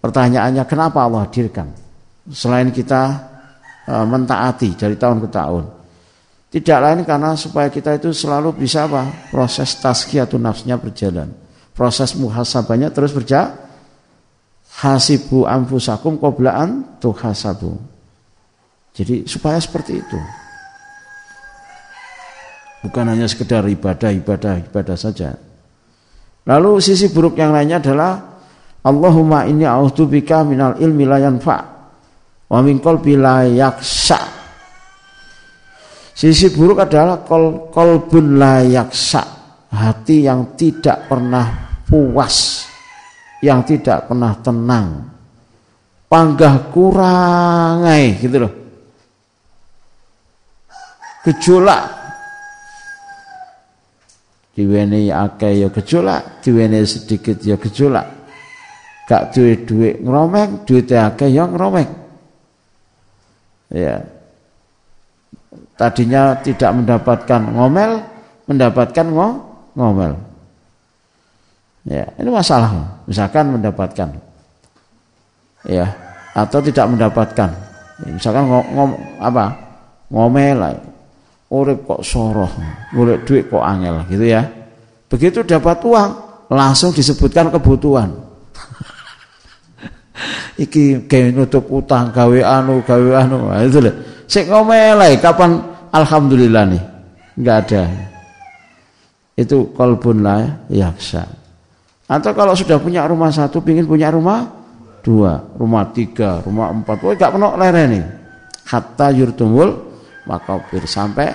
Pertanyaannya 0.05 0.65
kenapa 0.69 1.09
Allah 1.09 1.25
hadirkan? 1.25 1.73
Selain 2.29 2.69
kita 2.69 3.25
e, 3.89 3.93
mentaati 4.05 4.77
dari 4.77 5.01
tahun 5.01 5.25
ke 5.25 5.29
tahun. 5.33 5.65
Tidak 6.53 6.79
lain 6.79 7.01
karena 7.09 7.33
supaya 7.41 7.73
kita 7.73 7.97
itu 7.97 8.13
selalu 8.13 8.53
bisa 8.53 8.85
apa? 8.85 9.33
Proses 9.33 9.81
tazkiyatun 9.81 10.45
nafsnya 10.45 10.77
berjalan. 10.77 11.44
Proses 11.75 12.15
muhasabahnya 12.15 12.95
terus 12.95 13.11
berjalan. 13.11 13.59
Hasibu 14.75 15.47
anfusakum 15.47 16.19
qoblaan 16.19 16.99
tuhasabu. 16.99 17.79
Jadi 18.95 19.27
supaya 19.27 19.59
seperti 19.59 19.99
itu. 19.99 20.19
Bukan 22.87 23.11
hanya 23.11 23.27
sekedar 23.27 23.67
ibadah, 23.67 24.11
ibadah, 24.15 24.61
ibadah 24.61 24.95
saja. 24.99 25.35
Lalu 26.45 26.79
sisi 26.85 27.09
buruk 27.09 27.35
yang 27.41 27.51
lainnya 27.51 27.81
adalah 27.81 28.35
Allahumma 28.85 29.49
inni 29.49 29.65
a'udzubika 29.65 30.45
minal 30.45 30.77
ilmi 30.77 31.09
la 31.09 31.17
yanfa 31.17 31.57
wa 32.53 32.59
min 32.61 32.77
qalbi 32.85 33.17
la 33.17 33.49
yaksa. 33.49 34.21
Sisi 36.15 36.53
buruk 36.53 36.85
adalah 36.85 37.25
kol 37.25 37.73
kolbun 37.73 38.37
la 38.39 38.61
yaksa, 38.61 39.25
hati 39.75 40.25
yang 40.25 40.55
tidak 40.55 41.11
pernah 41.11 41.77
puas, 41.85 42.67
yang 43.43 43.67
tidak 43.67 44.07
pernah 44.07 44.33
tenang. 44.39 45.11
Panggah 46.07 46.71
kurangai 46.71 48.23
gitu 48.23 48.37
loh. 48.47 48.53
Gejolak 51.27 52.05
diweni 54.55 55.11
akeh 55.11 55.67
ya 55.67 55.69
gejolak, 55.69 56.41
diweni 56.41 56.87
sedikit 56.87 57.43
ya 57.43 57.59
gejolak. 57.59 58.07
Gak 59.05 59.37
duwe 59.37 59.67
duit 59.69 60.01
ngromeng, 60.01 60.65
duit 60.65 60.89
akeh 60.89 61.29
ya 61.29 61.45
ngromeng. 61.45 61.91
Ya. 63.75 64.01
Tadinya 65.75 66.39
tidak 66.39 66.71
mendapatkan 66.71 67.43
ngomel, 67.51 68.01
mendapatkan 68.47 69.07
ngo, 69.11 69.29
ngomel. 69.75 70.15
Ya, 71.85 72.09
ini 72.17 72.31
masalah. 72.33 73.05
Misalkan 73.05 73.53
mendapatkan. 73.53 74.09
Ya, 75.69 75.87
atau 76.33 76.59
tidak 76.65 76.89
mendapatkan. 76.89 77.51
Misalkan 78.09 78.49
ngom, 78.49 78.65
ngom 78.75 78.91
apa? 79.21 79.45
Ngomel 80.11 80.59
urip 81.55 81.87
kok 81.87 82.03
soroh, 82.03 82.51
golek 82.91 83.23
duit 83.23 83.47
kok 83.47 83.63
angel 83.63 84.03
gitu 84.11 84.27
ya. 84.27 84.43
Begitu 85.07 85.47
dapat 85.47 85.79
uang, 85.87 86.11
langsung 86.51 86.91
disebutkan 86.91 87.55
kebutuhan. 87.55 88.11
Iki 90.65 91.07
gawe 91.07 91.29
nutup 91.31 91.71
utang, 91.71 92.11
gawe 92.11 92.39
anu, 92.43 92.83
gawe 92.83 93.11
anu. 93.23 93.51
Nah, 93.51 93.63
itu 93.63 93.79
loh. 93.79 93.95
Sik 94.27 94.51
ngomelai 94.51 95.19
kapan 95.23 95.63
alhamdulillah 95.95 96.65
nih. 96.67 96.83
Enggak 97.39 97.57
ada. 97.69 97.83
Itu 99.35 99.75
kolbun 99.75 100.23
lah 100.23 100.67
yaksa. 100.71 101.27
Atau 102.07 102.31
kalau 102.37 102.55
sudah 102.55 102.79
punya 102.79 103.03
rumah 103.09 103.35
satu, 103.35 103.59
pingin 103.59 103.89
punya 103.89 104.15
rumah 104.15 104.47
dua, 105.03 105.43
rumah 105.59 105.91
tiga, 105.91 106.39
rumah 106.47 106.71
empat. 106.71 107.03
Oh, 107.03 107.13
gak 107.13 107.35
pernah 107.35 107.53
nih. 107.59 108.05
Hatta 108.65 109.13
yurtumul 109.13 109.77
makabir 110.25 110.89
sampai 110.89 111.29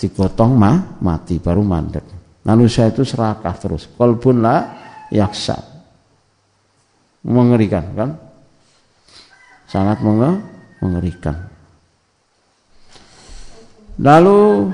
digotong 0.00 0.52
mah 0.56 0.98
mati 1.04 1.38
baru 1.38 1.62
mandek. 1.62 2.02
Manusia 2.46 2.88
itu 2.88 3.02
serakah 3.02 3.54
terus. 3.58 3.90
Kolbun 3.90 4.42
lah 4.42 4.60
yaksa. 5.10 5.58
Mengerikan 7.26 7.84
kan? 7.94 8.10
Sangat 9.66 9.98
mengerikan. 10.78 11.34
Lalu 13.98 14.70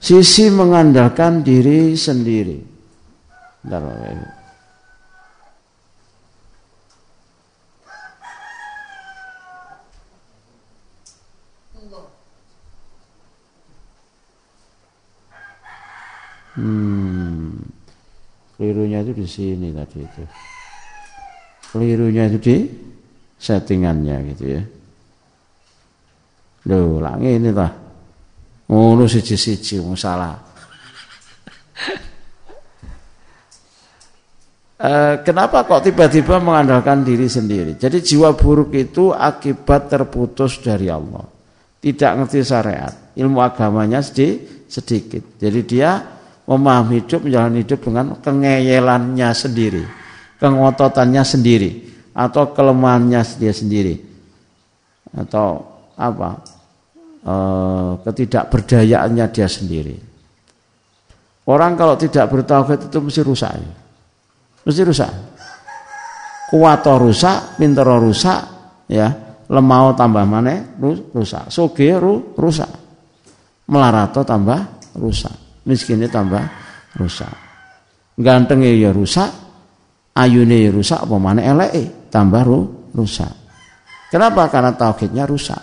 sisi 0.00 0.48
mengandalkan 0.48 1.44
diri 1.44 1.92
sendiri. 1.94 2.58
Lalu, 3.68 3.92
Hmm. 16.60 17.56
Kelirunya 18.60 19.00
itu 19.00 19.16
di 19.16 19.24
sini 19.24 19.72
tadi 19.72 20.04
itu. 20.04 20.22
Kelirunya 21.72 22.28
itu 22.28 22.36
di 22.36 22.56
settingannya 23.40 24.16
gitu 24.34 24.44
ya. 24.44 24.62
Loh, 26.68 27.00
langi 27.00 27.40
ini 27.40 27.48
lah. 27.56 27.89
Ngono 28.70 29.10
siji-siji 29.10 29.82
wong 29.82 29.98
salah. 29.98 30.38
Eh, 34.80 35.14
kenapa 35.26 35.66
kok 35.68 35.84
tiba-tiba 35.84 36.40
mengandalkan 36.40 37.04
diri 37.04 37.28
sendiri? 37.28 37.76
Jadi 37.76 38.00
jiwa 38.00 38.32
buruk 38.32 38.72
itu 38.72 39.12
akibat 39.12 39.92
terputus 39.92 40.62
dari 40.62 40.88
Allah. 40.88 41.26
Tidak 41.82 42.10
ngerti 42.16 42.40
syariat. 42.40 43.12
Ilmu 43.12 43.44
agamanya 43.44 44.00
sedikit. 44.00 45.36
Jadi 45.36 45.60
dia 45.66 46.00
memahami 46.48 47.04
hidup, 47.04 47.28
menjalani 47.28 47.60
hidup 47.60 47.80
dengan 47.84 48.06
kengeyelannya 48.24 49.28
sendiri, 49.36 49.84
kengototannya 50.40 51.22
sendiri, 51.28 51.70
atau 52.16 52.54
kelemahannya 52.56 53.20
dia 53.36 53.52
sendiri, 53.52 54.00
atau 55.12 55.60
apa 55.94 56.59
e, 57.20 57.34
ketidakberdayaannya 58.04 59.26
dia 59.32 59.48
sendiri. 59.48 59.96
Orang 61.48 61.74
kalau 61.74 61.96
tidak 61.96 62.30
bertauhid 62.30 62.92
itu 62.92 62.98
mesti 63.00 63.20
rusak, 63.24 63.52
mesti 64.64 64.82
rusak. 64.86 65.12
Kuat 66.50 66.82
rusak, 66.82 67.58
pinter 67.58 67.86
rusak, 67.86 68.40
ya 68.90 69.06
lemau 69.50 69.94
tambah 69.94 70.26
mana 70.26 70.78
rusak, 71.14 71.50
soge 71.50 71.94
rusak, 72.34 72.70
melarato 73.70 74.26
tambah 74.26 74.58
rusak 74.98 75.50
miskinnya 75.64 76.08
tambah 76.10 76.42
rusak. 76.98 77.30
Gantengnya 78.18 78.74
ya 78.74 78.90
rusak, 78.92 79.30
ayune 80.18 80.66
ya 80.66 80.70
rusak, 80.74 80.98
apa 81.06 81.16
mana 81.16 81.40
elek 81.40 82.10
tambah 82.10 82.42
rusak. 82.94 83.32
Kenapa? 84.10 84.50
Karena 84.50 84.74
tauhidnya 84.74 85.24
rusak. 85.24 85.62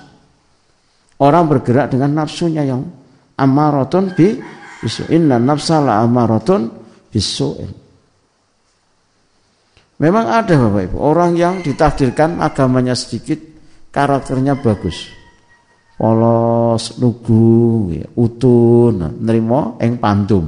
Orang 1.18 1.50
bergerak 1.50 1.90
dengan 1.94 2.24
nafsunya 2.24 2.62
yang 2.62 2.86
amaratun 3.38 4.14
bi 4.14 4.38
bisu. 4.82 5.10
Inna 5.10 5.42
nafsa 5.42 5.82
la 5.82 6.02
amaratun 6.06 6.70
bisu'in. 7.10 7.72
Memang 9.98 10.26
ada 10.30 10.54
Bapak 10.54 10.94
Ibu, 10.94 10.98
orang 11.02 11.34
yang 11.34 11.66
ditakdirkan 11.66 12.38
agamanya 12.38 12.94
sedikit, 12.94 13.42
karakternya 13.90 14.62
bagus. 14.62 15.10
Polos 15.98 17.02
lugu 17.02 17.90
ya, 17.98 18.06
utun 18.14 19.18
nerima 19.18 19.82
ing 19.82 19.98
pandum 19.98 20.46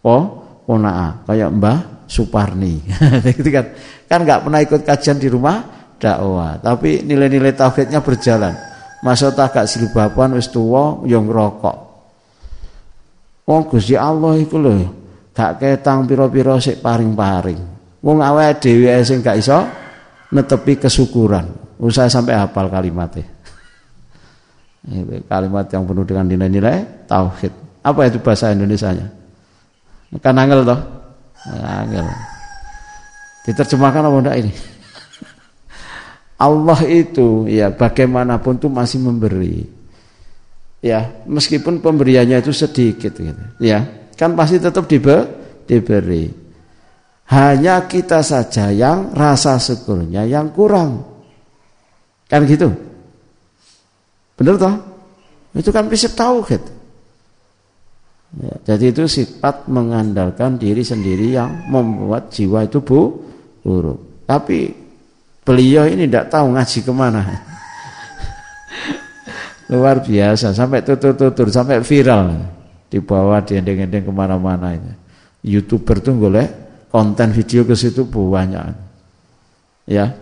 oh 0.00 0.22
ponaa 0.64 1.28
kayak 1.28 1.50
Mbah 1.52 1.78
Suparni. 2.08 2.80
Gitu 3.36 3.48
kan? 3.52 3.76
Kan 4.08 4.24
nggak 4.24 4.40
pernah 4.48 4.60
ikut 4.64 4.80
kajian 4.84 5.20
di 5.20 5.28
rumah 5.28 5.60
dakwah 6.00 6.58
tapi 6.58 7.06
nilai-nilai 7.06 7.54
tauhidnya 7.54 8.02
berjalan 8.02 8.71
masa 9.02 9.34
tak 9.34 9.58
gak 9.58 9.68
silbaban 9.68 10.38
wis 10.38 10.48
tuwa 10.48 11.02
yang 11.04 11.26
rokok 11.26 11.90
Wong 13.42 13.66
Gusti 13.66 13.98
Allah 13.98 14.38
iku 14.38 14.56
lho 14.62 14.86
gak 15.34 15.58
ketang 15.58 16.06
pira-pira 16.06 16.56
sik 16.62 16.78
paring-paring 16.78 17.58
wong 18.00 18.18
awake 18.22 18.62
dhewe 18.62 18.94
sing 19.02 19.20
gak 19.20 19.42
iso 19.42 19.58
netepi 20.30 20.78
kesyukuran 20.78 21.76
usah 21.82 22.06
sampai 22.06 22.38
hafal 22.38 22.70
kalimatnya 22.70 23.42
kalimat 25.30 25.66
yang 25.70 25.86
penuh 25.86 26.02
dengan 26.02 26.26
nilai-nilai 26.26 27.06
tauhid. 27.06 27.52
Apa 27.82 28.10
itu 28.10 28.18
bahasa 28.18 28.50
Indonesia-nya? 28.50 29.06
Kan 30.18 30.38
angel 30.38 30.66
toh? 30.66 30.80
Angel. 31.50 32.06
Diterjemahkan 33.46 34.06
apa 34.06 34.16
enggak 34.22 34.36
ini? 34.42 34.52
Allah 36.42 36.80
itu 36.90 37.46
ya 37.46 37.70
bagaimanapun 37.70 38.58
tuh 38.58 38.66
masih 38.66 38.98
memberi. 38.98 39.62
Ya, 40.82 41.14
meskipun 41.30 41.78
pemberiannya 41.78 42.42
itu 42.42 42.50
sedikit 42.50 43.14
gitu. 43.14 43.38
Ya, 43.62 44.10
kan 44.18 44.34
pasti 44.34 44.58
tetap 44.58 44.90
dibe 44.90 45.30
diberi. 45.70 46.26
Hanya 47.30 47.86
kita 47.86 48.26
saja 48.26 48.74
yang 48.74 49.14
rasa 49.14 49.62
syukurnya 49.62 50.26
yang 50.26 50.50
kurang. 50.50 51.06
Kan 52.26 52.42
gitu. 52.50 52.74
Benar 54.34 54.58
toh? 54.58 54.74
Itu 55.54 55.70
kan 55.70 55.86
prinsip 55.86 56.18
tauhid. 56.18 56.82
Ya, 58.42 58.74
jadi 58.74 58.90
itu 58.90 59.06
sifat 59.06 59.70
mengandalkan 59.70 60.58
diri 60.58 60.82
sendiri 60.82 61.36
yang 61.38 61.70
membuat 61.70 62.34
jiwa 62.34 62.66
itu 62.66 62.82
bu, 62.82 63.22
buruk. 63.62 64.26
Tapi 64.26 64.81
beliau 65.42 65.86
ini 65.86 66.06
tidak 66.06 66.30
tahu 66.30 66.54
ngaji 66.54 66.78
ke 66.82 66.92
mana. 66.94 67.22
Luar 69.72 70.04
biasa, 70.04 70.52
sampai 70.52 70.84
tutur-tutur, 70.84 71.48
sampai 71.48 71.80
viral. 71.80 72.44
Dibawa 72.92 73.40
diendeng-endeng 73.40 74.04
ke 74.04 74.12
mana-mana. 74.12 74.76
Ini. 74.76 74.92
Youtuber 75.42 75.98
tuh 76.04 76.12
boleh 76.12 76.46
konten 76.92 77.32
video 77.32 77.64
ke 77.64 77.72
situ 77.72 78.04
banyak. 78.04 78.92
Ya, 79.88 80.12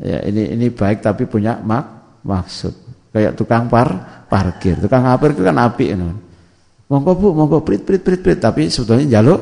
ya 0.00 0.18
ini 0.24 0.56
ini 0.56 0.66
baik 0.72 1.04
tapi 1.04 1.28
punya 1.28 1.60
mak 1.60 2.18
maksud. 2.24 2.72
Kayak 3.12 3.36
tukang 3.36 3.68
par 3.68 4.24
parkir, 4.26 4.80
tukang 4.80 5.04
parkir 5.04 5.36
itu 5.36 5.44
kan 5.44 5.56
api. 5.60 5.86
Know 5.94 6.12
Monggo 6.88 7.12
Bu, 7.20 7.28
monggo 7.36 7.60
prit 7.60 7.84
prit 7.84 8.00
prit 8.00 8.16
prit 8.16 8.40
tapi 8.40 8.72
sebetulnya 8.72 9.20
jaluk 9.20 9.40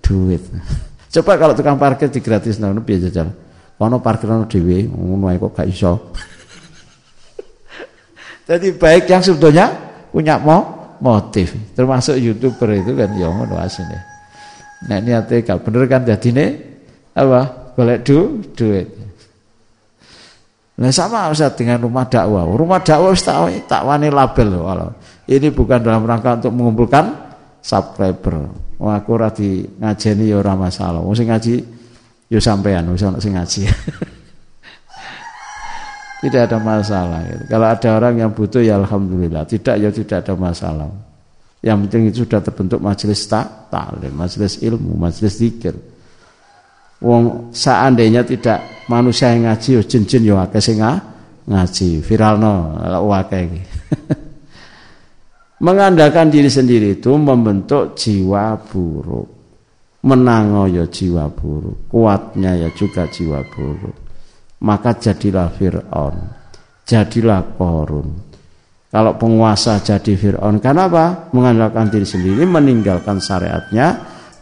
duit. 0.00 0.40
Coba 1.12 1.36
kalau 1.36 1.52
tukang 1.52 1.76
parkir 1.76 2.08
di 2.08 2.24
gratis 2.24 2.56
ngono 2.56 2.80
piye 2.80 3.04
jajal. 3.04 3.28
Ono 3.78 4.02
parkiran 4.02 4.50
dhewe 4.50 4.90
ngono 4.90 5.30
kok 5.38 5.54
gak 5.54 5.68
iso. 5.70 5.92
Jadi 8.48 8.74
baik 8.74 9.06
yang 9.06 9.22
sebetulnya 9.22 9.70
punya 10.10 10.40
mau 10.42 10.90
motif, 10.98 11.54
termasuk 11.78 12.18
youtuber 12.18 12.74
itu 12.74 12.96
kan 12.98 13.14
ya 13.14 13.30
ngono 13.30 13.54
asine. 13.60 13.98
Nek 14.90 15.00
niate 15.06 15.46
gak 15.46 15.62
bener 15.62 15.86
kan 15.86 16.02
dadine 16.02 16.46
apa? 17.14 17.70
Golek 17.78 18.02
du, 18.02 18.42
duit. 18.58 18.90
Nah 20.78 20.94
sama 20.94 21.30
Ustaz 21.30 21.54
dengan 21.54 21.78
rumah 21.78 22.06
dakwah. 22.06 22.46
Rumah 22.46 22.82
dakwah 22.82 23.14
wis 23.14 23.22
tak 23.22 23.70
tak 23.70 23.82
wani 23.86 24.10
label 24.10 24.58
loh. 24.58 24.94
Ini 25.26 25.54
bukan 25.54 25.82
dalam 25.82 26.06
rangka 26.06 26.38
untuk 26.38 26.54
mengumpulkan 26.54 27.04
subscriber. 27.62 28.50
Wah, 28.78 29.02
aku 29.02 29.18
di 29.34 29.66
ngajeni 29.66 30.30
ya 30.30 30.38
ora 30.38 30.54
masalah. 30.54 31.02
Sing 31.18 31.26
ngaji 31.26 31.77
ya 32.28 32.40
sampean, 32.40 32.88
wis 32.92 33.04
ana 33.04 33.20
sing 33.20 33.36
ngaji. 33.36 33.68
tidak 36.22 36.50
ada 36.50 36.58
masalah. 36.60 37.20
Kalau 37.46 37.66
ada 37.66 37.88
orang 37.94 38.14
yang 38.20 38.30
butuh 38.34 38.60
ya 38.60 38.76
alhamdulillah. 38.76 39.46
Tidak 39.48 39.74
ya 39.78 39.88
tidak 39.88 40.26
ada 40.26 40.34
masalah. 40.34 40.90
Yang 41.58 41.76
penting 41.86 42.02
itu 42.10 42.16
sudah 42.22 42.40
terbentuk 42.42 42.78
majelis 42.78 43.18
tak 43.26 43.70
taklim, 43.70 44.14
majelis 44.14 44.62
ilmu, 44.62 44.94
majelis 44.94 45.34
zikir. 45.38 45.74
Wong 46.98 47.54
seandainya 47.54 48.26
tidak 48.26 48.86
manusia 48.90 49.30
yang 49.30 49.46
ngaji 49.46 49.78
yo 49.78 49.82
jin-jin 49.86 50.26
yo 50.26 50.34
akeh 50.38 50.58
sing 50.58 50.82
ngaji. 50.82 52.02
Viralno 52.02 52.82
akeh 53.14 53.40
iki. 53.46 53.60
Mengandalkan 55.66 56.30
diri 56.30 56.50
sendiri 56.50 56.98
itu 56.98 57.14
membentuk 57.14 57.98
jiwa 57.98 58.58
buruk. 58.58 59.37
Menango 59.98 60.70
ya 60.70 60.86
jiwa 60.86 61.26
buruk, 61.26 61.90
kuatnya 61.90 62.54
ya 62.54 62.70
juga 62.70 63.10
jiwa 63.10 63.42
buruk. 63.50 63.96
Maka 64.62 64.94
jadilah 64.94 65.50
Fir'aun, 65.54 66.16
jadilah 66.86 67.42
Korun. 67.54 68.08
Kalau 68.88 69.14
penguasa 69.18 69.78
jadi 69.82 70.14
Fir'aun, 70.18 70.58
kenapa? 70.58 71.30
Mengandalkan 71.34 71.90
diri 71.90 72.06
sendiri, 72.06 72.42
meninggalkan 72.46 73.22
syariatnya, 73.22 73.86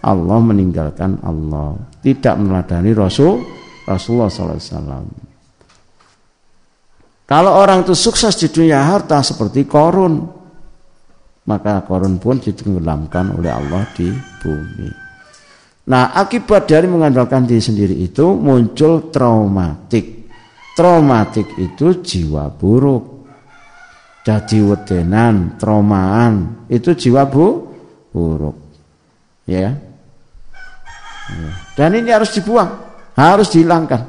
Allah 0.05 0.39
meninggalkan 0.41 1.21
Allah. 1.21 1.77
Tidak 2.01 2.35
meladani 2.39 2.93
Rasul, 2.97 3.45
Rasulullah 3.85 4.31
SAW. 4.31 5.05
Kalau 7.27 7.53
orang 7.59 7.83
itu 7.83 7.93
sukses 7.93 8.39
di 8.39 8.47
dunia 8.49 8.87
harta 8.87 9.19
seperti 9.19 9.67
Korun, 9.67 10.15
maka 11.47 11.83
korun 11.83 12.23
pun 12.23 12.39
ditenggelamkan 12.39 13.35
oleh 13.35 13.51
Allah 13.51 13.83
di 13.99 14.11
bumi. 14.43 15.06
Nah, 15.87 16.11
akibat 16.11 16.67
dari 16.67 16.91
mengandalkan 16.91 17.47
diri 17.47 17.63
sendiri 17.63 17.95
itu 17.95 18.35
muncul 18.35 19.11
traumatik. 19.15 20.27
Traumatik 20.75 21.47
itu 21.57 22.03
jiwa 22.03 22.51
buruk. 22.51 23.31
Jadi 24.27 24.59
wedenan, 24.59 25.55
traumaan, 25.55 26.67
itu 26.67 26.91
jiwa 26.91 27.23
bu, 27.31 27.71
buruk. 28.11 28.59
Ya. 29.47 29.79
Dan 31.79 31.95
ini 31.95 32.11
harus 32.11 32.35
dibuang, 32.35 32.83
harus 33.15 33.55
dihilangkan. 33.55 34.03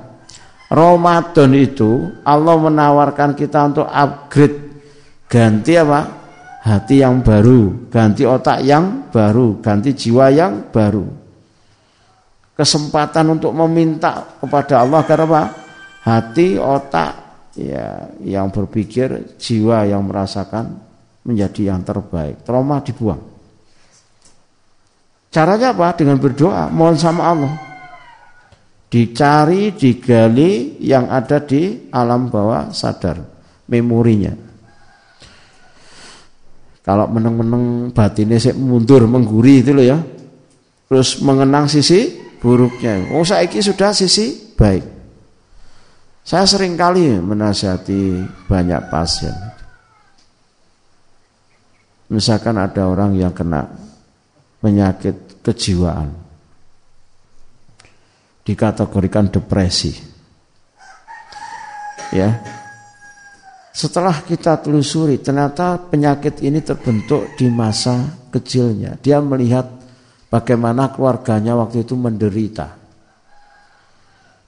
Ramadan 0.67 1.53
itu 1.53 2.09
Allah 2.25 2.57
menawarkan 2.57 3.37
kita 3.37 3.69
untuk 3.69 3.87
upgrade 3.87 4.81
ganti 5.29 5.77
apa? 5.77 6.17
hati 6.67 6.99
yang 6.99 7.23
baru, 7.23 7.87
ganti 7.87 8.27
otak 8.27 8.59
yang 8.59 9.07
baru, 9.07 9.63
ganti 9.63 9.95
jiwa 9.95 10.27
yang 10.27 10.67
baru. 10.67 11.26
Kesempatan 12.57 13.37
untuk 13.37 13.53
meminta 13.53 14.25
kepada 14.41 14.81
Allah 14.81 15.05
karena? 15.05 15.41
Hati, 16.01 16.57
otak 16.57 17.11
ya 17.53 18.09
yang 18.25 18.49
berpikir, 18.49 19.37
jiwa 19.37 19.85
yang 19.85 20.09
merasakan 20.09 20.81
menjadi 21.21 21.75
yang 21.75 21.85
terbaik. 21.85 22.41
Trauma 22.41 22.81
dibuang. 22.81 23.21
Caranya 25.29 25.75
apa? 25.75 25.93
Dengan 25.93 26.17
berdoa, 26.17 26.71
mohon 26.73 26.97
sama 26.97 27.29
Allah. 27.29 27.53
Dicari, 28.87 29.75
digali 29.75 30.81
yang 30.81 31.11
ada 31.11 31.43
di 31.43 31.91
alam 31.91 32.31
bawah 32.31 32.71
sadar, 32.71 33.19
memorinya. 33.67 34.31
Kalau 36.87 37.03
meneng-meneng 37.11 37.91
batinnya 37.91 38.39
sih 38.39 38.55
mundur 38.55 39.03
mengguri 39.11 39.59
itu 39.59 39.75
loh 39.75 39.83
ya. 39.83 39.99
Terus 40.87 41.19
mengenang 41.19 41.67
sisi 41.67 42.26
buruknya. 42.41 43.11
Oh 43.13 43.25
saiki 43.25 43.61
sudah 43.61 43.93
sisi 43.93 44.53
baik. 44.57 44.85
Saya 46.27 46.43
sering 46.43 46.75
kali 46.75 47.15
menasihati 47.23 48.27
banyak 48.51 48.81
pasien. 48.91 49.31
Misalkan 52.11 52.59
ada 52.59 52.87
orang 52.87 53.15
yang 53.15 53.31
kena 53.31 53.67
penyakit 54.59 55.43
kejiwaan. 55.43 56.11
Dikategorikan 58.43 59.27
depresi. 59.27 59.91
Ya, 62.15 62.39
setelah 63.77 64.25
kita 64.25 64.57
telusuri, 64.57 65.21
ternyata 65.21 65.77
penyakit 65.77 66.41
ini 66.41 66.65
terbentuk 66.65 67.37
di 67.37 67.45
masa 67.45 68.09
kecilnya. 68.33 68.97
Dia 69.05 69.21
melihat 69.21 69.69
bagaimana 70.27 70.91
keluarganya 70.91 71.55
waktu 71.57 71.83
itu 71.83 71.95
menderita. 71.95 72.67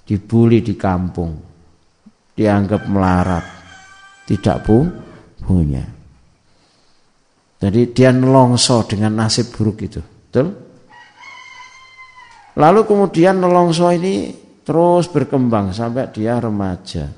Dibully 0.03 0.59
di 0.63 0.75
kampung. 0.79 1.31
Dianggap 2.35 2.81
melarat. 2.87 3.45
Tidak 4.25 4.57
pu, 4.61 4.77
punya. 5.41 5.85
Jadi 7.59 7.91
dia 7.91 8.15
nelongso 8.15 8.87
dengan 8.87 9.19
nasib 9.19 9.51
buruk 9.51 9.83
itu. 9.83 9.99
Betul? 9.99 10.47
Lalu 12.55 12.81
kemudian 12.87 13.39
nelongso 13.39 13.91
ini 13.91 14.31
terus 14.63 15.11
berkembang 15.11 15.75
sampai 15.75 16.07
dia 16.13 16.39
remaja. 16.39 17.09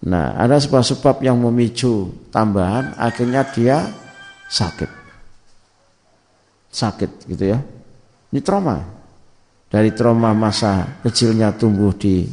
Nah, 0.00 0.32
ada 0.32 0.56
sebab-sebab 0.56 1.20
yang 1.20 1.36
memicu 1.36 2.08
tambahan, 2.32 2.96
akhirnya 2.96 3.44
dia 3.52 3.84
sakit. 4.48 4.99
Sakit 6.70 7.26
gitu 7.26 7.44
ya. 7.50 7.58
Ini 8.30 8.40
trauma. 8.40 8.78
Dari 9.70 9.90
trauma 9.94 10.34
masa 10.34 11.02
kecilnya 11.02 11.54
tumbuh 11.54 11.94
di 11.94 12.26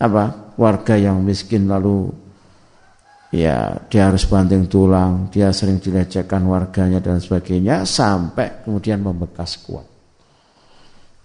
apa? 0.00 0.44
warga 0.54 0.94
yang 0.94 1.18
miskin 1.22 1.66
lalu 1.66 2.10
ya 3.34 3.74
dia 3.90 4.06
harus 4.06 4.22
banting 4.22 4.70
tulang, 4.70 5.26
dia 5.34 5.50
sering 5.50 5.82
dilecehkan 5.82 6.46
warganya 6.46 7.02
dan 7.02 7.18
sebagainya 7.18 7.82
sampai 7.82 8.62
kemudian 8.62 9.02
membekas 9.02 9.58
kuat. 9.66 9.86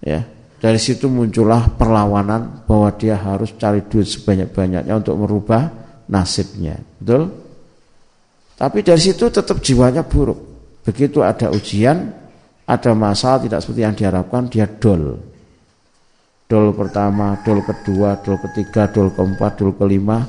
Ya, 0.01 0.25
dari 0.57 0.79
situ 0.81 1.11
muncullah 1.11 1.69
perlawanan 1.77 2.65
bahwa 2.65 2.89
dia 2.97 3.19
harus 3.19 3.53
cari 3.59 3.85
duit 3.85 4.09
sebanyak-banyaknya 4.09 4.93
untuk 4.95 5.15
merubah 5.19 5.69
nasibnya. 6.09 6.79
Betul? 6.97 7.29
Tapi 8.59 8.79
dari 8.83 8.99
situ 8.99 9.29
tetap 9.31 9.61
jiwanya 9.63 10.03
buruk. 10.03 10.39
Begitu 10.83 11.23
ada 11.23 11.51
ujian, 11.53 12.11
ada 12.69 12.91
masalah 12.93 13.41
tidak 13.41 13.65
seperti 13.65 13.81
yang 13.81 13.97
diharapkan, 13.97 14.45
dia 14.45 14.69
dol. 14.69 15.17
Dol 16.45 16.67
pertama, 16.77 17.41
dol 17.41 17.65
kedua, 17.65 18.21
dol 18.21 18.37
ketiga, 18.45 18.85
dol 18.93 19.09
keempat, 19.09 19.51
dol 19.57 19.73
kelima. 19.73 20.21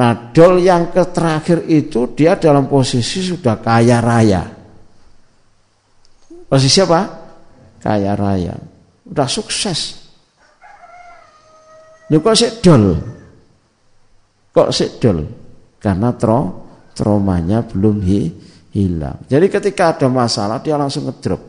Nah, 0.00 0.12
dol 0.32 0.64
yang 0.64 0.88
terakhir 0.92 1.68
itu 1.68 2.16
dia 2.16 2.40
dalam 2.40 2.64
posisi 2.64 3.20
sudah 3.20 3.60
kaya 3.60 4.00
raya. 4.00 4.42
Posisi 6.48 6.80
apa? 6.80 7.00
Kaya 7.84 8.16
raya 8.16 8.56
udah 9.08 9.28
sukses. 9.28 9.80
Lho 12.08 12.24
kok 12.24 12.36
sik 12.36 12.64
dol? 12.64 12.96
Kok 14.52 14.68
sik 14.72 14.96
dol? 15.00 15.20
karena 15.78 16.10
tro, 16.18 16.66
traumanya 16.92 17.62
belum 17.62 18.02
hi, 18.02 18.20
hilang. 18.74 19.22
Jadi 19.30 19.46
ketika 19.46 19.94
ada 19.94 20.10
masalah 20.10 20.58
dia 20.58 20.74
langsung 20.74 21.06
ngedrop. 21.06 21.47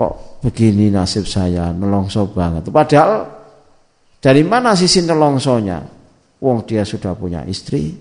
Kok 0.00 0.40
begini 0.40 0.88
nasib 0.88 1.28
saya, 1.28 1.76
nelongso 1.76 2.24
banget. 2.32 2.72
Padahal 2.72 3.28
dari 4.16 4.40
mana 4.40 4.72
sisi 4.72 5.04
nelongsonya? 5.04 6.00
Wong 6.40 6.64
dia 6.64 6.88
sudah 6.88 7.12
punya 7.12 7.44
istri, 7.44 7.92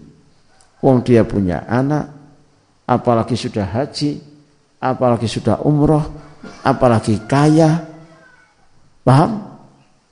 wong 0.80 1.04
dia 1.04 1.28
punya 1.28 1.68
anak, 1.68 2.08
apalagi 2.88 3.36
sudah 3.36 3.68
haji, 3.68 4.16
apalagi 4.80 5.28
sudah 5.28 5.60
umroh, 5.68 6.08
apalagi 6.64 7.20
kaya. 7.28 7.84
Paham? 9.04 9.60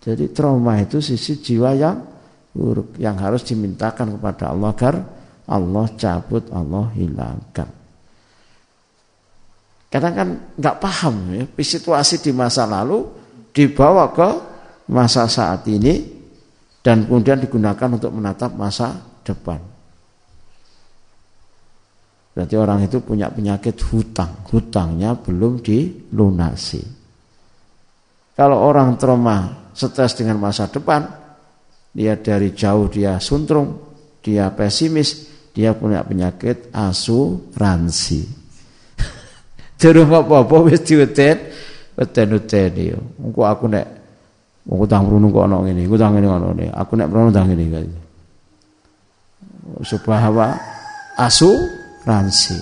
Jadi 0.03 0.35
trauma 0.35 0.83
itu 0.83 0.99
sisi 0.99 1.39
jiwa 1.39 1.71
yang 1.71 2.03
buruk 2.51 2.99
yang 2.99 3.15
harus 3.15 3.47
dimintakan 3.47 4.19
kepada 4.19 4.51
Allah 4.51 4.75
agar 4.75 4.95
Allah 5.47 5.85
cabut, 5.95 6.51
Allah 6.51 6.91
hilangkan. 6.99 7.76
Kadang 9.87 10.13
kan 10.13 10.29
nggak 10.59 10.77
paham 10.83 11.15
ya, 11.31 11.43
situasi 11.47 12.19
di 12.19 12.35
masa 12.35 12.67
lalu 12.67 13.07
dibawa 13.55 14.11
ke 14.11 14.29
masa 14.91 15.31
saat 15.31 15.63
ini 15.71 16.03
dan 16.83 17.07
kemudian 17.07 17.39
digunakan 17.39 17.95
untuk 17.95 18.11
menatap 18.11 18.51
masa 18.55 18.99
depan. 19.23 19.59
Berarti 22.37 22.53
orang 22.53 22.85
itu 22.85 23.01
punya 23.01 23.33
penyakit 23.33 23.81
hutang, 23.89 24.45
hutangnya 24.53 25.17
belum 25.17 25.57
dilunasi. 25.63 26.83
Kalau 28.37 28.61
orang 28.61 28.93
trauma 29.01 29.71
stres 29.73 30.13
dengan 30.13 30.37
masa 30.37 30.69
depan, 30.69 31.01
dia 31.89 32.13
dari 32.21 32.53
jauh 32.53 32.85
dia 32.93 33.17
suntrung, 33.17 33.81
dia 34.21 34.53
pesimis, 34.53 35.25
dia 35.49 35.73
punya 35.73 36.05
penyakit 36.05 36.69
asuransi. 36.69 38.46
Durung 39.77 40.09
apa-apa 40.09 40.55
wis 40.65 40.81
diweten, 40.81 41.53
weten-weten 41.93 42.71
yo. 42.77 42.99
Engko 43.21 43.45
aku 43.45 43.69
nek 43.69 43.97
Aku 44.67 44.83
tang 44.83 45.07
mrunu 45.07 45.31
kok 45.31 45.47
ana 45.47 45.63
ngene, 45.63 45.87
aku 45.87 45.95
tang 45.95 46.11
ngene 46.11 46.27
ana 46.27 46.47
ngene. 46.51 46.65
Aku 46.75 46.91
nek 46.99 47.07
mrunu 47.07 47.31
tang 47.31 47.47
ngene 47.47 47.65
kaya. 47.71 47.99
Subhawa 49.79 50.59
asuransi. 51.15 52.59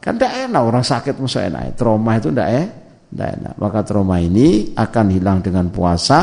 Kan 0.00 0.16
tidak 0.16 0.48
enak 0.48 0.62
orang 0.64 0.84
sakit 0.84 1.20
musuh 1.20 1.44
enak. 1.44 1.76
Trauma 1.76 2.16
itu 2.16 2.32
tidak 2.32 2.48
enak. 2.48 2.70
Tidak 3.12 3.28
enak. 3.28 3.54
Maka 3.60 3.80
trauma 3.84 4.16
ini 4.24 4.72
akan 4.72 5.06
hilang 5.12 5.44
dengan 5.44 5.68
puasa, 5.68 6.20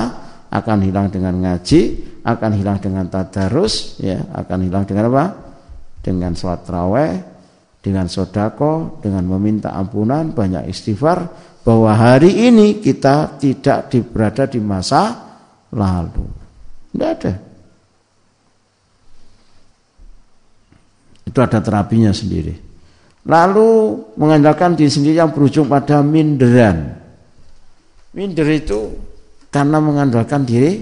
akan 0.49 0.77
hilang 0.81 1.13
dengan 1.13 1.37
ngaji, 1.37 1.81
akan 2.25 2.51
hilang 2.57 2.81
dengan 2.81 3.05
tadarus, 3.13 4.01
ya, 4.01 4.25
akan 4.33 4.65
hilang 4.65 4.89
dengan 4.89 5.13
apa? 5.13 5.25
Dengan 6.01 6.33
sholat 6.33 6.65
raweh, 6.65 7.11
dengan 7.79 8.11
sodako, 8.11 8.99
dengan 8.99 9.23
meminta 9.23 9.71
ampunan, 9.71 10.35
banyak 10.35 10.67
istighfar, 10.67 11.31
bahwa 11.63 11.95
hari 11.95 12.47
ini 12.51 12.83
kita 12.83 13.39
tidak 13.39 13.91
berada 14.11 14.47
di 14.47 14.59
masa 14.59 15.15
lalu. 15.71 16.25
Tidak 16.91 17.09
ada. 17.09 17.33
Itu 21.29 21.39
ada 21.39 21.59
terapinya 21.61 22.09
sendiri. 22.09 22.57
Lalu 23.29 23.69
mengandalkan 24.17 24.73
diri 24.73 24.89
sendiri 24.89 25.21
yang 25.21 25.29
berujung 25.29 25.69
pada 25.69 26.01
minderan. 26.01 26.97
Minder 28.09 28.49
itu 28.49 28.89
karena 29.53 29.77
mengandalkan 29.77 30.41
diri 30.41 30.81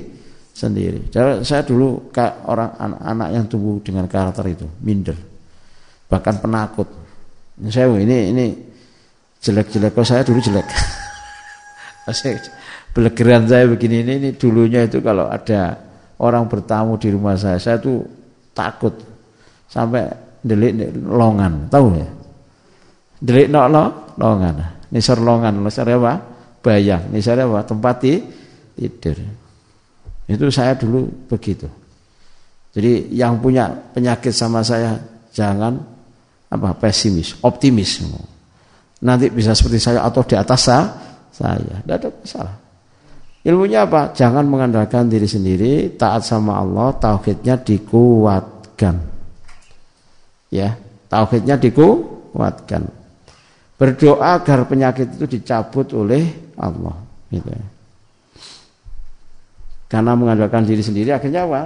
sendiri. 0.55 1.11
Saya 1.43 1.67
dulu 1.67 2.07
orang 2.47 2.71
anak-anak 2.79 3.29
yang 3.35 3.45
tumbuh 3.51 3.83
dengan 3.83 4.07
karakter 4.07 4.47
itu 4.47 4.63
minder, 4.79 5.19
bahkan 6.07 6.39
penakut. 6.39 6.87
Saya 7.71 7.91
ini 7.99 8.31
ini 8.31 8.45
jelek-jelek 9.43 9.91
kok 9.95 10.07
saya 10.07 10.23
dulu 10.23 10.39
jelek. 10.39 10.67
Belegeran 12.97 13.45
saya 13.45 13.69
begini 13.69 14.01
ini, 14.01 14.13
ini 14.17 14.29
dulunya 14.33 14.89
itu 14.89 15.05
kalau 15.05 15.29
ada 15.29 15.77
orang 16.17 16.49
bertamu 16.49 16.97
di 16.97 17.13
rumah 17.13 17.37
saya, 17.37 17.61
saya 17.61 17.77
tuh 17.77 18.01
takut 18.57 18.97
sampai 19.69 20.09
delik 20.41 20.97
longan, 21.05 21.69
tahu 21.69 21.93
ya? 21.93 22.09
Delik 23.21 23.53
no 23.53 23.69
lo 23.69 23.83
longan. 24.17 24.55
Nisar 24.89 25.19
longan, 25.21 25.61
nisar 25.61 25.85
apa? 25.89 26.13
Bayang. 26.63 27.11
Nisar 27.11 27.37
apa? 27.37 27.65
Tempat 27.65 27.95
tidur. 28.77 29.17
Itu 30.27 30.45
saya 30.49 30.73
dulu 30.73 31.27
begitu. 31.27 31.67
Jadi 32.73 33.13
yang 33.13 33.41
punya 33.41 33.73
penyakit 33.73 34.29
sama 34.33 34.61
saya 34.61 34.95
jangan 35.33 35.96
apa 36.47 36.75
pesimis, 36.77 37.35
optimis. 37.43 38.03
Nanti 39.03 39.29
bisa 39.29 39.53
seperti 39.53 39.79
saya 39.79 40.01
atau 40.03 40.23
di 40.23 40.35
atas 40.35 40.59
saya. 40.67 40.87
Tidak 41.37 41.95
ada 41.95 42.09
masalah. 42.09 42.55
Ilmunya 43.47 43.85
apa? 43.87 44.11
Jangan 44.11 44.43
mengandalkan 44.43 45.07
diri 45.07 45.29
sendiri, 45.29 45.95
taat 45.95 46.25
sama 46.25 46.59
Allah, 46.59 46.91
tauhidnya 46.97 47.55
dikuatkan. 47.61 48.95
Ya, 50.51 50.75
tauhidnya 51.07 51.55
dikuatkan 51.55 52.97
berdoa 53.77 54.41
agar 54.41 54.65
penyakit 54.65 55.15
itu 55.15 55.25
dicabut 55.37 55.93
oleh 55.93 56.51
Allah 56.57 56.97
gitu 57.29 57.45
ya. 57.45 57.65
karena 59.85 60.17
mengandalkan 60.17 60.65
diri 60.65 60.81
sendiri 60.81 61.13
akhirnya 61.13 61.45
apa 61.45 61.61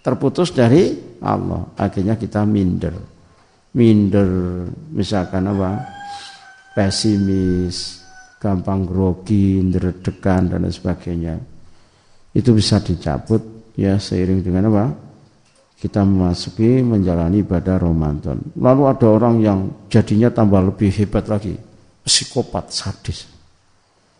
terputus 0.00 0.54
dari 0.54 0.94
Allah 1.18 1.66
akhirnya 1.74 2.14
kita 2.14 2.46
minder 2.46 2.94
minder 3.74 4.28
misalkan 4.90 5.46
apa 5.46 5.78
pesimis 6.74 8.02
gampang 8.40 8.88
grogi 8.88 9.60
nderedekan 9.60 10.50
dan 10.50 10.66
sebagainya 10.66 11.38
itu 12.34 12.50
bisa 12.54 12.82
dicabut 12.82 13.72
ya 13.76 13.98
seiring 14.00 14.40
dengan 14.42 14.70
apa 14.70 14.84
kita 15.80 16.04
memasuki 16.04 16.84
menjalani 16.84 17.40
ibadah 17.40 17.80
Ramadan. 17.80 18.36
Lalu 18.60 18.82
ada 18.84 19.06
orang 19.08 19.40
yang 19.40 19.58
jadinya 19.88 20.28
tambah 20.28 20.60
lebih 20.60 20.92
hebat 20.92 21.24
lagi, 21.24 21.56
psikopat, 22.04 22.68
sadis. 22.68 23.24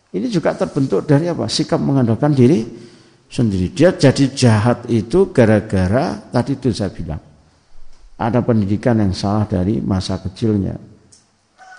Ini 0.09 0.24
juga 0.32 0.56
terbentuk 0.56 1.05
dari 1.05 1.28
apa? 1.28 1.44
Sikap 1.52 1.77
mengandalkan 1.77 2.32
diri 2.32 2.64
sendiri. 3.28 3.77
Dia 3.77 3.93
jadi 3.93 4.32
jahat 4.32 4.89
itu 4.89 5.28
gara-gara 5.36 6.16
tadi 6.32 6.56
itu 6.56 6.72
saya 6.72 6.90
bilang. 6.90 7.30
Ada 8.20 8.44
pendidikan 8.44 9.01
yang 9.01 9.16
salah 9.16 9.48
dari 9.48 9.80
masa 9.80 10.20
kecilnya. 10.20 10.76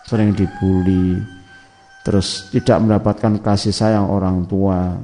Sering 0.09 0.34
dibully, 0.34 1.22
terus 2.01 2.49
tidak 2.49 2.81
mendapatkan 2.81 3.38
kasih 3.45 3.69
sayang 3.69 4.09
orang 4.09 4.49
tua, 4.49 4.97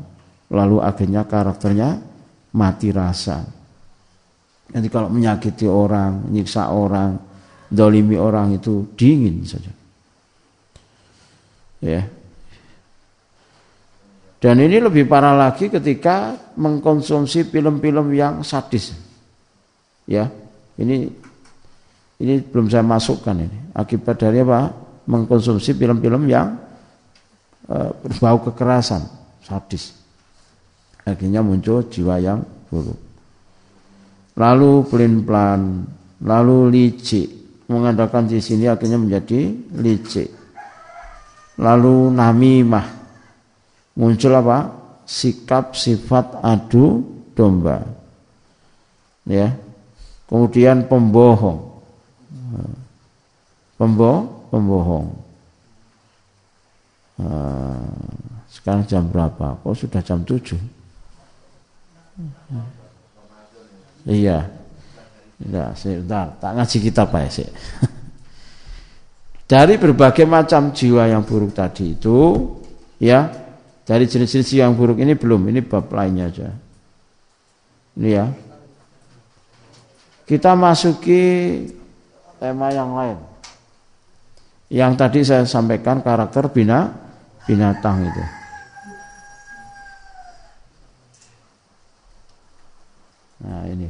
lalu 0.50 0.82
akhirnya 0.82 1.30
karakternya 1.30 2.02
mati 2.58 2.90
rasa 2.90 3.58
Nanti 4.68 4.88
kalau 4.92 5.08
menyakiti 5.08 5.64
orang, 5.64 6.28
nyiksa 6.28 6.76
orang, 6.76 7.16
dolimi 7.72 8.20
orang 8.20 8.60
itu 8.60 8.92
dingin 9.00 9.48
saja. 9.48 9.72
Ya. 11.80 12.04
Dan 14.38 14.60
ini 14.60 14.78
lebih 14.84 15.08
parah 15.08 15.34
lagi 15.34 15.72
ketika 15.72 16.36
mengkonsumsi 16.60 17.48
film-film 17.48 18.12
yang 18.12 18.44
sadis. 18.44 18.94
Ya, 20.04 20.28
ini 20.78 21.10
ini 22.18 22.42
belum 22.42 22.70
saya 22.70 22.82
masukkan 22.82 23.38
ini. 23.38 23.74
Akibat 23.74 24.18
dari 24.22 24.42
apa? 24.42 24.74
Mengkonsumsi 25.08 25.72
film-film 25.78 26.28
yang 26.28 26.58
uh, 27.70 27.92
berbau 28.04 28.44
kekerasan, 28.52 29.06
sadis. 29.40 29.96
Akhirnya 31.08 31.40
muncul 31.40 31.88
jiwa 31.88 32.20
yang 32.20 32.44
buruk 32.68 33.08
lalu 34.38 34.86
pelin-pelan, 34.88 35.84
lalu 36.22 36.58
licik. 36.72 37.28
Mengandalkan 37.68 38.32
di 38.32 38.40
sini 38.40 38.70
akhirnya 38.70 38.96
menjadi 38.96 39.52
licik. 39.76 40.32
Lalu 41.60 42.16
namimah. 42.16 42.88
Muncul 43.98 44.32
apa? 44.32 44.72
Sikap 45.04 45.76
sifat 45.76 46.40
adu 46.40 47.04
domba. 47.36 47.84
Ya. 49.28 49.52
Kemudian 50.32 50.88
pembohong. 50.88 51.77
Pembohong, 53.78 54.26
pembohong. 54.50 55.08
Ah, 57.18 57.82
sekarang 58.50 58.86
jam 58.90 59.06
berapa? 59.10 59.58
Kok 59.62 59.78
sudah 59.78 60.02
jam 60.02 60.26
7? 60.26 60.58
Iya. 64.08 64.48
Enggak, 65.38 65.78
sebentar, 65.78 66.34
tak 66.42 66.52
ngaji 66.58 66.78
kitab 66.82 67.14
ya 67.14 67.30
sih. 67.30 67.46
Dari 69.52 69.78
berbagai 69.78 70.26
macam 70.26 70.74
jiwa 70.74 71.08
yang 71.08 71.24
buruk 71.24 71.54
tadi 71.54 71.94
itu, 71.94 72.18
ya, 73.00 73.30
dari 73.88 74.04
jenis-jenis 74.04 74.60
yang 74.60 74.76
buruk 74.76 75.00
ini 75.00 75.16
belum, 75.16 75.48
ini 75.48 75.64
bab 75.64 75.88
lainnya 75.96 76.28
aja. 76.28 76.52
Ini 77.96 78.10
ya. 78.12 78.28
Kita 80.28 80.60
masuki 80.60 81.24
tema 82.38 82.74
yang 82.74 82.94
lain. 82.94 83.18
Yang 84.68 84.94
tadi 85.00 85.20
saya 85.24 85.44
sampaikan 85.48 86.04
karakter 86.04 86.52
bina 86.52 86.92
binatang 87.48 88.04
itu. 88.04 88.24
Nah 93.48 93.64
ini. 93.70 93.90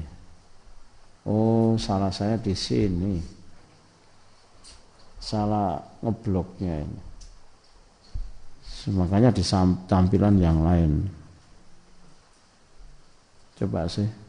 Oh 1.25 1.73
salah 1.81 2.13
saya 2.13 2.37
di 2.37 2.53
sini. 2.53 3.17
Salah 5.17 5.81
ngebloknya 6.05 6.73
ini. 6.85 7.01
Makanya 8.87 9.35
di 9.35 9.43
tampilan 9.89 10.39
yang 10.39 10.63
lain. 10.63 11.03
Coba 13.57 13.89
sih. 13.89 14.26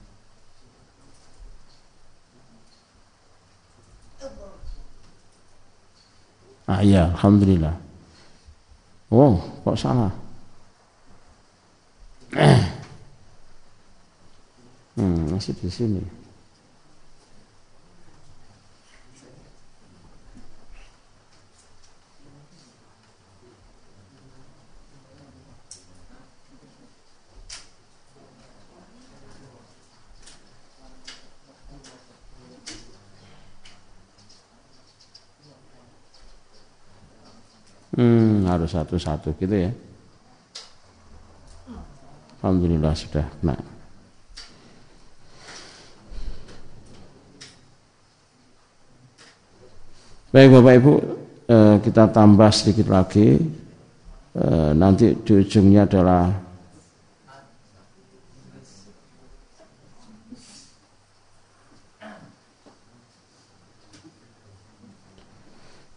Ah 6.68 6.84
iya, 6.84 7.08
alhamdulillah. 7.16 7.72
Oh, 9.08 9.40
kok 9.64 9.78
salah? 9.80 10.12
Hmm, 14.98 15.30
masih 15.30 15.54
di 15.54 15.70
sini. 15.70 16.02
Hmm, 37.98 38.46
harus 38.46 38.70
satu-satu 38.70 39.34
gitu 39.42 39.56
ya. 39.58 39.74
Alhamdulillah 42.38 42.94
sudah. 42.94 43.26
Nah. 43.42 43.58
Baik 50.30 50.54
Bapak 50.54 50.74
Ibu, 50.78 50.92
eh, 51.50 51.76
kita 51.82 52.14
tambah 52.14 52.50
sedikit 52.54 52.86
lagi. 52.86 53.42
Eh, 54.38 54.70
nanti 54.78 55.18
di 55.18 55.32
ujungnya 55.34 55.82
adalah 55.82 56.46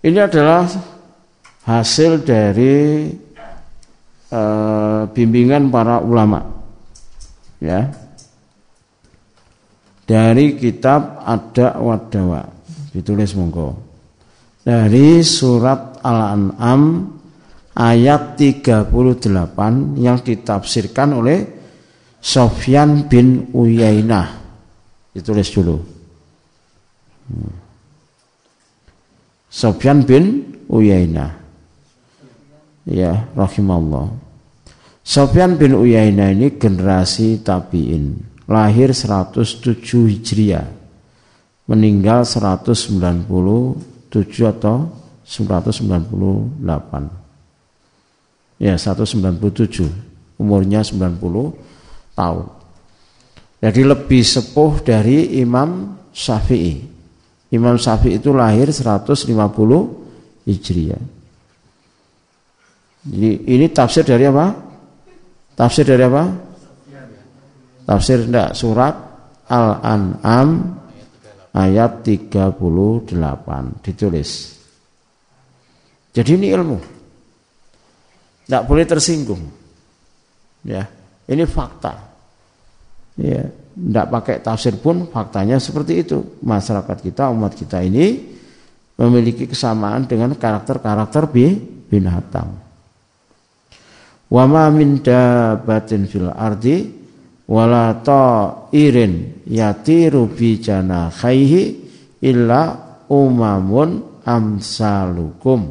Ini 0.01 0.17
adalah 0.17 0.65
hasil 1.65 2.25
dari 2.25 3.09
uh, 4.33 5.05
bimbingan 5.11 5.69
para 5.69 6.01
ulama. 6.01 6.41
Ya. 7.61 7.93
Dari 10.09 10.57
kitab 10.57 11.23
ada 11.23 11.77
wadawa 11.79 12.43
ditulis 12.91 13.31
monggo. 13.37 13.79
Dari 14.61 15.23
surat 15.23 16.03
Al-An'am 16.03 16.81
ayat 17.73 18.35
38 18.35 18.91
yang 19.97 20.17
ditafsirkan 20.19 21.09
oleh 21.15 21.39
Sofyan 22.21 23.07
bin 23.07 23.49
Uyainah. 23.55 24.29
Ditulis 25.15 25.49
dulu. 25.49 25.77
Hmm. 27.31 27.55
Sofyan 29.47 30.03
bin 30.03 30.25
Uyainah 30.67 31.40
ya 32.85 33.27
rahimallah. 33.33 34.09
Sofyan 35.01 35.57
bin 35.57 35.73
Uyainah 35.73 36.29
ini 36.29 36.61
generasi 36.61 37.41
tabi'in, 37.41 38.21
lahir 38.45 38.93
107 38.93 39.81
Hijriah, 40.07 40.69
meninggal 41.65 42.21
197 42.21 43.01
atau 44.45 44.93
198. 45.25 47.09
Ya, 48.61 48.77
197. 48.77 49.89
Umurnya 50.37 50.85
90 50.85 51.53
tahun. 52.13 52.45
Jadi 53.61 53.81
lebih 53.85 54.21
sepuh 54.25 54.81
dari 54.81 55.37
Imam 55.41 55.97
Syafi'i. 56.13 56.81
Imam 57.53 57.77
Syafi'i 57.77 58.17
itu 58.17 58.33
lahir 58.33 58.69
150 58.69 59.29
Hijriah. 60.45 61.20
Jadi 63.01 63.31
ini 63.49 63.65
tafsir 63.73 64.05
dari 64.05 64.29
apa? 64.29 64.53
Tafsir 65.57 65.85
dari 65.85 66.03
apa? 66.05 66.23
Tafsir 67.81 68.29
enggak 68.29 68.53
surat 68.53 68.93
Al-An'am 69.49 70.49
ayat 71.51 72.05
38 72.05 72.55
ditulis. 73.83 74.29
Jadi 76.11 76.31
ini 76.37 76.47
ilmu. 76.53 76.77
Tidak 78.45 78.63
boleh 78.67 78.85
tersinggung. 78.85 79.43
Ya, 80.61 80.85
ini 81.25 81.43
fakta. 81.47 81.93
Ya, 83.17 83.49
tidak 83.49 84.05
pakai 84.11 84.35
tafsir 84.43 84.75
pun 84.77 85.09
faktanya 85.09 85.57
seperti 85.57 86.03
itu. 86.05 86.19
Masyarakat 86.43 86.97
kita, 87.01 87.31
umat 87.33 87.55
kita 87.57 87.81
ini 87.81 88.29
memiliki 88.99 89.47
kesamaan 89.49 90.05
dengan 90.05 90.35
karakter-karakter 90.35 91.31
binatang. 91.89 92.70
Wa 94.31 94.47
ma 94.47 94.71
min 94.71 95.03
dabatin 95.03 96.07
fil 96.07 96.31
ardi 96.31 96.87
wala 97.51 97.99
ta'irin 97.99 99.43
yatiru 99.43 100.31
bi 100.31 100.55
janahihi 100.55 101.61
illa 102.23 102.61
umamun 103.11 104.23
amsalukum. 104.23 105.61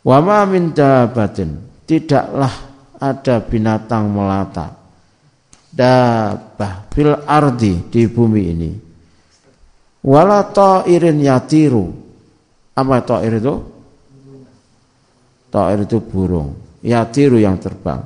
Wa 0.00 0.18
ma 0.24 0.38
min 0.48 0.72
dabatin 0.72 1.84
tidaklah 1.84 2.54
ada 2.96 3.36
binatang 3.44 4.08
melata. 4.08 4.80
Dabah 5.68 6.88
fil 6.88 7.12
ardi 7.28 7.84
di 7.92 8.08
bumi 8.08 8.42
ini. 8.48 8.72
Wala 10.08 10.40
ta'irin 10.48 11.20
yatiru. 11.20 12.00
Apa 12.74 13.06
ta'ir 13.06 13.38
itu 13.38 13.73
Ta'ir 15.54 15.86
itu 15.86 16.02
burung. 16.02 16.82
Yatiru 16.82 17.38
yang 17.38 17.62
terbang. 17.62 18.02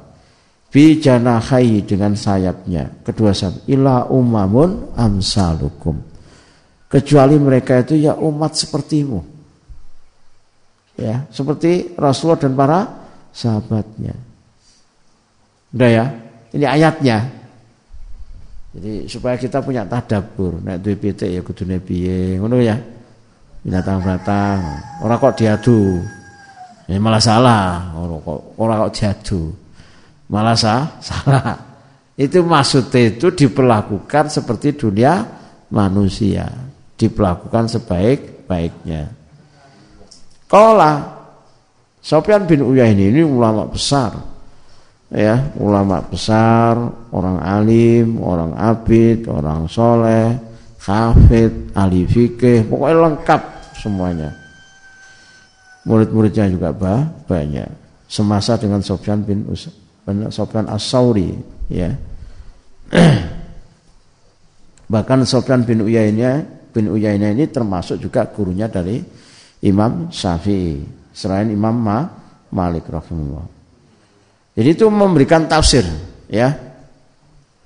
Bijanahai 0.69 1.81
dengan 1.89 2.12
sayapnya. 2.12 3.01
Kedua 3.01 3.33
sayap. 3.33 3.65
Ila 3.73 4.12
umamun 4.12 4.93
amsalukum. 4.93 5.97
Kecuali 6.93 7.41
mereka 7.41 7.81
itu 7.81 7.97
ya 7.97 8.12
umat 8.20 8.53
sepertimu. 8.53 9.41
Ya, 11.01 11.25
seperti 11.33 11.97
Rasulullah 11.97 12.43
dan 12.43 12.53
para 12.53 12.81
sahabatnya. 13.33 14.12
Udah 15.73 15.91
ya, 15.95 16.05
ini 16.53 16.66
ayatnya. 16.66 17.29
Jadi 18.77 19.07
supaya 19.09 19.39
kita 19.39 19.62
punya 19.65 19.87
tadabur, 19.87 20.61
nek 20.61 20.83
duwe 20.83 20.99
pitik 20.99 21.31
ya 21.33 21.41
kudune 21.41 21.81
piye, 21.81 22.37
ngono 22.37 22.61
ya. 22.61 22.77
Binatang-binatang, 23.62 24.61
orang 25.07 25.19
kok 25.23 25.37
diadu. 25.39 26.03
Ya 26.89 26.97
malah 26.97 27.20
salah. 27.20 27.93
Orang 27.94 28.24
kok 28.24 28.40
orang 28.56 28.89
kok. 28.89 29.52
Malah 30.32 30.56
sah, 30.56 30.97
salah. 31.09 31.55
Itu 32.19 32.43
maksudnya 32.43 33.15
itu 33.15 33.31
diperlakukan 33.31 34.32
seperti 34.32 34.74
dunia 34.74 35.23
manusia. 35.70 36.48
Diperlakukan 36.98 37.70
sebaik-baiknya. 37.70 39.15
Kala 40.48 41.19
Sofyan 42.02 42.48
bin 42.48 42.65
Uyain 42.65 42.97
ini 42.97 43.20
ulama 43.20 43.69
besar. 43.69 44.16
Ya, 45.09 45.52
ulama 45.56 46.05
besar, 46.05 46.77
orang 47.12 47.40
alim, 47.40 48.20
orang 48.20 48.52
abid, 48.52 49.24
orang 49.24 49.65
soleh, 49.65 50.36
hafid, 50.85 51.73
ahli 51.73 52.05
fikih, 52.05 52.69
pokoknya 52.69 52.97
lengkap 53.09 53.43
semuanya. 53.73 54.48
Murid-muridnya 55.89 56.52
juga 56.52 56.69
bah, 56.77 57.09
banyak. 57.24 57.89
Semasa 58.09 58.60
dengan 58.60 58.85
Sofyan 58.85 59.24
bin 59.24 59.48
Sofyan 60.28 60.69
As-Sauri 60.69 61.32
ya. 61.73 61.97
Bahkan 64.93 65.24
Sofyan 65.24 65.65
bin 65.65 65.85
Uyainah 65.85 66.59
bin 66.73 66.93
Uyainah 66.93 67.32
ini 67.32 67.48
termasuk 67.48 68.01
juga 68.01 68.28
gurunya 68.28 68.69
dari 68.69 69.01
Imam 69.65 70.12
Syafi'i 70.12 70.85
selain 71.10 71.51
Imam 71.51 71.74
Ma, 71.74 72.06
Malik 72.55 72.86
rahimahullah. 72.86 73.47
Jadi 74.55 74.69
itu 74.70 74.86
memberikan 74.86 75.51
tafsir 75.51 75.82
ya. 76.31 76.55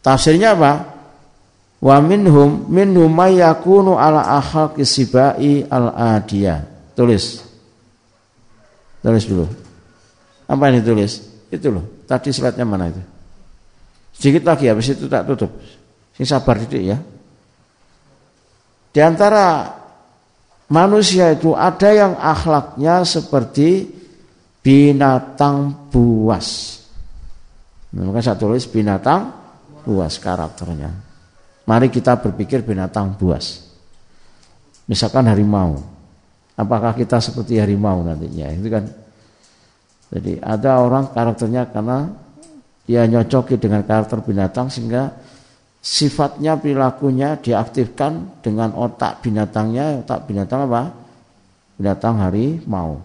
Tafsirnya 0.03 0.57
apa? 0.57 0.73
Wa 1.82 1.99
minhum 2.01 2.70
minhum 2.70 3.12
ala 3.19 3.53
al 5.69 5.86
adiyah. 5.93 6.59
Tulis. 6.97 7.52
Tulis 9.03 9.27
dulu. 9.27 9.47
Apa 10.47 10.70
yang 10.70 10.81
ditulis? 10.81 11.27
Itu 11.51 11.74
loh. 11.74 11.85
Tadi 12.07 12.31
slide-nya 12.31 12.65
mana 12.65 12.89
itu? 12.89 13.03
Sedikit 14.15 14.47
lagi 14.47 14.70
habis 14.70 14.95
itu 14.95 15.11
tak 15.11 15.27
tutup. 15.27 15.51
Sing 16.15 16.24
sabar 16.29 16.57
didik 16.61 16.83
ya. 16.95 16.99
Di 18.93 19.01
antara 19.01 19.73
manusia 20.69 21.33
itu 21.33 21.57
ada 21.57 21.89
yang 21.91 22.12
akhlaknya 22.15 23.03
seperti 23.03 23.89
binatang 24.61 25.91
buas. 25.91 26.79
Maka 27.93 28.20
saya 28.24 28.37
tulis 28.39 28.65
binatang 28.69 29.33
buas 29.85 30.16
karakternya. 30.20 30.93
Mari 31.66 31.89
kita 31.89 32.20
berpikir 32.20 32.65
binatang 32.65 33.16
buas. 33.16 33.65
Misalkan 34.87 35.29
harimau. 35.29 35.81
Apakah 36.57 36.93
kita 36.93 37.16
seperti 37.19 37.57
harimau 37.57 38.05
nantinya? 38.05 38.53
Itu 38.53 38.69
kan. 38.69 38.85
Jadi 40.12 40.37
ada 40.45 40.85
orang 40.85 41.09
karakternya 41.09 41.73
karena 41.73 42.12
dia 42.85 43.09
nyocoki 43.09 43.57
dengan 43.57 43.87
karakter 43.87 44.20
binatang 44.20 44.69
sehingga 44.69 45.09
sifatnya 45.83 46.59
perilakunya 46.59 47.39
diaktifkan 47.43 48.43
dengan 48.45 48.70
otak 48.79 49.19
binatangnya 49.19 50.07
otak 50.07 50.31
binatang 50.31 50.70
apa 50.70 50.95
binatang 51.74 52.23
harimau 52.23 53.03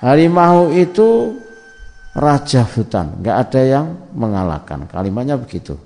harimau 0.00 0.72
itu 0.72 1.36
raja 2.16 2.64
hutan 2.64 3.20
nggak 3.20 3.36
ada 3.36 3.60
yang 3.60 3.86
mengalahkan 4.16 4.88
kalimatnya 4.88 5.36
begitu 5.36 5.76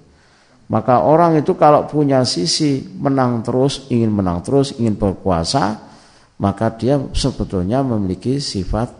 maka 0.70 1.02
orang 1.02 1.38
itu 1.38 1.54
kalau 1.58 1.86
punya 1.86 2.22
sisi 2.22 2.82
menang 2.98 3.42
terus 3.42 3.86
ingin 3.90 4.10
menang 4.10 4.42
terus 4.46 4.74
ingin 4.78 4.94
berkuasa 4.94 5.85
maka 6.36 6.68
dia 6.74 7.00
sebetulnya 7.16 7.80
memiliki 7.80 8.36
sifat 8.36 8.92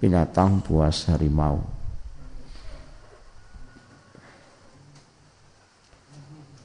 binatang 0.00 0.64
buas 0.64 1.04
harimau 1.12 1.60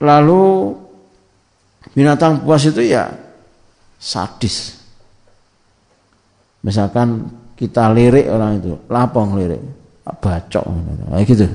Lalu 0.06 0.76
binatang 1.96 2.44
buas 2.44 2.68
itu 2.68 2.84
ya 2.84 3.08
sadis. 3.96 4.76
Misalkan 6.66 7.30
kita 7.56 7.88
lirik 7.94 8.28
orang 8.28 8.60
itu, 8.60 8.74
lapong 8.90 9.38
lirik, 9.40 9.62
bacok, 10.04 10.66
gitu. 11.24 11.48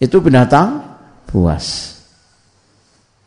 Itu 0.00 0.16
binatang 0.18 0.82
buas. 1.28 1.96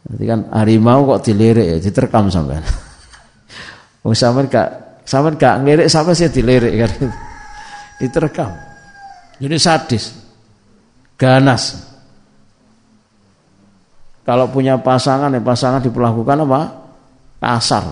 Nanti 0.01 0.23
kan 0.25 0.49
harimau 0.51 1.05
kok 1.15 1.21
dilirik 1.29 1.65
ya, 1.65 1.77
diterkam 1.79 2.27
sampean. 2.27 2.65
Wong 4.01 4.17
sampean 4.17 4.49
gak 4.49 5.01
sampean 5.05 5.37
gak 5.37 5.61
ngelirik 5.61 5.87
sampai 5.89 6.17
sih 6.17 6.29
dilirik 6.29 6.73
kan. 6.85 6.91
Diterkam. 8.01 8.51
Jadi 9.37 9.57
sadis. 9.61 10.17
Ganas. 11.17 11.91
Kalau 14.25 14.49
punya 14.49 14.77
pasangan, 14.77 15.33
ya 15.33 15.41
pasangan 15.41 15.81
diperlakukan 15.81 16.45
apa? 16.45 16.61
Kasar. 17.41 17.85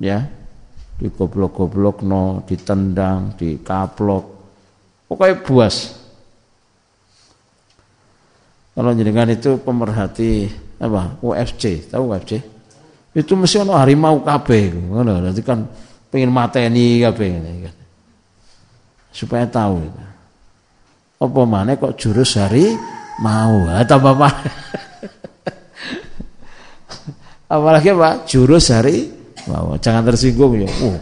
Ya. 0.00 0.28
Digoblok-goblok 1.00 2.04
no, 2.04 2.44
ditendang, 2.44 3.36
dikaplok. 3.36 4.24
Pokoknya 5.08 5.36
buas. 5.44 5.76
Kalau 8.72 8.96
jenengan 8.96 9.28
itu 9.28 9.60
pemerhati 9.60 10.48
apa? 10.80 11.20
UFC, 11.20 11.88
tahu 11.92 12.12
UFC? 12.12 12.51
Itu 13.12 13.36
mesti 13.36 13.60
ono 13.60 13.76
harimau 13.76 14.24
kabeh 14.24 14.72
ngono. 14.72 15.20
Nanti 15.20 15.44
kan 15.44 15.68
pengen 16.08 16.32
mateni 16.32 17.04
kabeh 17.04 17.28
kan. 17.68 17.74
Supaya 19.12 19.44
tahu. 19.44 19.84
Apa 21.22 21.42
mana 21.44 21.76
kok 21.76 22.00
jurus 22.00 22.40
hari 22.40 22.72
mau? 23.20 23.68
Atau 23.68 24.00
bapak 24.00 24.32
apalagi 27.52 27.92
apa? 27.92 28.24
Jurus 28.24 28.72
hari 28.72 29.12
mau. 29.44 29.76
Jangan 29.76 30.08
tersinggung 30.08 30.56
ya. 30.56 30.72
Uh 30.80 30.96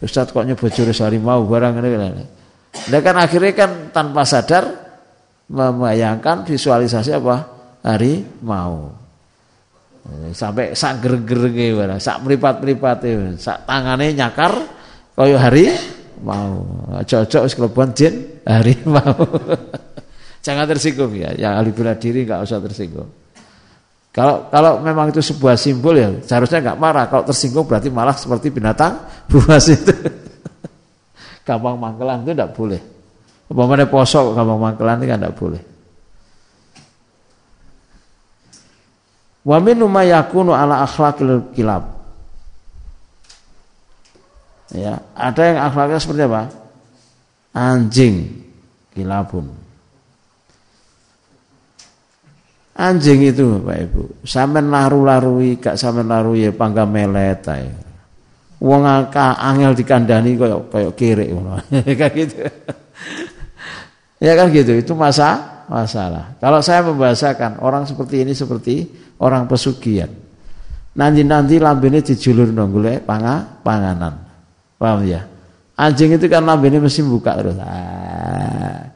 Ustaz 0.00 0.32
kok 0.32 0.48
nyebut 0.48 0.72
jurus 0.72 1.04
hari 1.04 1.20
mau 1.20 1.44
barang 1.44 1.76
ini 1.76 2.24
nah 2.88 3.00
kan 3.02 3.18
akhirnya 3.20 3.52
kan 3.52 3.70
tanpa 3.92 4.24
sadar 4.24 4.64
membayangkan 5.44 6.48
visualisasi 6.48 7.12
apa? 7.12 7.36
Hari 7.84 8.40
mau 8.40 8.96
sampai 10.34 10.76
sak 10.76 11.02
ger-ger 11.02 11.50
gimana 11.50 11.98
sak 11.98 12.22
meripat-meripat 12.22 13.04
sak 13.38 13.66
tangannya 13.66 14.14
nyakar 14.14 14.52
koyo 15.14 15.36
hari 15.38 15.70
mau 16.20 16.64
cocok 17.02 17.42
wis 17.48 17.56
jin 17.96 18.42
hari 18.44 18.76
mau 18.90 19.16
Jangan 20.40 20.64
tersinggung 20.64 21.12
ya. 21.12 21.30
Yang 21.36 21.52
ahli 21.52 21.70
bela 21.72 21.94
diri 21.96 22.20
nggak 22.24 22.40
usah 22.44 22.58
tersinggung. 22.64 23.08
Kalau 24.10 24.50
kalau 24.50 24.82
memang 24.82 25.14
itu 25.14 25.22
sebuah 25.22 25.54
simbol 25.54 25.94
ya 25.94 26.10
seharusnya 26.24 26.64
nggak 26.64 26.78
marah. 26.80 27.06
Kalau 27.06 27.22
tersinggung 27.28 27.68
berarti 27.68 27.92
malah 27.92 28.16
seperti 28.16 28.48
binatang 28.50 29.04
buas 29.30 29.68
itu. 29.68 29.92
gampang 31.44 31.76
mangkelan 31.76 32.24
itu 32.24 32.32
tidak 32.32 32.52
boleh. 32.56 32.80
Umpamanya 33.50 33.86
posok 33.90 34.32
gampang 34.38 34.60
mangkelan 34.60 34.96
itu 35.02 35.06
kan 35.06 35.18
tidak 35.20 35.34
boleh. 35.36 35.62
Wa 39.40 39.56
min 39.60 39.80
yakunu 39.80 40.52
ala 40.52 40.84
akhlaqil 40.84 41.56
kilab. 41.56 41.84
Ya, 44.70 45.02
ada 45.18 45.42
yang 45.42 45.58
akhlaknya 45.66 45.98
seperti 45.98 46.22
apa? 46.30 46.42
Anjing 47.50 48.14
kilabun. 48.94 49.50
Anjing 52.80 53.28
itu 53.28 53.60
Bapak 53.60 53.76
Ibu, 53.90 54.02
sampean 54.24 54.72
laru-larui 54.72 55.60
gak 55.60 55.76
sampean 55.76 56.08
larui 56.08 56.48
ya 56.48 56.54
pangga 56.54 56.86
melet 56.86 57.42
ae. 57.50 57.68
Wong 58.60 58.84
angel 58.86 59.72
dikandani 59.76 60.36
koyo 60.38 60.70
koyo 60.70 60.94
kiri 60.94 61.28
ngono. 61.34 61.60
Kayak 61.98 62.12
gitu. 62.14 62.36
ya 64.20 64.32
kan 64.36 64.48
gitu, 64.52 64.72
itu 64.76 64.92
masa 64.96 65.60
masalah. 65.66 66.38
Kalau 66.38 66.60
saya 66.64 66.86
membahasakan 66.86 67.60
orang 67.60 67.84
seperti 67.84 68.22
ini 68.24 68.32
seperti 68.32 68.88
orang 69.20 69.46
pesugihan. 69.46 70.10
Nanti-nanti 70.96 71.62
lambene 71.62 72.02
dijulur 72.02 72.50
golek 72.50 73.06
panga 73.06 73.46
panganan. 73.62 74.26
Paham 74.80 75.06
ya? 75.06 75.22
Anjing 75.78 76.16
itu 76.16 76.26
kan 76.26 76.42
lambene 76.42 76.82
mesti 76.82 77.04
buka 77.04 77.38
terus. 77.38 77.56
Ah. 77.60 78.90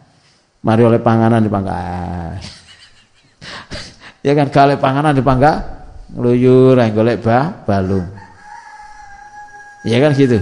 Mari 0.65 0.81
oleh 0.81 0.97
panganan 0.97 1.45
dipangga 1.45 1.77
ya 4.25 4.33
kan 4.33 4.49
gale 4.49 4.81
panganan 4.81 5.13
dipangga 5.13 5.61
ngluyur 6.17 6.81
ae 6.81 6.89
golek 6.89 7.21
ba 7.21 7.53
balung. 7.69 8.09
Ya 9.85 10.01
kan 10.01 10.17
gitu. 10.17 10.41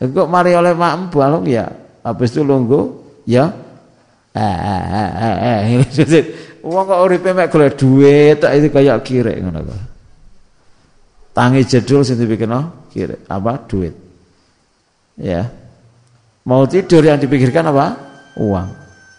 Kok 0.00 0.32
mari 0.32 0.56
oleh 0.56 0.72
mak 0.72 1.12
balung 1.12 1.44
ya 1.44 1.68
habis 2.00 2.32
itu 2.32 2.40
lunggu 2.40 3.04
ya 3.28 3.52
eh 4.32 4.40
eh 4.40 5.10
eh 5.20 5.36
eh 5.76 6.24
Wong 6.60 6.84
kok 6.84 7.00
uripe 7.00 7.32
mek 7.32 7.48
golek 7.48 7.76
duit 7.80 8.36
tak 8.36 8.60
itu 8.60 8.68
kayak 8.68 9.00
kirek 9.00 9.36
ngono 9.40 9.64
kok. 9.64 9.80
Tangi 11.32 11.64
jedul 11.64 12.04
sing 12.04 12.20
dipikirno 12.20 12.90
kirek 12.92 13.24
apa 13.28 13.52
duit. 13.64 13.94
Ya. 15.16 15.48
Mau 16.44 16.64
tidur 16.68 17.04
yang 17.04 17.20
dipikirkan 17.20 17.68
apa? 17.68 17.86
Uang. 18.40 18.68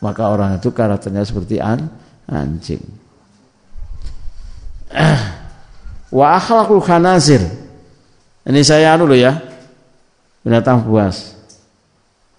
Maka 0.01 0.33
orang 0.33 0.57
itu 0.57 0.73
karakternya 0.73 1.21
seperti 1.21 1.61
an 1.61 1.89
anjing. 2.25 2.81
Wa 6.17 6.41
akhlaqul 6.41 6.81
khanazir. 6.81 7.41
Ini 8.45 8.61
saya 8.65 8.97
anu 8.97 9.09
ya. 9.13 9.37
Binatang 10.41 10.81
buas. 10.85 11.37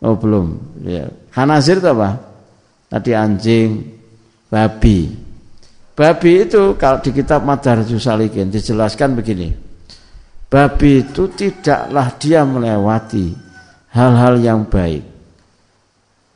Oh 0.03 0.19
belum. 0.19 0.59
Ya. 0.83 1.07
Khanazir 1.31 1.79
itu 1.79 1.87
apa? 1.87 2.19
Tadi 2.91 3.15
anjing, 3.17 3.89
babi. 4.53 5.09
Babi 5.97 6.33
itu 6.45 6.77
kalau 6.77 7.01
di 7.01 7.11
kitab 7.17 7.41
Madarajus 7.49 8.05
Salikin 8.05 8.53
dijelaskan 8.53 9.17
begini. 9.17 9.49
Babi 10.53 11.01
itu 11.01 11.33
tidaklah 11.33 12.13
dia 12.21 12.45
melewati 12.45 13.33
hal-hal 13.97 14.37
yang 14.37 14.69
baik. 14.69 15.01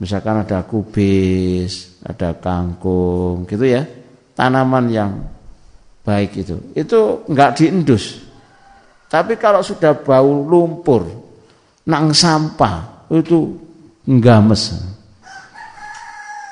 Misalkan 0.01 0.45
ada 0.45 0.65
kubis, 0.65 2.01
ada 2.01 2.33
kangkung, 2.37 3.45
gitu 3.45 3.65
ya. 3.65 3.85
Tanaman 4.33 4.89
yang 4.93 5.13
baik 6.05 6.41
itu. 6.41 6.57
Itu 6.73 7.25
enggak 7.29 7.61
diendus. 7.61 8.25
Tapi 9.09 9.41
kalau 9.41 9.65
sudah 9.65 9.97
bau 9.97 10.45
lumpur, 10.45 11.09
nang 11.89 12.13
sampah 12.13 13.09
itu 13.13 13.57
mes. 14.09 14.63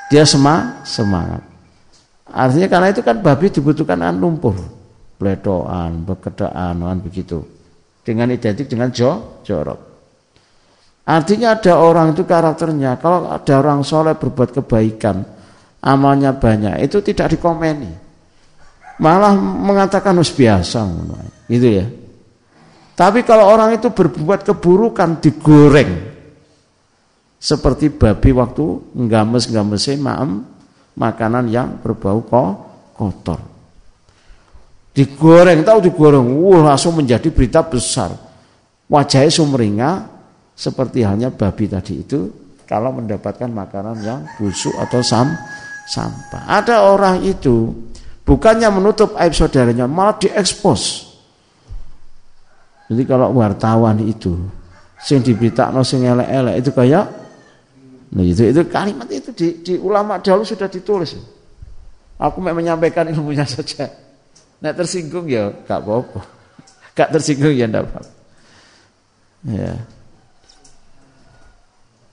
Dia 0.09 0.25
semang 0.25 0.85
semangat. 0.85 1.54
Artinya 2.35 2.67
karena 2.67 2.91
itu 2.91 3.07
kan 3.07 3.23
babi 3.23 3.47
dibutuhkan 3.47 4.03
an 4.03 4.19
lumpur, 4.19 4.59
pletoan, 5.23 6.03
bekedaan, 6.03 6.83
begitu. 6.99 7.47
Dengan 8.03 8.35
identik 8.35 8.67
dengan 8.67 8.91
jo, 8.91 9.41
jorok. 9.47 9.95
Artinya 11.07 11.55
ada 11.55 11.79
orang 11.79 12.17
itu 12.17 12.27
karakternya, 12.27 12.99
kalau 12.99 13.31
ada 13.31 13.55
orang 13.61 13.87
soleh 13.87 14.19
berbuat 14.19 14.51
kebaikan, 14.51 15.23
amalnya 15.85 16.35
banyak, 16.35 16.83
itu 16.83 16.99
tidak 17.07 17.39
dikomeni. 17.39 17.93
Malah 18.99 19.37
mengatakan 19.39 20.19
us 20.19 20.35
biasa, 20.35 20.81
gitu 21.47 21.69
ya. 21.71 21.87
Tapi 22.95 23.23
kalau 23.23 23.47
orang 23.47 23.79
itu 23.79 23.95
berbuat 23.95 24.43
keburukan 24.43 25.23
digoreng, 25.23 26.15
seperti 27.39 27.93
babi 27.93 28.31
waktu 28.33 28.65
nggames-ngamese 28.97 30.01
maem 30.01 30.54
makanan 30.95 31.51
yang 31.51 31.79
berbau 31.83 32.23
kotor. 32.95 33.41
Digoreng, 34.95 35.67
tahu 35.67 35.79
digoreng, 35.83 36.23
wah 36.39 36.71
langsung 36.75 36.95
menjadi 36.95 37.27
berita 37.35 37.67
besar. 37.67 38.15
Wajahnya 38.87 39.31
sumringah 39.33 39.95
seperti 40.55 41.03
halnya 41.03 41.35
babi 41.35 41.67
tadi 41.67 42.07
itu 42.07 42.31
kalau 42.63 42.95
mendapatkan 42.95 43.51
makanan 43.51 43.97
yang 44.07 44.21
busuk 44.39 44.71
atau 44.79 45.03
sam 45.03 45.35
sampah. 45.91 46.47
Ada 46.47 46.87
orang 46.87 47.27
itu 47.27 47.75
bukannya 48.23 48.71
menutup 48.71 49.19
aib 49.19 49.35
saudaranya, 49.35 49.91
malah 49.91 50.15
diekspos. 50.17 51.11
Jadi 52.87 53.03
kalau 53.09 53.35
wartawan 53.35 53.99
itu 54.05 54.37
sing 55.01 55.25
diberitakan 55.25 55.83
sing 55.83 56.05
elek-elek 56.05 56.55
itu 56.65 56.71
kayak 56.71 57.24
Nah 58.15 58.23
itu 58.23 58.47
itu 58.47 58.63
kalimat 58.71 59.11
itu 59.11 59.35
di, 59.35 59.49
di 59.61 59.75
ulama 59.75 60.23
dahulu 60.23 60.47
sudah 60.47 60.71
ditulis. 60.71 61.19
Aku 62.15 62.39
mau 62.39 62.55
menyampaikan 62.55 63.11
ilmunya 63.11 63.43
saja. 63.43 63.91
Nah 64.63 64.71
tersinggung 64.71 65.27
ya 65.27 65.51
gak 65.67 65.83
apa-apa. 65.83 66.21
Gak 66.95 67.11
tersinggung 67.11 67.51
ya 67.51 67.67
ndak 67.67 67.91
apa. 67.91 68.01
Ya. 69.51 69.75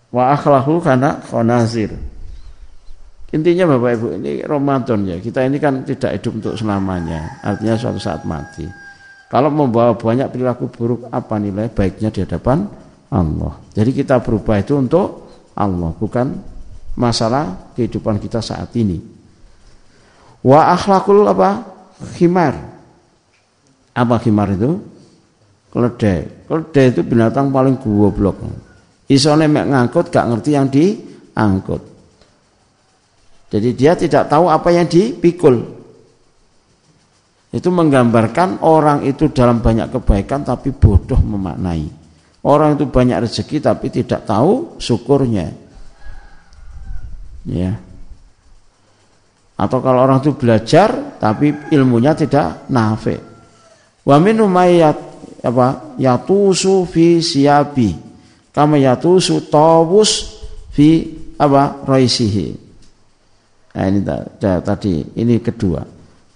Wa 0.10 0.34
akhlaqu 0.34 0.82
kana 0.82 1.22
khonazir. 1.22 1.94
Intinya 3.32 3.64
Bapak 3.64 3.91
Ibu 3.95 4.07
ini 4.19 4.32
Ramadan 4.44 5.07
ya. 5.07 5.15
Kita 5.22 5.45
ini 5.48 5.56
kan 5.61 5.88
tidak 5.88 6.19
hidup 6.19 6.44
untuk 6.44 6.53
selamanya. 6.60 7.40
Artinya 7.45 7.80
suatu 7.80 8.02
saat 8.02 8.28
mati. 8.28 8.68
Kalau 9.32 9.48
membawa 9.48 9.95
banyak 9.95 10.28
perilaku 10.28 10.68
buruk 10.68 11.07
apa 11.07 11.40
nilai 11.40 11.72
baiknya 11.72 12.11
di 12.11 12.19
hadapan 12.28 12.68
Allah. 13.07 13.64
Jadi 13.72 13.95
kita 13.95 14.19
berubah 14.19 14.60
itu 14.60 14.76
untuk 14.76 15.31
Allah, 15.62 15.94
bukan 15.94 16.42
masalah 16.98 17.72
kehidupan 17.78 18.18
kita 18.18 18.42
saat 18.42 18.74
ini. 18.74 18.98
Wa 20.42 20.74
akhlakul 20.74 21.22
apa? 21.30 21.62
Khimar. 22.18 22.58
Apa 23.94 24.18
khimar 24.18 24.58
itu? 24.58 24.82
Keledai. 25.70 26.50
Keledai 26.50 26.86
itu 26.90 27.02
binatang 27.06 27.54
paling 27.54 27.78
goblok. 27.78 28.42
Isone 29.06 29.46
mek 29.46 29.70
ngangkut 29.70 30.10
gak 30.10 30.28
ngerti 30.34 30.50
yang 30.58 30.68
diangkut. 30.72 31.82
Jadi 33.52 33.70
dia 33.76 33.94
tidak 33.94 34.32
tahu 34.32 34.48
apa 34.48 34.72
yang 34.72 34.88
dipikul. 34.88 35.60
Itu 37.52 37.68
menggambarkan 37.68 38.64
orang 38.64 39.04
itu 39.04 39.28
dalam 39.28 39.60
banyak 39.60 39.92
kebaikan 39.92 40.48
tapi 40.48 40.72
bodoh 40.72 41.20
memaknai. 41.20 42.01
Orang 42.42 42.74
itu 42.74 42.90
banyak 42.90 43.22
rezeki 43.22 43.62
tapi 43.62 43.94
tidak 43.94 44.26
tahu 44.26 44.82
syukurnya. 44.82 45.54
Ya. 47.46 47.78
Atau 49.62 49.78
kalau 49.78 50.02
orang 50.02 50.26
itu 50.26 50.34
belajar 50.34 51.22
tapi 51.22 51.54
ilmunya 51.70 52.18
tidak 52.18 52.66
nafi. 52.74 53.14
Wa 54.02 54.18
mayat 54.18 54.98
apa? 55.46 55.94
Yatusu 56.02 56.90
fi 56.90 57.22
siyabi. 57.22 57.94
Kama 58.50 58.82
yatusu 58.82 59.46
tawus 59.46 60.42
fi 60.74 61.14
apa? 61.38 61.86
Raisihi. 61.86 62.58
Nah 63.72 63.86
ini 63.86 64.02
tadi, 64.42 64.94
ini 65.14 65.38
kedua. 65.40 65.86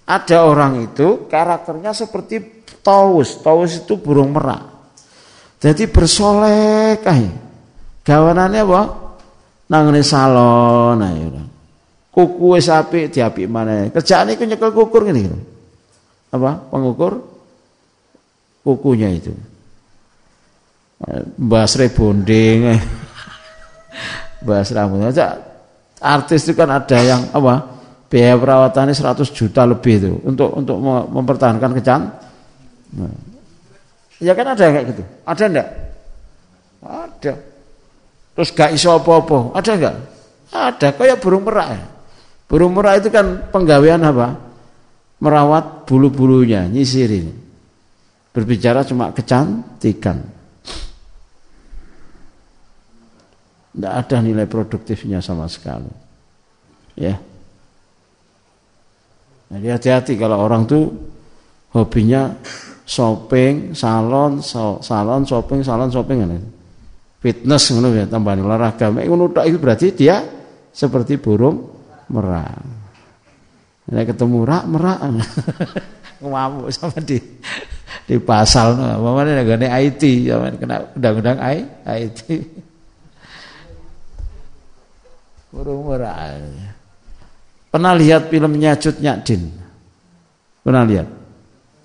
Ada 0.06 0.46
orang 0.46 0.86
itu 0.86 1.26
karakternya 1.26 1.90
seperti 1.90 2.62
tawus. 2.78 3.42
Tawus 3.42 3.82
itu 3.82 3.98
burung 3.98 4.30
merak. 4.30 4.75
Jadi 5.56 5.88
bersolek 5.88 7.00
kae. 7.00 7.28
Gawanane 8.04 8.58
apa? 8.60 8.82
Nangane 9.72 10.02
salon 10.04 11.00
ae. 11.00 11.24
Kuku 12.12 12.56
wis 12.56 12.68
apik 12.72 13.12
diapik 13.12 13.48
maneh. 13.48 13.92
Kerjaane 13.92 14.36
iku 14.36 14.44
nyekel 14.48 14.72
kukur 14.72 15.04
ngene 15.04 15.20
iki. 15.20 15.38
Apa? 16.32 16.72
Pengukur 16.72 17.20
kukunya 18.64 19.12
itu. 19.12 19.32
Basre 21.36 21.92
bonding. 21.92 22.72
Bahas 24.46 24.72
rambut. 24.72 25.12
Artis 25.96 26.44
itu 26.44 26.52
kan 26.52 26.68
ada 26.68 26.98
yang 27.00 27.32
apa? 27.32 27.76
Biaya 28.06 28.38
perawatannya 28.38 28.94
100 28.94 29.26
juta 29.34 29.66
lebih 29.66 29.98
itu 29.98 30.12
untuk 30.22 30.54
untuk 30.54 30.78
mempertahankan 31.10 31.70
kecan. 31.74 32.00
Nah, 32.96 33.12
Ya 34.20 34.32
kan 34.32 34.46
ada 34.48 34.64
kayak 34.64 34.86
gitu. 34.96 35.02
Ada 35.28 35.44
enggak? 35.48 35.68
Ada. 36.80 37.32
Terus 38.36 38.50
gak 38.52 38.70
iso 38.72 38.88
apa-apa. 38.92 39.52
Ada 39.56 39.70
enggak? 39.76 39.96
Ada. 40.52 40.88
Kayak 40.96 41.20
burung 41.20 41.44
merak 41.44 41.68
ya. 41.72 41.82
Burung 42.46 42.72
merak 42.72 43.04
itu 43.04 43.08
kan 43.12 43.50
penggawean 43.52 44.00
apa? 44.06 44.38
Merawat 45.20 45.88
bulu-bulunya, 45.88 46.68
nyisirin. 46.68 47.32
Berbicara 48.32 48.84
cuma 48.84 49.12
kecantikan. 49.12 50.20
Tidak 53.76 53.92
ada 53.92 54.16
nilai 54.24 54.48
produktifnya 54.48 55.20
sama 55.20 55.44
sekali. 55.52 55.92
Ya. 56.96 57.20
Jadi 59.52 59.66
hati-hati 59.68 60.12
kalau 60.16 60.40
orang 60.40 60.64
tuh 60.64 60.96
hobinya 61.76 62.32
shopping, 62.86 63.74
salon, 63.74 64.38
so, 64.38 64.78
salon, 64.78 65.26
shopping, 65.26 65.60
salon, 65.66 65.90
shopping 65.90 66.22
kan. 66.22 66.38
Fitness 67.18 67.74
ngono 67.74 67.90
ya 67.90 68.06
tambahan 68.06 68.46
olahraga. 68.46 68.94
Ngono 68.94 69.34
tok 69.34 69.44
itu 69.50 69.58
berarti 69.58 69.86
dia 69.90 70.22
seperti 70.70 71.18
burung 71.18 71.66
merak. 72.06 72.62
Nek 73.90 74.14
ketemu 74.14 74.38
rak 74.46 74.64
merak 74.70 74.98
ngamuk 76.22 76.70
sama 76.70 76.98
di 77.02 77.18
di 78.06 78.16
pasal 78.22 78.78
no. 78.78 78.86
Mamane 79.02 79.34
negane 79.34 79.66
IT 79.66 80.02
zaman 80.30 80.54
kena 80.54 80.76
undang-undang 80.94 81.38
IT. 81.42 82.20
Burung 85.50 85.90
merak. 85.90 86.38
Pernah 87.74 87.92
lihat 87.98 88.30
filmnya 88.30 88.78
Cut 88.78 89.02
Nyadin? 89.02 89.50
Pernah 90.62 90.82
lihat? 90.86 91.25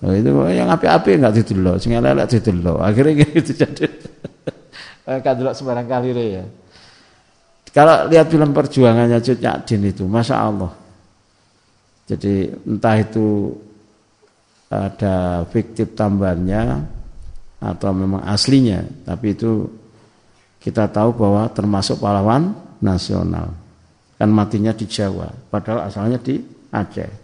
Oh, 0.02 0.10
itu 0.10 0.34
yang 0.50 0.66
api-api 0.66 1.14
enggak 1.14 1.42
didelok, 1.42 1.78
sing 1.78 1.94
elek 1.94 2.26
didelok. 2.26 2.82
Akhirnya 2.82 3.22
gitu 3.22 3.54
jadi. 3.54 3.86
Kan 5.24 5.34
delok 5.38 5.54
sembarang 5.54 5.86
kali 5.86 6.10
ya. 6.10 6.44
Kalau 7.72 8.10
lihat 8.12 8.28
film 8.28 8.52
perjuangannya 8.52 9.22
Cut 9.24 9.64
Din 9.64 9.88
itu, 9.88 10.04
masya 10.04 10.36
Allah. 10.44 10.72
Jadi 12.04 12.52
entah 12.68 12.96
itu 13.00 13.56
ada 14.68 15.46
fiktif 15.48 15.96
tambahannya 15.96 16.84
atau 17.62 17.90
memang 17.96 18.20
aslinya, 18.28 18.84
tapi 19.08 19.32
itu 19.32 19.70
kita 20.60 20.90
tahu 20.92 21.16
bahwa 21.16 21.48
termasuk 21.48 22.02
pahlawan 22.02 22.52
nasional. 22.84 23.56
Kan 24.20 24.28
matinya 24.28 24.76
di 24.76 24.84
Jawa, 24.84 25.32
padahal 25.48 25.88
asalnya 25.88 26.18
di 26.20 26.42
Aceh. 26.68 27.21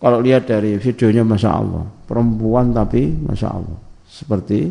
Kalau 0.00 0.18
lihat 0.24 0.48
dari 0.48 0.80
videonya 0.80 1.20
Masya 1.28 1.50
Allah. 1.52 1.84
Perempuan 2.08 2.72
tapi 2.72 3.12
Masya 3.12 3.48
Allah. 3.52 3.78
Seperti 4.08 4.64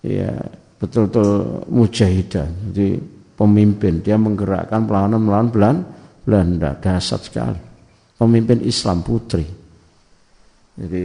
ya 0.00 0.32
betul-betul 0.80 1.62
mujahidah 1.68 2.72
Jadi 2.72 2.96
pemimpin. 3.36 4.00
Dia 4.00 4.16
menggerakkan 4.16 4.88
perlawanan 4.88 5.20
melawan 5.20 5.48
Belan, 5.52 5.76
Belanda. 6.24 6.80
Dasar 6.80 7.20
sekali. 7.20 7.60
Pemimpin 8.16 8.64
Islam 8.64 9.04
putri. 9.04 9.44
Jadi 10.76 11.04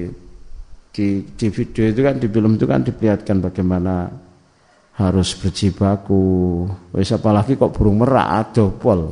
di, 0.91 1.07
di 1.23 1.47
video 1.47 1.83
itu 1.87 2.01
kan 2.03 2.15
Di 2.19 2.27
film 2.27 2.59
itu 2.59 2.67
kan 2.67 2.83
diperlihatkan 2.83 3.37
bagaimana 3.43 4.07
Harus 4.99 5.35
berjibaku. 5.35 6.63
Wes 6.95 7.11
apalagi 7.11 7.59
kok 7.59 7.75
burung 7.75 7.99
merak 7.99 8.27
Adopol 8.47 9.11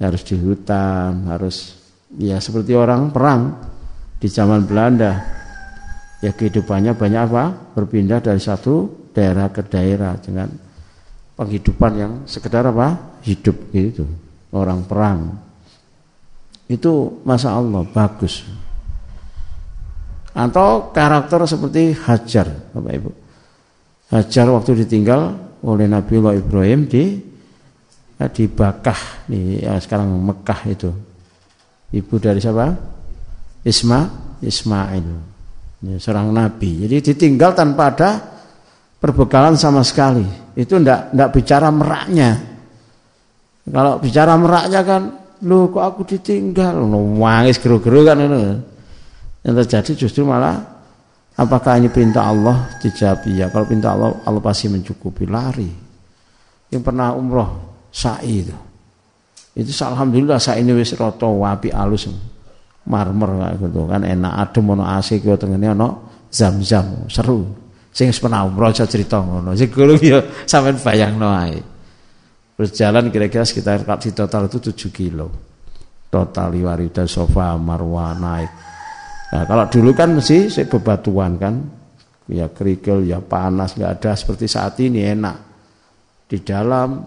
Harus 0.00 0.24
di 0.24 0.36
hutan 0.40 1.28
Harus 1.28 1.83
ya 2.18 2.38
seperti 2.38 2.74
orang 2.74 3.10
perang 3.10 3.58
di 4.18 4.28
zaman 4.30 4.64
Belanda 4.64 5.12
ya 6.22 6.32
kehidupannya 6.32 6.96
banyak 6.96 7.22
apa 7.28 7.44
berpindah 7.74 8.24
dari 8.24 8.40
satu 8.40 9.08
daerah 9.12 9.52
ke 9.52 9.62
daerah 9.66 10.16
dengan 10.18 10.48
penghidupan 11.34 11.92
yang 11.98 12.12
sekedar 12.24 12.64
apa 12.64 13.20
hidup 13.26 13.56
gitu 13.74 14.06
orang 14.54 14.86
perang 14.86 15.20
Itu 16.64 17.20
masa 17.28 17.52
Allah 17.52 17.84
bagus. 17.84 18.40
Atau 20.32 20.96
karakter 20.96 21.44
seperti 21.44 21.92
Hajar, 21.92 22.72
Bapak 22.72 22.92
Ibu. 22.96 23.10
Hajar 24.08 24.46
waktu 24.48 24.72
ditinggal 24.80 25.20
oleh 25.60 25.84
Nabiullah 25.84 26.40
Ibrahim 26.40 26.88
di 26.88 27.20
di 28.32 28.44
Bakah 28.48 29.28
di 29.28 29.60
ya, 29.60 29.76
sekarang 29.76 30.08
Mekah 30.08 30.60
itu. 30.72 30.90
Ibu 31.94 32.14
dari 32.18 32.42
siapa? 32.42 32.66
Isma 33.62 34.00
Ismail. 34.42 35.06
Ya, 35.84 35.96
seorang 36.00 36.32
nabi. 36.32 36.84
Jadi 36.84 37.14
ditinggal 37.14 37.54
tanpa 37.54 37.92
ada 37.94 38.10
perbekalan 38.98 39.54
sama 39.54 39.84
sekali. 39.84 40.24
Itu 40.56 40.80
ndak 40.80 41.14
ndak 41.14 41.28
bicara 41.30 41.68
meraknya. 41.68 42.40
Kalau 43.64 43.96
bicara 44.00 44.36
meraknya 44.36 44.80
kan, 44.84 45.02
lu 45.44 45.72
kok 45.72 45.84
aku 45.84 46.02
ditinggal, 46.04 46.84
lu 46.84 47.20
wangis 47.20 47.60
geru-geru 47.60 48.04
kan 48.04 48.16
itu. 48.20 48.40
Yang 49.44 49.54
terjadi 49.64 49.90
justru 50.08 50.24
malah 50.24 50.56
apakah 51.36 51.76
ini 51.76 51.92
perintah 51.92 52.32
Allah 52.32 52.80
dijawab 52.80 53.28
ya. 53.28 53.52
Kalau 53.52 53.64
perintah 53.68 53.92
Allah 53.92 54.10
Allah 54.24 54.40
pasti 54.40 54.72
mencukupi 54.72 55.28
lari. 55.28 55.68
Yang 56.72 56.82
pernah 56.82 57.12
umroh 57.12 57.50
sa'i 57.92 58.40
itu. 58.40 58.56
Itu 59.54 59.70
alhamdulillah 59.70 60.42
sa'i 60.42 60.66
ini 60.66 60.74
wis 60.74 60.94
roto 60.98 61.30
wapi 61.30 61.70
alus 61.70 62.10
marmer 62.84 63.54
gitu 63.56 63.88
kan 63.88 64.04
enak 64.04 64.32
adem 64.50 64.76
ono 64.76 64.84
AC 64.84 65.22
ki 65.22 65.30
tengene 65.38 65.72
ono 65.72 65.88
zam-zam 66.28 67.06
seru. 67.06 67.46
Sing 67.94 68.10
pernah 68.10 68.42
umroh 68.42 68.74
aja 68.74 68.82
cerita 68.84 69.22
ngono. 69.22 69.54
Sing 69.54 69.70
gulung 69.70 70.02
ya 70.02 70.18
sampean 70.44 70.76
bayangno 70.82 71.30
ae. 71.30 71.58
Berjalan 72.54 73.10
kira-kira 73.14 73.46
sekitar 73.46 73.86
di 73.86 74.10
total 74.10 74.50
itu 74.50 74.58
7 74.58 74.90
kilo. 74.90 75.30
Total 76.10 76.50
liwari 76.50 76.90
sofa 77.06 77.58
marwah 77.58 78.14
naik 78.14 78.50
Nah, 79.34 79.42
kalau 79.50 79.66
dulu 79.66 79.90
kan 79.98 80.14
mesti 80.14 80.46
bebatuan 80.70 81.34
kan, 81.42 81.58
ya 82.30 82.46
kerikil, 82.54 83.02
ya 83.02 83.18
panas, 83.18 83.74
nggak 83.74 83.98
ada 83.98 84.14
seperti 84.14 84.46
saat 84.46 84.78
ini 84.78 85.02
enak. 85.02 85.36
Di 86.30 86.38
dalam 86.46 87.02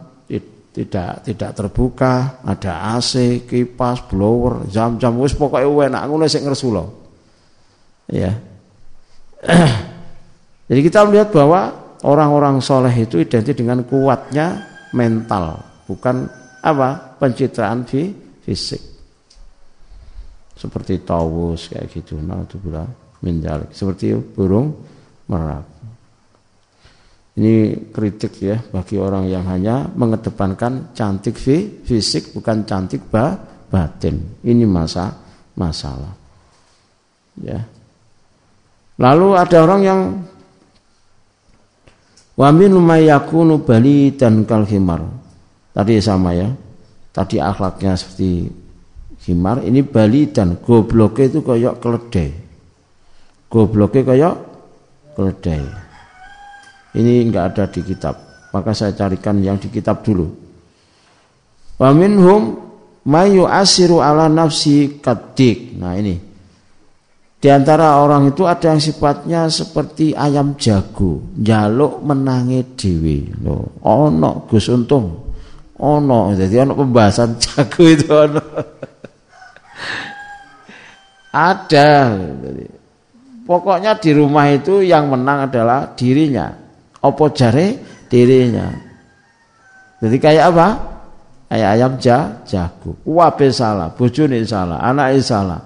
tidak 0.77 1.25
tidak 1.25 1.51
terbuka, 1.57 2.37
ada 2.45 2.93
AC, 2.93 3.41
kipas, 3.49 4.05
blower, 4.05 4.69
jam-jam 4.69 5.17
wis 5.17 5.33
pokoknya 5.33 5.89
enak 5.89 6.01
ngono 6.05 6.29
sing 6.29 6.45
ngersula. 6.45 6.85
Ya. 8.13 8.37
Jadi 10.69 10.81
kita 10.85 11.07
melihat 11.09 11.33
bahwa 11.33 11.73
orang-orang 12.05 12.61
soleh 12.61 12.93
itu 12.93 13.17
identik 13.17 13.57
dengan 13.57 13.81
kuatnya 13.81 14.61
mental, 14.93 15.65
bukan 15.89 16.29
apa 16.61 17.17
pencitraan 17.17 17.87
fisik 18.45 18.97
seperti 20.57 21.05
tawus 21.05 21.69
kayak 21.69 21.85
gitu 21.93 22.17
naudzubillah 22.17 22.89
min 23.21 23.45
seperti 23.69 24.17
burung 24.17 24.73
merak 25.29 25.76
ini 27.37 27.85
kritik 27.93 28.41
ya 28.41 28.57
bagi 28.73 28.97
orang 28.97 29.29
yang 29.29 29.45
hanya 29.45 29.85
mengedepankan 29.93 30.89
cantik 30.97 31.37
fisik 31.85 32.33
bukan 32.33 32.65
cantik 32.65 33.13
ba, 33.13 33.37
batin. 33.69 34.41
Ini 34.41 34.65
masa 34.65 35.13
masalah. 35.53 36.17
Ya. 37.37 37.61
Lalu 38.97 39.37
ada 39.37 39.57
orang 39.61 39.81
yang 39.85 40.01
wamin 42.33 42.73
bali 43.61 44.17
dan 44.17 44.41
kalhimar 44.41 45.05
tadi 45.77 46.01
sama 46.01 46.33
ya. 46.33 46.49
Tadi 47.13 47.37
akhlaknya 47.37 47.97
seperti 47.97 48.45
himar 49.25 49.65
ini 49.65 49.81
Bali 49.81 50.29
dan 50.29 50.61
gobloknya 50.61 51.33
itu 51.33 51.41
kayak 51.41 51.81
keledai. 51.81 52.29
Gobloknya 53.49 54.01
kayak 54.05 54.35
keledai 55.17 55.86
ini 56.97 57.29
enggak 57.29 57.53
ada 57.53 57.63
di 57.69 57.85
kitab 57.85 58.15
maka 58.49 58.73
saya 58.73 58.97
carikan 58.97 59.37
yang 59.39 59.61
di 59.61 59.69
kitab 59.69 60.01
dulu 60.01 60.25
wa 61.77 61.89
minhum 61.93 62.57
mayu 63.05 63.45
asiru 63.45 64.01
ala 64.01 64.25
nafsi 64.25 64.97
kadik 64.97 65.77
nah 65.77 65.93
ini 65.93 66.27
di 67.37 67.53
antara 67.53 68.01
orang 68.01 68.33
itu 68.33 68.49
ada 68.49 68.73
yang 68.73 68.81
sifatnya 68.81 69.45
seperti 69.45 70.09
ayam 70.17 70.57
jago, 70.57 71.21
jaluk 71.37 72.01
menangi 72.01 72.73
dewi. 72.73 73.29
Loh, 73.45 73.77
ono 73.85 74.49
Gus 74.49 74.65
Untung. 74.73 75.29
Ono, 75.77 76.33
jadi 76.33 76.65
ono 76.65 76.73
pembahasan 76.73 77.37
jago 77.45 77.83
itu 77.85 78.09
ono. 78.09 78.41
Ada. 81.29 82.17
Pokoknya 83.45 84.01
di 84.01 84.11
rumah 84.17 84.49
itu 84.49 84.81
yang 84.81 85.05
menang 85.13 85.45
adalah 85.45 85.93
dirinya. 85.93 86.49
Opo 87.03 87.29
jare 87.33 87.77
dirinya. 88.09 88.67
Jadi 90.01 90.17
kayak 90.17 90.45
apa? 90.53 90.67
Kayak 91.47 91.69
ayam 91.79 91.93
ja, 91.97 92.17
jago. 92.43 92.97
Wabe 93.07 93.47
salah, 93.53 93.93
bojone 93.93 94.43
salah, 94.43 94.83
anak 94.83 95.15
salah. 95.23 95.61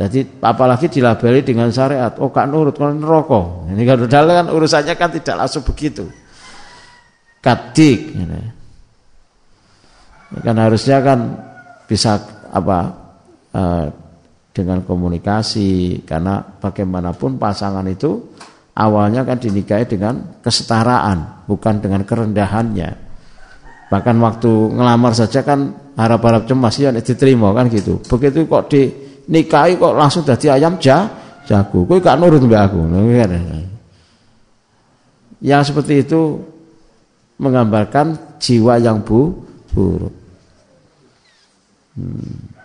Jadi 0.00 0.40
apalagi 0.40 0.88
dilabeli 0.88 1.44
dengan 1.44 1.68
syariat, 1.68 2.16
oh 2.24 2.32
kan 2.32 2.48
nurut 2.48 2.72
kan 2.72 2.96
rokok. 2.96 3.68
Ini 3.68 3.84
kan 3.84 4.08
kan 4.08 4.46
urusannya 4.48 4.94
kan 4.96 5.12
tidak 5.12 5.36
langsung 5.44 5.60
begitu. 5.60 6.08
Kadik, 7.40 8.16
ini. 8.16 8.40
Kan 10.40 10.56
harusnya 10.56 11.04
kan 11.04 11.18
bisa 11.84 12.16
apa 12.48 12.78
uh, 13.52 13.86
dengan 14.56 14.80
komunikasi 14.84 16.00
karena 16.08 16.40
bagaimanapun 16.40 17.36
pasangan 17.36 17.84
itu 17.84 18.36
awalnya 18.80 19.28
kan 19.28 19.36
dinikahi 19.36 19.84
dengan 19.84 20.40
kesetaraan 20.40 21.44
bukan 21.44 21.84
dengan 21.84 22.00
kerendahannya 22.08 22.96
bahkan 23.92 24.16
waktu 24.24 24.48
ngelamar 24.48 25.12
saja 25.12 25.44
kan 25.44 25.76
harap-harap 26.00 26.48
cemas 26.48 26.80
ya 26.80 26.88
diterima 26.94 27.52
kan 27.52 27.68
gitu 27.68 28.00
begitu 28.08 28.48
kok 28.48 28.72
dinikahi 28.72 29.76
kok 29.76 29.92
langsung 29.92 30.24
jadi 30.24 30.56
ayam 30.56 30.80
ja 30.80 31.04
jago 31.44 31.84
kok 31.84 32.00
gak 32.00 32.16
nurut 32.16 32.40
mbak 32.40 32.72
aku 32.72 32.80
kan. 32.88 33.30
yang 35.44 35.60
seperti 35.60 36.08
itu 36.08 36.40
menggambarkan 37.36 38.38
jiwa 38.40 38.80
yang 38.80 39.04
bu 39.04 39.44
buruk 39.76 40.14
hmm. 42.00 42.60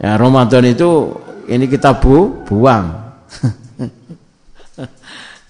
Ya, 0.00 0.16
Ramadan 0.16 0.64
itu 0.64 1.12
ini 1.44 1.68
kita 1.68 1.92
bu, 2.00 2.40
buang. 2.48 2.88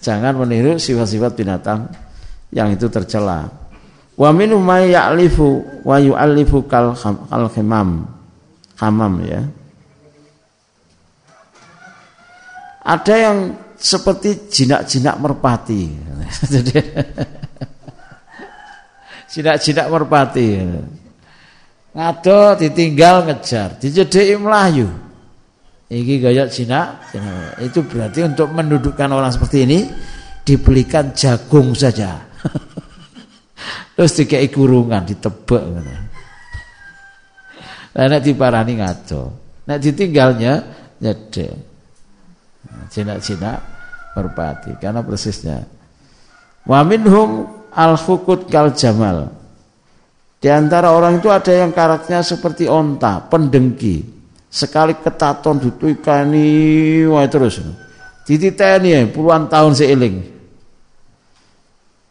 Jangan 0.01 0.33
meniru 0.33 0.81
sifat-sifat 0.81 1.37
binatang 1.37 1.93
yang 2.51 2.73
itu 2.73 2.89
tercela. 2.89 3.53
Wa 4.17 4.33
minhum 4.33 4.65
may 4.65 4.93
ya'lifu 4.93 5.85
wa 5.85 5.97
yu'allifu 6.01 6.65
kal 6.65 6.97
khimam. 7.53 8.09
Hamam 8.81 9.13
ya. 9.29 9.45
Ada 12.81 13.15
yang 13.29 13.37
seperti 13.77 14.49
jinak-jinak 14.49 15.21
merpati. 15.21 15.83
jinak-jinak 19.33 19.87
merpati. 19.93 20.49
Ngado 21.91 22.57
ditinggal 22.57 23.29
ngejar, 23.29 23.77
dijedeki 23.77 24.41
melayu. 24.41 25.10
Iki 25.91 26.23
gaya 26.23 26.47
Cina, 26.47 27.03
itu 27.59 27.83
berarti 27.83 28.23
untuk 28.23 28.55
mendudukkan 28.55 29.11
orang 29.11 29.35
seperti 29.35 29.67
ini 29.67 29.79
dibelikan 30.47 31.11
jagung 31.11 31.75
saja. 31.75 32.31
Terus 33.99 34.15
dikei 34.15 34.47
kurungan, 34.55 35.03
ditebak 35.03 35.65
gitu. 35.67 35.93
Nah, 37.91 38.07
nek 38.07 38.23
diparani 38.23 38.79
ngado. 38.79 39.23
Nek 39.67 39.79
ditinggalnya 39.83 40.53
nyedek. 41.03 41.53
Cina-cina 42.87 43.59
merpati 44.15 44.79
karena 44.79 45.03
persisnya. 45.03 45.67
Wa 46.71 46.87
minhum 46.87 47.51
al-fukut 47.75 48.47
kal 48.47 48.79
jamal. 48.79 49.35
Di 50.39 50.49
antara 50.49 50.95
orang 50.95 51.19
itu 51.19 51.29
ada 51.29 51.51
yang 51.51 51.75
karakternya 51.75 52.23
seperti 52.23 52.71
onta, 52.71 53.27
pendengki. 53.27 54.20
Sekali 54.51 54.99
ketaton 54.99 55.63
ditukani 55.63 56.51
wah 57.07 57.23
terus. 57.31 57.63
Dititeni 58.27 58.91
ya, 58.91 59.01
puluhan 59.07 59.47
tahun 59.47 59.79
seiling. 59.79 60.17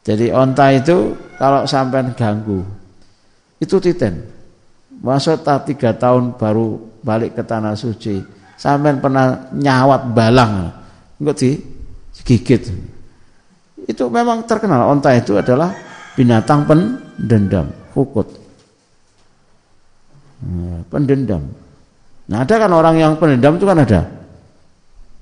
Jadi 0.07 0.31
onta 0.31 0.71
itu 0.71 1.13
kalau 1.35 1.67
sampai 1.67 2.15
ganggu 2.15 2.63
itu 3.59 3.75
titen. 3.77 4.23
Masuk 4.99 5.43
tak 5.43 5.67
tiga 5.67 5.95
tahun 5.95 6.35
baru 6.39 6.79
balik 7.03 7.35
ke 7.35 7.43
tanah 7.43 7.75
suci. 7.75 8.23
Sampai 8.59 8.99
pernah 8.99 9.47
nyawat 9.55 10.11
balang, 10.11 10.67
enggak 11.19 11.35
sih 11.39 11.55
gigit. 12.27 12.67
Itu 13.87 14.11
memang 14.11 14.43
terkenal 14.43 14.91
onta 14.91 15.15
itu 15.15 15.39
adalah 15.39 15.71
binatang 16.19 16.67
pendendam 16.67 17.71
hukut. 17.95 18.27
Nah, 20.43 20.83
pendendam. 20.91 21.47
Nah 22.29 22.45
ada 22.45 22.55
kan 22.61 22.71
orang 22.71 22.95
yang 23.01 23.13
pendendam 23.17 23.57
itu 23.57 23.65
kan 23.65 23.81
ada. 23.81 24.01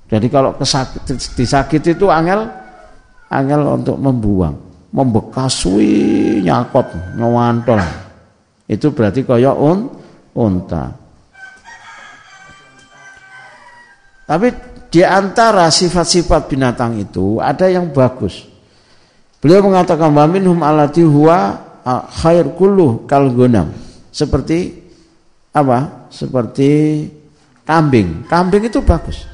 Jadi 0.07 0.27
kalau 0.27 0.55
kesakit, 0.55 1.03
disakit 1.35 1.83
itu 1.83 2.07
angel 2.11 2.47
angel 3.31 3.61
untuk 3.79 3.95
membuang, 3.99 4.55
membekasui 4.91 6.43
nyakot, 6.43 6.87
ngewantol. 7.15 7.79
Itu 8.67 8.91
berarti 8.91 9.23
kaya 9.23 9.55
un, 9.55 9.87
unta. 10.35 10.91
Tapi 14.27 14.47
di 14.91 15.03
antara 15.03 15.71
sifat-sifat 15.71 16.51
binatang 16.51 16.99
itu 16.99 17.39
ada 17.39 17.71
yang 17.71 17.91
bagus. 17.95 18.43
Beliau 19.39 19.63
mengatakan 19.63 20.11
wa 20.11 20.27
minhum 20.27 20.59
alati 20.59 21.03
huwa 21.03 21.55
khair 22.19 22.51
kulluh 22.59 23.07
kal 23.07 23.31
Seperti 24.11 24.75
apa? 25.55 25.96
Seperti 26.09 27.03
kambing. 27.67 28.23
Kambing 28.27 28.67
itu 28.67 28.79
bagus. 28.83 29.27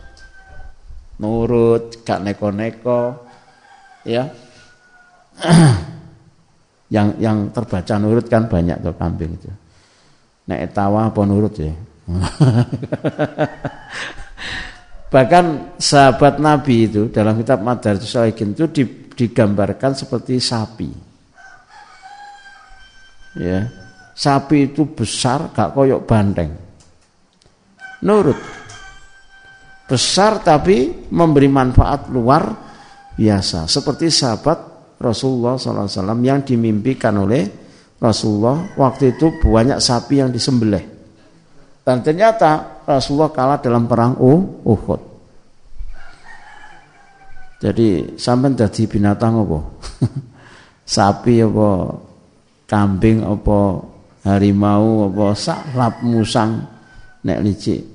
Nurut, 1.21 2.01
gak 2.01 2.21
neko-neko. 2.25 3.17
Ya. 4.03 4.27
yang 6.93 7.17
yang 7.17 7.49
terbaca 7.49 7.97
nurut 7.97 8.29
kan 8.29 8.45
banyak 8.45 8.77
tuh 8.85 8.93
kambing 8.93 9.33
itu. 9.33 9.49
Nek 10.45 10.75
tawa 10.75 11.09
apa 11.09 11.21
nurut 11.25 11.57
ya. 11.57 11.73
Bahkan 15.13 15.77
sahabat 15.77 16.41
Nabi 16.41 16.89
itu 16.89 17.05
dalam 17.13 17.37
kitab 17.37 17.61
Madarijus 17.61 18.17
Salikin 18.17 18.57
itu 18.57 18.65
digambarkan 19.13 19.93
seperti 19.93 20.41
sapi. 20.41 20.89
Ya. 23.37 23.69
Sapi 24.13 24.73
itu 24.73 24.85
besar 24.89 25.49
gak 25.53 25.73
koyok 25.73 26.05
banteng. 26.05 26.62
Nurut. 28.03 28.39
Besar 29.87 30.43
tapi 30.43 31.07
memberi 31.11 31.47
manfaat 31.47 32.07
luar 32.11 32.43
biasa. 33.15 33.67
Seperti 33.67 34.11
sahabat 34.11 34.57
Rasulullah 34.99 35.59
SAW 35.59 36.23
yang 36.23 36.43
dimimpikan 36.43 37.19
oleh 37.19 37.43
Rasulullah 37.99 38.75
waktu 38.75 39.15
itu 39.15 39.39
banyak 39.43 39.79
sapi 39.79 40.23
yang 40.23 40.31
disembelih. 40.31 40.83
Dan 41.83 41.99
ternyata 41.99 42.83
Rasulullah 42.87 43.31
kalah 43.31 43.59
dalam 43.59 43.87
perang 43.87 44.15
Uhud. 44.19 45.01
Jadi 47.63 48.19
sampai 48.19 48.55
jadi 48.59 48.83
binatang 48.87 49.39
apa? 49.39 49.59
Sapi 50.83 51.39
apa? 51.39 51.95
Kambing 52.67 53.23
apa? 53.23 53.59
Harimau 54.27 55.07
apa? 55.07 55.31
Saklap 55.31 56.03
musang 56.03 56.59
nek 57.23 57.39
licik. 57.39 57.92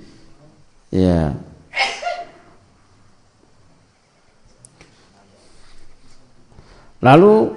Ya. 0.88 1.36
Lalu 6.98 7.54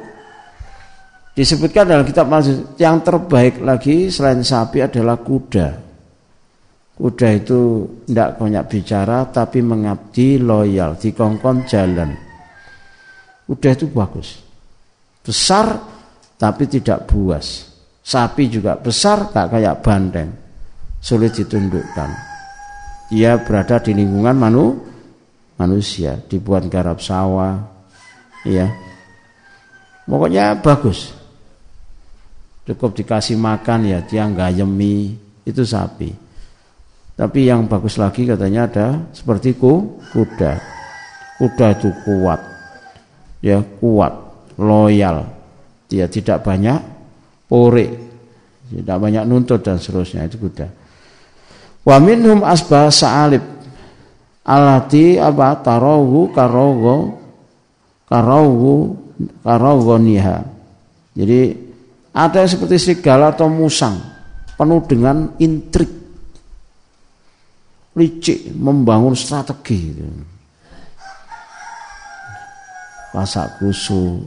disebutkan 1.33 1.89
dalam 1.89 2.05
kitab 2.05 2.29
yang 2.77 3.01
terbaik 3.01 3.57
lagi 3.63 4.13
selain 4.13 4.45
sapi 4.45 4.85
adalah 4.85 5.17
kuda. 5.17 5.69
Kuda 7.01 7.27
itu 7.33 7.61
tidak 8.05 8.37
banyak 8.37 8.63
bicara 8.69 9.25
tapi 9.33 9.65
mengabdi 9.65 10.37
loyal, 10.37 10.93
di 10.93 11.09
kongkong 11.09 11.65
jalan. 11.65 12.13
Kuda 13.49 13.69
itu 13.73 13.89
bagus. 13.89 14.37
Besar 15.25 15.81
tapi 16.37 16.69
tidak 16.69 17.09
buas. 17.09 17.73
Sapi 18.05 18.45
juga 18.45 18.77
besar 18.77 19.33
tak 19.33 19.57
kayak 19.57 19.81
banteng. 19.81 20.29
Sulit 21.01 21.33
ditundukkan. 21.33 22.30
Dia 23.11 23.35
berada 23.43 23.83
di 23.83 23.91
lingkungan 23.91 24.35
manu, 24.39 24.79
manusia, 25.59 26.15
dibuat 26.15 26.71
garap 26.71 27.03
sawah, 27.03 27.59
ya. 28.47 28.71
Pokoknya 30.07 30.55
bagus. 30.63 31.11
Cukup 32.63 32.95
dikasih 32.95 33.35
makan 33.35 33.83
ya 33.83 33.99
dia 34.07 34.23
gayemi, 34.31 35.11
itu 35.43 35.63
sapi. 35.67 36.07
Tapi 37.19 37.39
yang 37.45 37.67
bagus 37.67 37.99
lagi 37.99 38.23
katanya 38.23 38.65
ada 38.71 38.87
seperti 39.11 39.59
ku, 39.59 39.99
kuda. 40.15 40.57
Kuda 41.35 41.67
itu 41.75 41.89
kuat. 42.07 42.41
Ya, 43.43 43.59
kuat, 43.59 44.13
loyal. 44.55 45.27
Dia 45.91 46.07
tidak 46.07 46.47
banyak 46.47 46.79
pore. 47.51 47.87
Tidak 48.71 48.97
banyak 48.97 49.27
nuntut 49.27 49.59
dan 49.59 49.75
seterusnya 49.75 50.31
itu 50.31 50.39
kuda. 50.39 50.80
Wa 51.81 51.97
minhum 51.97 52.45
asbah 52.45 52.93
sa'alib. 52.93 53.41
Alati 54.45 55.17
apa? 55.17 55.57
Tarawu 55.61 56.29
karogo 56.33 57.21
karogo 58.09 58.75
karogoniha. 59.45 60.37
Jadi 61.15 61.41
ada 62.11 62.41
seperti 62.43 62.75
serigala 62.77 63.31
atau 63.31 63.47
musang 63.47 63.97
penuh 64.59 64.81
dengan 64.85 65.31
intrik. 65.39 65.89
Licik 67.91 68.55
membangun 68.55 69.15
strategi. 69.15 69.95
Pasak 73.11 73.59
kusu. 73.59 74.23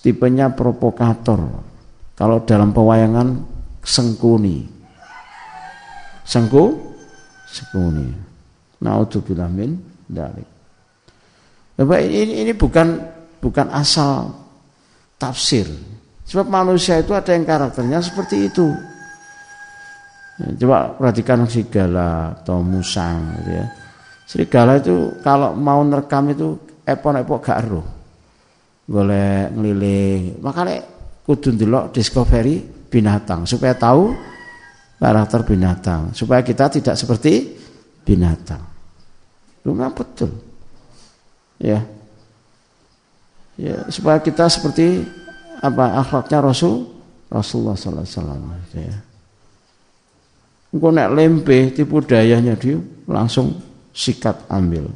Tipenya 0.00 0.50
provokator. 0.50 1.40
Kalau 2.16 2.42
dalam 2.42 2.72
pewayangan 2.72 3.44
sengkuni 3.84 4.75
sengku 6.26 6.76
sengkuni 7.46 8.10
naudzubillah 8.82 9.48
min 9.48 9.78
dari 10.04 10.44
Bapak 11.76 12.00
ini 12.02 12.42
ini 12.42 12.52
bukan 12.56 12.98
bukan 13.40 13.70
asal 13.70 14.32
tafsir 15.16 15.64
sebab 16.26 16.50
manusia 16.50 16.98
itu 16.98 17.14
ada 17.14 17.30
yang 17.30 17.46
karakternya 17.46 18.02
seperti 18.02 18.50
itu 18.50 18.74
Ya, 20.36 20.52
coba 20.60 20.92
perhatikan 20.92 21.48
serigala 21.48 22.36
atau 22.36 22.60
musang 22.60 23.40
gitu 23.40 23.50
ya. 23.56 23.66
Serigala 24.28 24.76
itu 24.76 25.16
kalau 25.24 25.56
mau 25.56 25.80
nerekam 25.80 26.28
itu 26.28 26.60
epon-epon 26.84 27.40
gak 27.40 27.64
eruh. 27.64 27.86
Boleh 28.84 29.48
ngeliling. 29.48 30.44
Makanya 30.44 30.84
kudu 31.24 31.56
ndelok 31.56 31.96
discovery 31.96 32.60
binatang 32.92 33.48
supaya 33.48 33.72
tahu 33.72 34.12
karakter 34.96 35.40
binatang, 35.44 36.16
supaya 36.16 36.40
kita 36.40 36.72
tidak 36.72 36.96
seperti 36.96 37.56
binatang. 38.06 38.64
Memang 39.66 39.92
betul. 39.92 40.30
Ya. 41.58 41.82
Ya, 43.56 43.88
supaya 43.88 44.20
kita 44.20 44.46
seperti 44.52 45.04
apa 45.64 45.96
akhlaknya 46.04 46.44
Rasul 46.44 46.92
Rasulullah 47.32 47.72
sallallahu 47.72 48.04
alaihi 48.04 48.16
wasallam 48.20 48.40
ya. 48.76 48.96
Engkau 50.76 50.92
nek 50.92 51.08
lempe 51.16 51.58
tipu 51.72 52.04
dayanya 52.04 52.52
dia 52.52 52.76
langsung 53.08 53.56
sikat 53.96 54.44
ambil. 54.52 54.92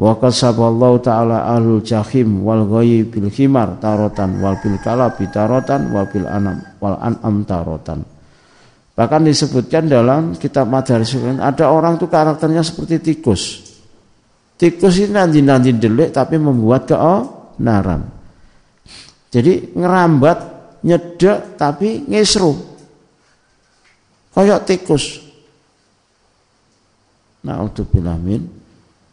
Wa 0.00 0.16
qasaballahu 0.16 1.04
ta'ala 1.04 1.52
ahlul 1.52 1.84
jahim 1.84 2.40
wal 2.40 2.64
ghayyi 2.64 3.04
bil 3.04 3.28
khimar 3.28 3.76
tarotan 3.76 4.40
wal 4.40 4.56
bil 4.56 4.80
kalabi 4.80 5.28
tarotan 5.28 5.92
wal 5.92 6.08
bil 6.08 6.24
anam 6.24 6.64
wal 6.80 6.96
an'am 6.96 7.44
tarotan. 7.44 8.00
Bahkan 9.02 9.26
disebutkan 9.26 9.90
dalam 9.90 10.38
kitab 10.38 10.70
Madaris 10.70 11.10
ada 11.42 11.74
orang 11.74 11.98
tuh 11.98 12.06
karakternya 12.06 12.62
seperti 12.62 13.02
tikus. 13.02 13.58
Tikus 14.54 14.94
ini 15.02 15.18
nanti-nanti 15.18 15.74
delik 15.74 16.14
tapi 16.14 16.38
membuat 16.38 16.86
keonaran. 16.86 18.06
Jadi 19.26 19.74
ngerambat, 19.74 20.38
nyedek 20.86 21.58
tapi 21.58 22.06
ngesru 22.06 22.54
kayak 24.30 24.70
tikus. 24.70 25.18
Min 27.42 28.46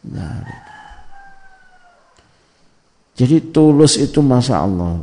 dzalik. 0.05 0.61
Jadi 3.17 3.49
tulus 3.49 3.97
itu 3.97 4.21
masa 4.21 4.61
Allah. 4.69 5.01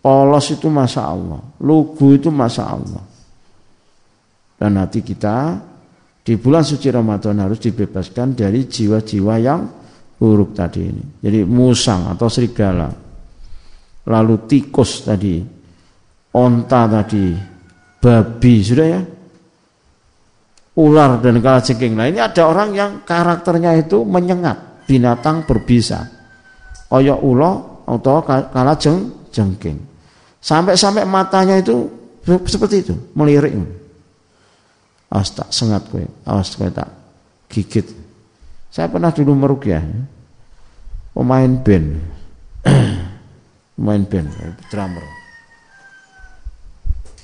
Polos 0.00 0.48
itu 0.48 0.72
masa 0.72 1.12
Allah. 1.12 1.44
Lugu 1.60 2.16
itu 2.16 2.32
masa 2.32 2.72
Allah. 2.72 3.04
Dan 4.64 4.80
hati 4.80 5.04
kita 5.04 5.60
di 6.24 6.40
bulan 6.40 6.64
suci 6.64 6.88
Ramadan 6.88 7.36
harus 7.44 7.60
dibebaskan 7.60 8.32
dari 8.32 8.64
jiwa-jiwa 8.64 9.34
yang 9.44 9.60
buruk 10.16 10.56
tadi 10.56 10.88
ini. 10.88 11.20
Jadi 11.20 11.44
musang 11.44 12.08
atau 12.08 12.32
serigala. 12.32 12.88
Lalu 14.08 14.34
tikus 14.48 15.04
tadi. 15.04 15.36
Onta 16.32 16.88
tadi. 16.88 17.28
Babi. 18.00 18.54
Sudah 18.64 18.88
ya? 18.88 19.00
ular 20.80 21.20
dan 21.20 21.44
kalajengking. 21.44 21.92
Nah 21.92 22.08
ini 22.08 22.24
ada 22.24 22.48
orang 22.48 22.72
yang 22.72 22.90
karakternya 23.04 23.76
itu 23.76 24.00
menyengat 24.08 24.88
binatang 24.88 25.44
berbisa. 25.44 26.08
Oyok 26.88 27.20
ulo 27.20 27.52
atau 27.84 28.24
kalajeng 28.24 29.28
jengking. 29.28 29.76
Sampai-sampai 30.40 31.04
matanya 31.04 31.60
itu 31.60 32.00
Seperti 32.24 32.80
itu, 32.80 32.96
melirik. 33.12 33.52
Awas 35.14 35.30
tak 35.30 35.54
sengat 35.54 35.86
kowe, 35.86 36.02
awas 36.26 36.58
kowe 36.58 36.66
tak 36.74 36.90
gigit. 37.46 37.86
Saya 38.66 38.90
pernah 38.90 39.14
dulu 39.14 39.30
merukyah 39.38 39.86
pemain 41.14 41.52
band. 41.54 42.02
pemain 43.78 44.02
band, 44.02 44.28
drummer. 44.66 45.06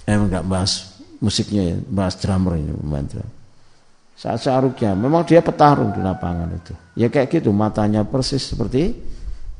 Emang 0.06 0.30
enggak 0.30 0.46
bahas 0.46 1.02
musiknya 1.18 1.74
ya, 1.74 1.76
bahas 1.90 2.14
drummer 2.14 2.54
ini 2.54 2.70
pemain 2.70 3.02
drummer. 3.02 3.34
Saat 4.20 4.44
saya 4.44 4.60
rukyah, 4.68 4.92
memang 4.92 5.24
dia 5.24 5.40
petarung 5.40 5.96
di 5.96 6.04
lapangan 6.04 6.52
itu. 6.52 6.76
Ya 6.92 7.08
kayak 7.08 7.40
gitu, 7.40 7.56
matanya 7.56 8.04
persis 8.04 8.52
seperti 8.52 8.92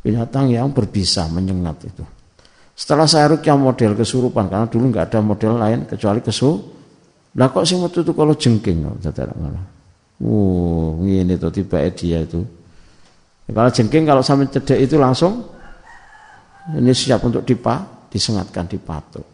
binatang 0.05 0.53
yang 0.53 0.69
berbisa 0.71 1.27
menyengat 1.33 1.89
itu. 1.89 2.05
Setelah 2.77 3.09
saya 3.09 3.33
rukyah 3.33 3.57
model 3.57 3.97
kesurupan 3.97 4.53
karena 4.53 4.69
dulu 4.69 4.93
nggak 4.93 5.05
ada 5.09 5.21
model 5.25 5.57
lain 5.57 5.81
kecuali 5.89 6.21
kesu. 6.21 6.80
Lah 7.39 7.47
kok 7.51 7.63
sih 7.63 7.79
waktu 7.79 8.03
itu 8.03 8.13
kalau 8.17 8.35
jengking 8.35 8.83
tidak 8.99 9.31
malah. 9.39 9.63
Uh, 10.21 11.01
ini 11.07 11.39
tuh 11.39 11.55
tiba 11.55 11.81
dia 11.95 12.27
itu. 12.27 12.43
Ya, 13.47 13.53
kalau 13.55 13.71
jengking 13.71 14.05
kalau 14.05 14.23
sampai 14.23 14.51
cedek 14.51 14.79
itu 14.79 14.99
langsung 14.99 15.47
ini 16.77 16.93
siap 16.93 17.23
untuk 17.25 17.47
dipa, 17.47 18.07
disengatkan 18.11 18.67
dipatuk. 18.67 19.27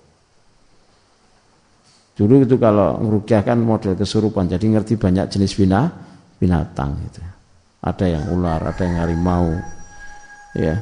Dulu 2.17 2.49
itu 2.49 2.57
kalau 2.57 2.97
merukyah 2.97 3.45
kan 3.45 3.61
model 3.61 3.93
kesurupan, 3.93 4.49
jadi 4.49 4.65
ngerti 4.65 4.97
banyak 4.97 5.29
jenis 5.29 5.53
bina, 5.53 5.85
binatang 6.41 6.97
gitu. 7.05 7.21
Ada 7.85 8.05
yang 8.09 8.25
ular, 8.33 8.61
ada 8.65 8.83
yang 8.89 8.97
harimau, 9.05 9.53
ya. 10.57 10.81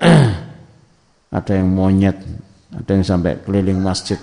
ada 1.36 1.52
yang 1.52 1.68
monyet, 1.68 2.16
ada 2.72 2.90
yang 2.96 3.04
sampai 3.04 3.36
keliling 3.44 3.76
masjid. 3.76 4.16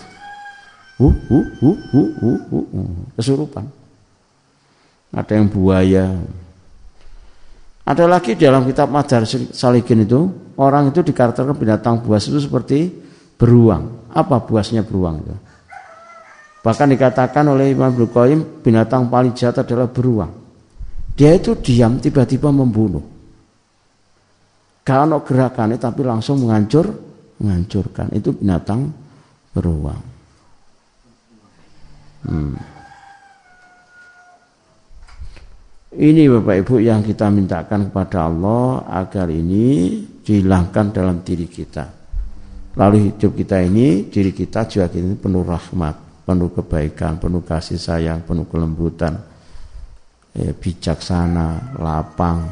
Hu, 0.96 1.12
hu, 1.12 1.38
hu, 1.60 1.70
hu, 1.92 2.02
hu, 2.24 2.32
hu, 2.48 2.60
hu. 2.72 2.82
kesurupan. 3.20 3.68
Ada 5.12 5.36
yang 5.36 5.52
buaya. 5.52 6.08
Ada 7.84 8.08
lagi 8.08 8.34
dalam 8.40 8.64
kitab 8.64 8.90
Madar 8.90 9.28
Salikin 9.28 10.08
itu, 10.08 10.32
orang 10.56 10.90
itu 10.90 11.04
dikarakterkan 11.04 11.54
binatang 11.54 12.00
buas 12.00 12.26
itu 12.26 12.40
seperti 12.40 12.90
beruang. 13.36 14.08
Apa 14.16 14.40
buasnya 14.40 14.88
beruang 14.88 15.20
itu? 15.20 15.36
Bahkan 16.66 16.88
dikatakan 16.98 17.46
oleh 17.46 17.76
Imam 17.76 17.94
Qayyim 17.94 18.66
binatang 18.66 19.12
paling 19.12 19.38
jahat 19.38 19.62
adalah 19.62 19.86
beruang. 19.86 20.34
Dia 21.14 21.36
itu 21.36 21.54
diam 21.60 22.02
tiba-tiba 22.02 22.50
membunuh. 22.50 23.04
Ada 24.82 25.22
gerakannya 25.22 25.78
tapi 25.78 26.02
langsung 26.02 26.42
menghancur, 26.42 26.90
menghancurkan. 27.38 28.10
Itu 28.18 28.34
binatang 28.34 28.90
beruang. 29.54 30.15
Hmm. 32.26 32.58
Ini 35.96 36.28
Bapak 36.28 36.56
Ibu 36.66 36.76
yang 36.84 37.00
kita 37.00 37.32
mintakan 37.32 37.88
kepada 37.88 38.28
Allah 38.28 38.84
agar 38.92 39.32
ini 39.32 40.04
dihilangkan 40.20 40.92
dalam 40.92 41.24
diri 41.24 41.48
kita. 41.48 41.88
Lalu 42.76 43.16
hidup 43.16 43.32
kita 43.40 43.64
ini, 43.64 44.12
diri 44.12 44.36
kita 44.36 44.68
juga 44.68 44.92
ini 44.92 45.16
penuh 45.16 45.48
rahmat 45.48 46.06
penuh 46.26 46.50
kebaikan, 46.50 47.22
penuh 47.22 47.46
kasih 47.46 47.78
sayang, 47.78 48.26
penuh 48.26 48.50
kelembutan, 48.50 49.22
ya, 50.34 50.52
bijaksana, 50.58 51.78
lapang, 51.78 52.50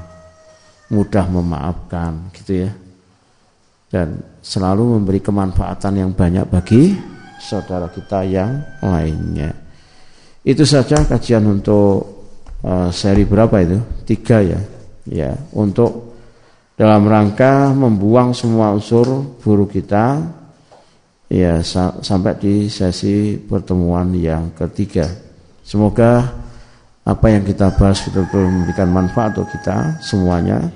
mudah 0.94 1.26
memaafkan, 1.26 2.30
gitu 2.38 2.70
ya. 2.70 2.72
Dan 3.90 4.22
selalu 4.46 5.02
memberi 5.02 5.20
kemanfaatan 5.22 5.94
yang 6.06 6.12
banyak 6.14 6.46
bagi 6.50 6.94
saudara 7.42 7.90
kita 7.90 8.26
yang 8.26 8.62
lainnya. 8.82 9.63
Itu 10.44 10.68
saja 10.68 11.08
kajian 11.08 11.48
untuk 11.48 12.04
uh, 12.64 12.92
seri 12.92 13.24
berapa 13.24 13.56
itu? 13.64 13.80
Tiga 14.04 14.44
ya. 14.44 14.60
Ya, 15.04 15.36
untuk 15.52 16.16
dalam 16.80 17.04
rangka 17.08 17.76
membuang 17.76 18.32
semua 18.32 18.72
unsur 18.72 19.36
buruk 19.44 19.76
kita 19.76 20.20
ya 21.28 21.60
sampai 22.00 22.40
di 22.40 22.54
sesi 22.72 23.36
pertemuan 23.36 24.16
yang 24.16 24.56
ketiga. 24.56 25.08
Semoga 25.64 26.24
apa 27.04 27.26
yang 27.28 27.44
kita 27.44 27.76
bahas 27.76 28.00
betul-betul 28.08 28.48
memberikan 28.48 28.90
manfaat 28.92 29.36
untuk 29.36 29.52
kita 29.60 30.00
semuanya 30.00 30.72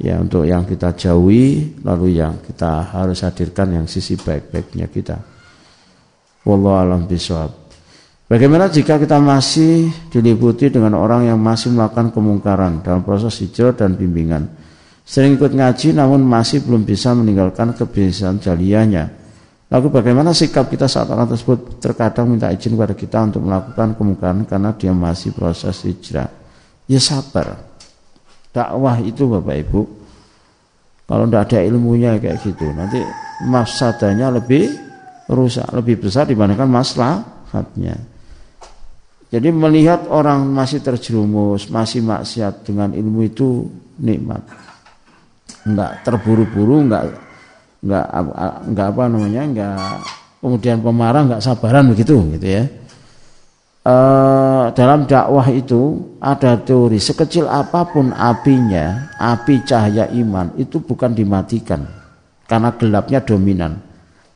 ya 0.00 0.16
untuk 0.16 0.48
yang 0.48 0.64
kita 0.64 0.96
jauhi 0.96 1.76
lalu 1.84 2.16
yang 2.16 2.40
kita 2.40 2.88
harus 2.88 3.20
hadirkan 3.20 3.76
yang 3.76 3.86
sisi 3.90 4.16
baik-baiknya 4.16 4.88
kita. 4.88 5.16
Wallahu 6.48 6.78
alam 6.78 7.04
bisawab. 7.04 7.67
Bagaimana 8.28 8.68
jika 8.68 9.00
kita 9.00 9.16
masih 9.24 9.88
diliputi 10.12 10.68
dengan 10.68 11.00
orang 11.00 11.24
yang 11.24 11.40
masih 11.40 11.72
melakukan 11.72 12.12
kemungkaran 12.12 12.84
dalam 12.84 13.00
proses 13.00 13.40
hijrah 13.40 13.72
dan 13.72 13.96
bimbingan? 13.96 14.52
Sering 15.08 15.40
ikut 15.40 15.56
ngaji 15.56 15.96
namun 15.96 16.20
masih 16.20 16.60
belum 16.60 16.84
bisa 16.84 17.16
meninggalkan 17.16 17.72
kebiasaan 17.72 18.36
jaliahnya 18.44 19.18
Lalu 19.68 20.00
bagaimana 20.00 20.32
sikap 20.32 20.72
kita 20.72 20.88
saat 20.88 21.12
orang 21.12 21.28
tersebut 21.28 21.76
terkadang 21.76 22.24
minta 22.32 22.48
izin 22.48 22.72
kepada 22.72 22.96
kita 22.96 23.28
untuk 23.28 23.44
melakukan 23.44 23.92
kemungkaran 24.00 24.48
karena 24.48 24.72
dia 24.72 24.96
masih 24.96 25.36
proses 25.36 25.84
hijrah. 25.84 26.32
Ya 26.88 26.96
sabar. 26.96 27.68
Dakwah 28.48 28.96
itu 29.04 29.28
Bapak 29.28 29.56
Ibu. 29.68 29.80
Kalau 31.04 31.24
tidak 31.28 31.52
ada 31.52 31.58
ilmunya 31.68 32.16
kayak 32.16 32.40
gitu, 32.44 32.68
nanti 32.72 33.00
mafsadanya 33.44 34.32
lebih 34.32 34.72
rusak, 35.28 35.68
lebih 35.72 36.00
besar 36.00 36.28
dibandingkan 36.28 36.68
maslahatnya. 36.68 37.96
Jadi 39.28 39.52
melihat 39.52 40.08
orang 40.08 40.48
masih 40.48 40.80
terjerumus, 40.80 41.68
masih 41.68 42.00
maksiat 42.00 42.64
dengan 42.64 42.96
ilmu 42.96 43.28
itu 43.28 43.68
nikmat. 44.00 44.40
Enggak 45.68 46.00
terburu-buru, 46.00 46.88
enggak 46.88 47.28
nggak 47.78 48.06
nggak 48.74 48.86
apa 48.90 49.02
namanya 49.06 49.42
nggak 49.46 49.78
kemudian 50.42 50.82
pemarah 50.82 51.22
nggak 51.28 51.44
sabaran 51.44 51.92
begitu 51.92 52.16
gitu 52.34 52.46
ya. 52.48 52.64
E, 53.84 53.96
dalam 54.74 55.06
dakwah 55.06 55.46
itu 55.52 56.16
ada 56.18 56.58
teori 56.58 56.98
sekecil 56.98 57.46
apa 57.46 57.86
pun 57.86 58.10
apinya 58.16 59.12
api 59.20 59.62
cahaya 59.62 60.08
iman 60.10 60.56
itu 60.56 60.80
bukan 60.80 61.12
dimatikan. 61.12 61.84
Karena 62.48 62.72
gelapnya 62.72 63.20
dominan. 63.20 63.76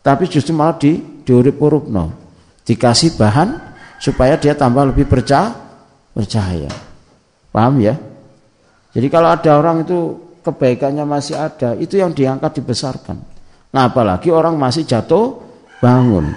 Tapi 0.04 0.28
justru 0.28 0.52
malah 0.52 0.76
di 0.76 1.00
diurip-urupno 1.24 2.12
dikasih 2.68 3.16
bahan 3.16 3.71
supaya 4.02 4.34
dia 4.34 4.58
tambah 4.58 4.90
lebih 4.90 5.06
percaya 5.06 5.54
percaya 6.10 6.68
paham 7.54 7.78
ya 7.78 7.94
jadi 8.90 9.06
kalau 9.06 9.30
ada 9.30 9.50
orang 9.62 9.86
itu 9.86 10.18
kebaikannya 10.42 11.06
masih 11.06 11.38
ada 11.38 11.78
itu 11.78 12.02
yang 12.02 12.10
diangkat 12.10 12.58
dibesarkan 12.58 13.32
Nah 13.72 13.88
apalagi 13.88 14.28
orang 14.28 14.60
masih 14.60 14.84
jatuh 14.84 15.40
bangun. 15.80 16.28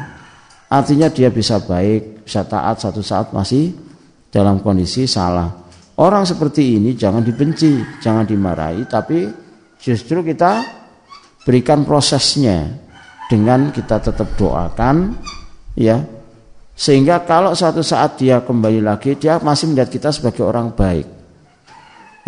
Artinya 0.71 1.11
dia 1.11 1.29
bisa 1.29 1.61
baik, 1.61 2.25
bisa 2.25 2.47
taat 2.47 2.79
satu 2.81 3.03
saat 3.03 3.35
masih 3.35 3.75
dalam 4.31 4.63
kondisi 4.63 5.05
salah. 5.05 5.51
Orang 5.95 6.27
seperti 6.27 6.79
ini 6.79 6.95
jangan 6.95 7.23
dibenci, 7.23 7.79
jangan 8.03 8.27
dimarahi, 8.27 8.83
tapi 8.87 9.27
justru 9.79 10.23
kita 10.23 10.63
berikan 11.47 11.87
prosesnya 11.87 12.67
dengan 13.31 13.71
kita 13.71 14.03
tetap 14.03 14.35
doakan 14.35 15.15
ya 15.77 16.03
sehingga 16.75 17.23
kalau 17.23 17.55
suatu 17.55 17.79
saat 17.79 18.19
dia 18.19 18.43
kembali 18.43 18.83
lagi 18.83 19.15
dia 19.15 19.39
masih 19.39 19.71
melihat 19.71 19.89
kita 19.89 20.11
sebagai 20.11 20.43
orang 20.43 20.75
baik 20.75 21.07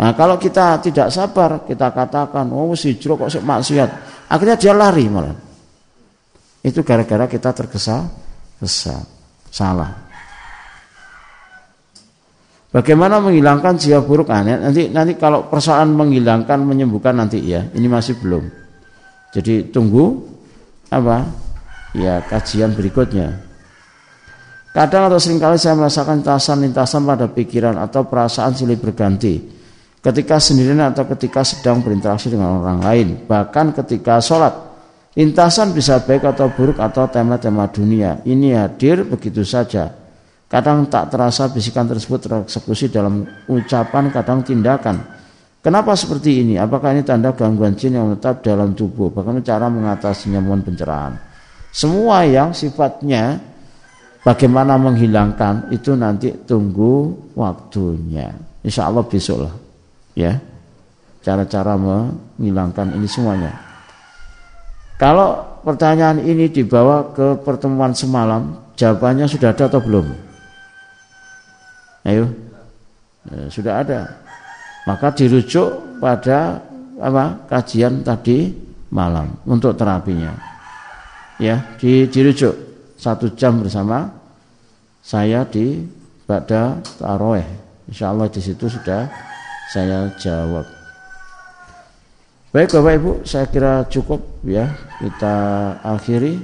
nah 0.00 0.16
kalau 0.16 0.40
kita 0.40 0.80
tidak 0.80 1.12
sabar 1.12 1.68
kita 1.68 1.92
katakan 1.92 2.48
oh 2.50 2.72
si 2.72 2.96
kok 2.96 3.28
maksiat 3.44 4.18
Akhirnya 4.28 4.56
dia 4.60 4.72
lari 4.76 5.08
malah. 5.08 5.32
Itu 6.60 6.84
gara-gara 6.84 7.24
kita 7.24 7.56
tergesa-gesa, 7.56 9.00
salah. 9.48 9.92
Bagaimana 12.68 13.24
menghilangkan 13.24 13.80
jiwa 13.80 14.04
buruk 14.04 14.28
aneh? 14.28 14.60
Nanti 14.60 14.92
nanti 14.92 15.16
kalau 15.16 15.48
persoalan 15.48 15.96
menghilangkan 15.96 16.60
menyembuhkan 16.60 17.16
nanti 17.16 17.40
ya, 17.40 17.64
ini 17.72 17.88
masih 17.88 18.20
belum. 18.20 18.44
Jadi 19.32 19.72
tunggu 19.72 20.20
apa? 20.92 21.24
Ya 21.96 22.20
kajian 22.28 22.76
berikutnya. 22.76 23.47
Kadang 24.78 25.10
atau 25.10 25.18
sering 25.18 25.42
kali 25.42 25.58
saya 25.58 25.74
merasakan 25.74 26.22
lintasan-lintasan 26.22 27.02
pada 27.02 27.26
pikiran 27.26 27.74
atau 27.82 28.06
perasaan 28.06 28.54
silih 28.54 28.78
berganti 28.78 29.42
ketika 29.98 30.38
sendirian 30.38 30.94
atau 30.94 31.02
ketika 31.02 31.42
sedang 31.42 31.82
berinteraksi 31.82 32.30
dengan 32.30 32.62
orang 32.62 32.86
lain, 32.86 33.08
bahkan 33.26 33.74
ketika 33.74 34.22
sholat. 34.22 34.54
Lintasan 35.18 35.74
bisa 35.74 35.98
baik 35.98 36.30
atau 36.30 36.54
buruk 36.54 36.78
atau 36.78 37.10
tema-tema 37.10 37.66
dunia. 37.66 38.22
Ini 38.22 38.54
hadir 38.54 39.02
begitu 39.02 39.42
saja. 39.42 39.90
Kadang 40.46 40.86
tak 40.86 41.10
terasa 41.10 41.50
bisikan 41.50 41.90
tersebut 41.90 42.22
tereksekusi 42.22 42.86
dalam 42.86 43.26
ucapan, 43.50 44.14
kadang 44.14 44.46
tindakan. 44.46 45.02
Kenapa 45.58 45.98
seperti 45.98 46.46
ini? 46.46 46.54
Apakah 46.54 46.94
ini 46.94 47.02
tanda 47.02 47.34
gangguan 47.34 47.74
jin 47.74 47.98
yang 47.98 48.14
menetap 48.14 48.46
dalam 48.46 48.78
tubuh? 48.78 49.10
Bagaimana 49.10 49.42
cara 49.42 49.66
mengatasinya 49.66 50.38
mohon 50.38 50.62
pencerahan? 50.62 51.18
Semua 51.74 52.22
yang 52.22 52.54
sifatnya 52.54 53.42
bagaimana 54.28 54.76
menghilangkan 54.76 55.72
itu 55.72 55.96
nanti 55.96 56.28
tunggu 56.44 57.16
waktunya. 57.32 58.28
Insya 58.60 58.92
Allah 58.92 59.00
besok 59.08 59.48
lah. 59.48 59.54
Ya, 60.12 60.36
cara-cara 61.24 61.80
menghilangkan 61.80 62.92
ini 62.92 63.08
semuanya. 63.08 63.56
Kalau 65.00 65.62
pertanyaan 65.64 66.20
ini 66.20 66.52
dibawa 66.52 67.08
ke 67.16 67.40
pertemuan 67.40 67.96
semalam, 67.96 68.52
jawabannya 68.76 69.24
sudah 69.24 69.54
ada 69.56 69.64
atau 69.70 69.80
belum? 69.80 70.06
Ayo, 72.04 72.28
ya, 73.30 73.46
sudah 73.48 73.80
ada. 73.80 74.00
Maka 74.84 75.14
dirujuk 75.14 76.00
pada 76.02 76.60
apa 76.98 77.46
kajian 77.46 78.02
tadi 78.02 78.50
malam 78.90 79.38
untuk 79.46 79.78
terapinya. 79.78 80.34
Ya, 81.38 81.62
di, 81.78 82.10
dirujuk 82.10 82.50
satu 82.98 83.30
jam 83.38 83.62
bersama 83.62 84.17
saya 85.02 85.46
di 85.48 85.86
Bada 86.28 86.80
Taroeh. 87.00 87.46
Insya 87.88 88.12
Allah 88.12 88.28
di 88.28 88.40
situ 88.44 88.68
sudah 88.68 89.08
saya 89.72 90.12
jawab. 90.20 90.68
Baik 92.48 92.72
Bapak 92.80 92.92
Ibu, 92.96 93.10
saya 93.28 93.44
kira 93.48 93.84
cukup 93.88 94.24
ya 94.44 94.72
kita 95.00 95.36
akhiri. 95.84 96.40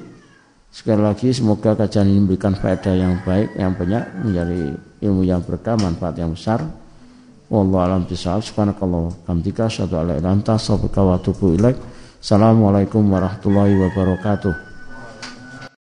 Sekali 0.75 1.01
lagi 1.01 1.31
semoga 1.31 1.79
kajian 1.79 2.11
ini 2.11 2.19
memberikan 2.19 2.53
faedah 2.59 2.99
yang 2.99 3.23
baik, 3.23 3.55
yang 3.55 3.79
banyak, 3.79 4.05
menjadi 4.27 4.75
ilmu 5.07 5.23
yang 5.23 5.39
berkah, 5.39 5.79
manfaat 5.79 6.19
yang 6.19 6.35
besar. 6.35 6.61
Wallahu 7.47 7.79
a'lam 7.79 8.03
bishawab. 8.11 8.43
Subhanakallah 8.43 9.15
hamdika 9.31 9.71
asyhadu 9.71 10.03
an 10.03 10.19
la. 10.19 11.71
Assalamualaikum 12.25 13.05
warahmatullahi 13.07 13.77
wabarakatuh. 13.79 14.74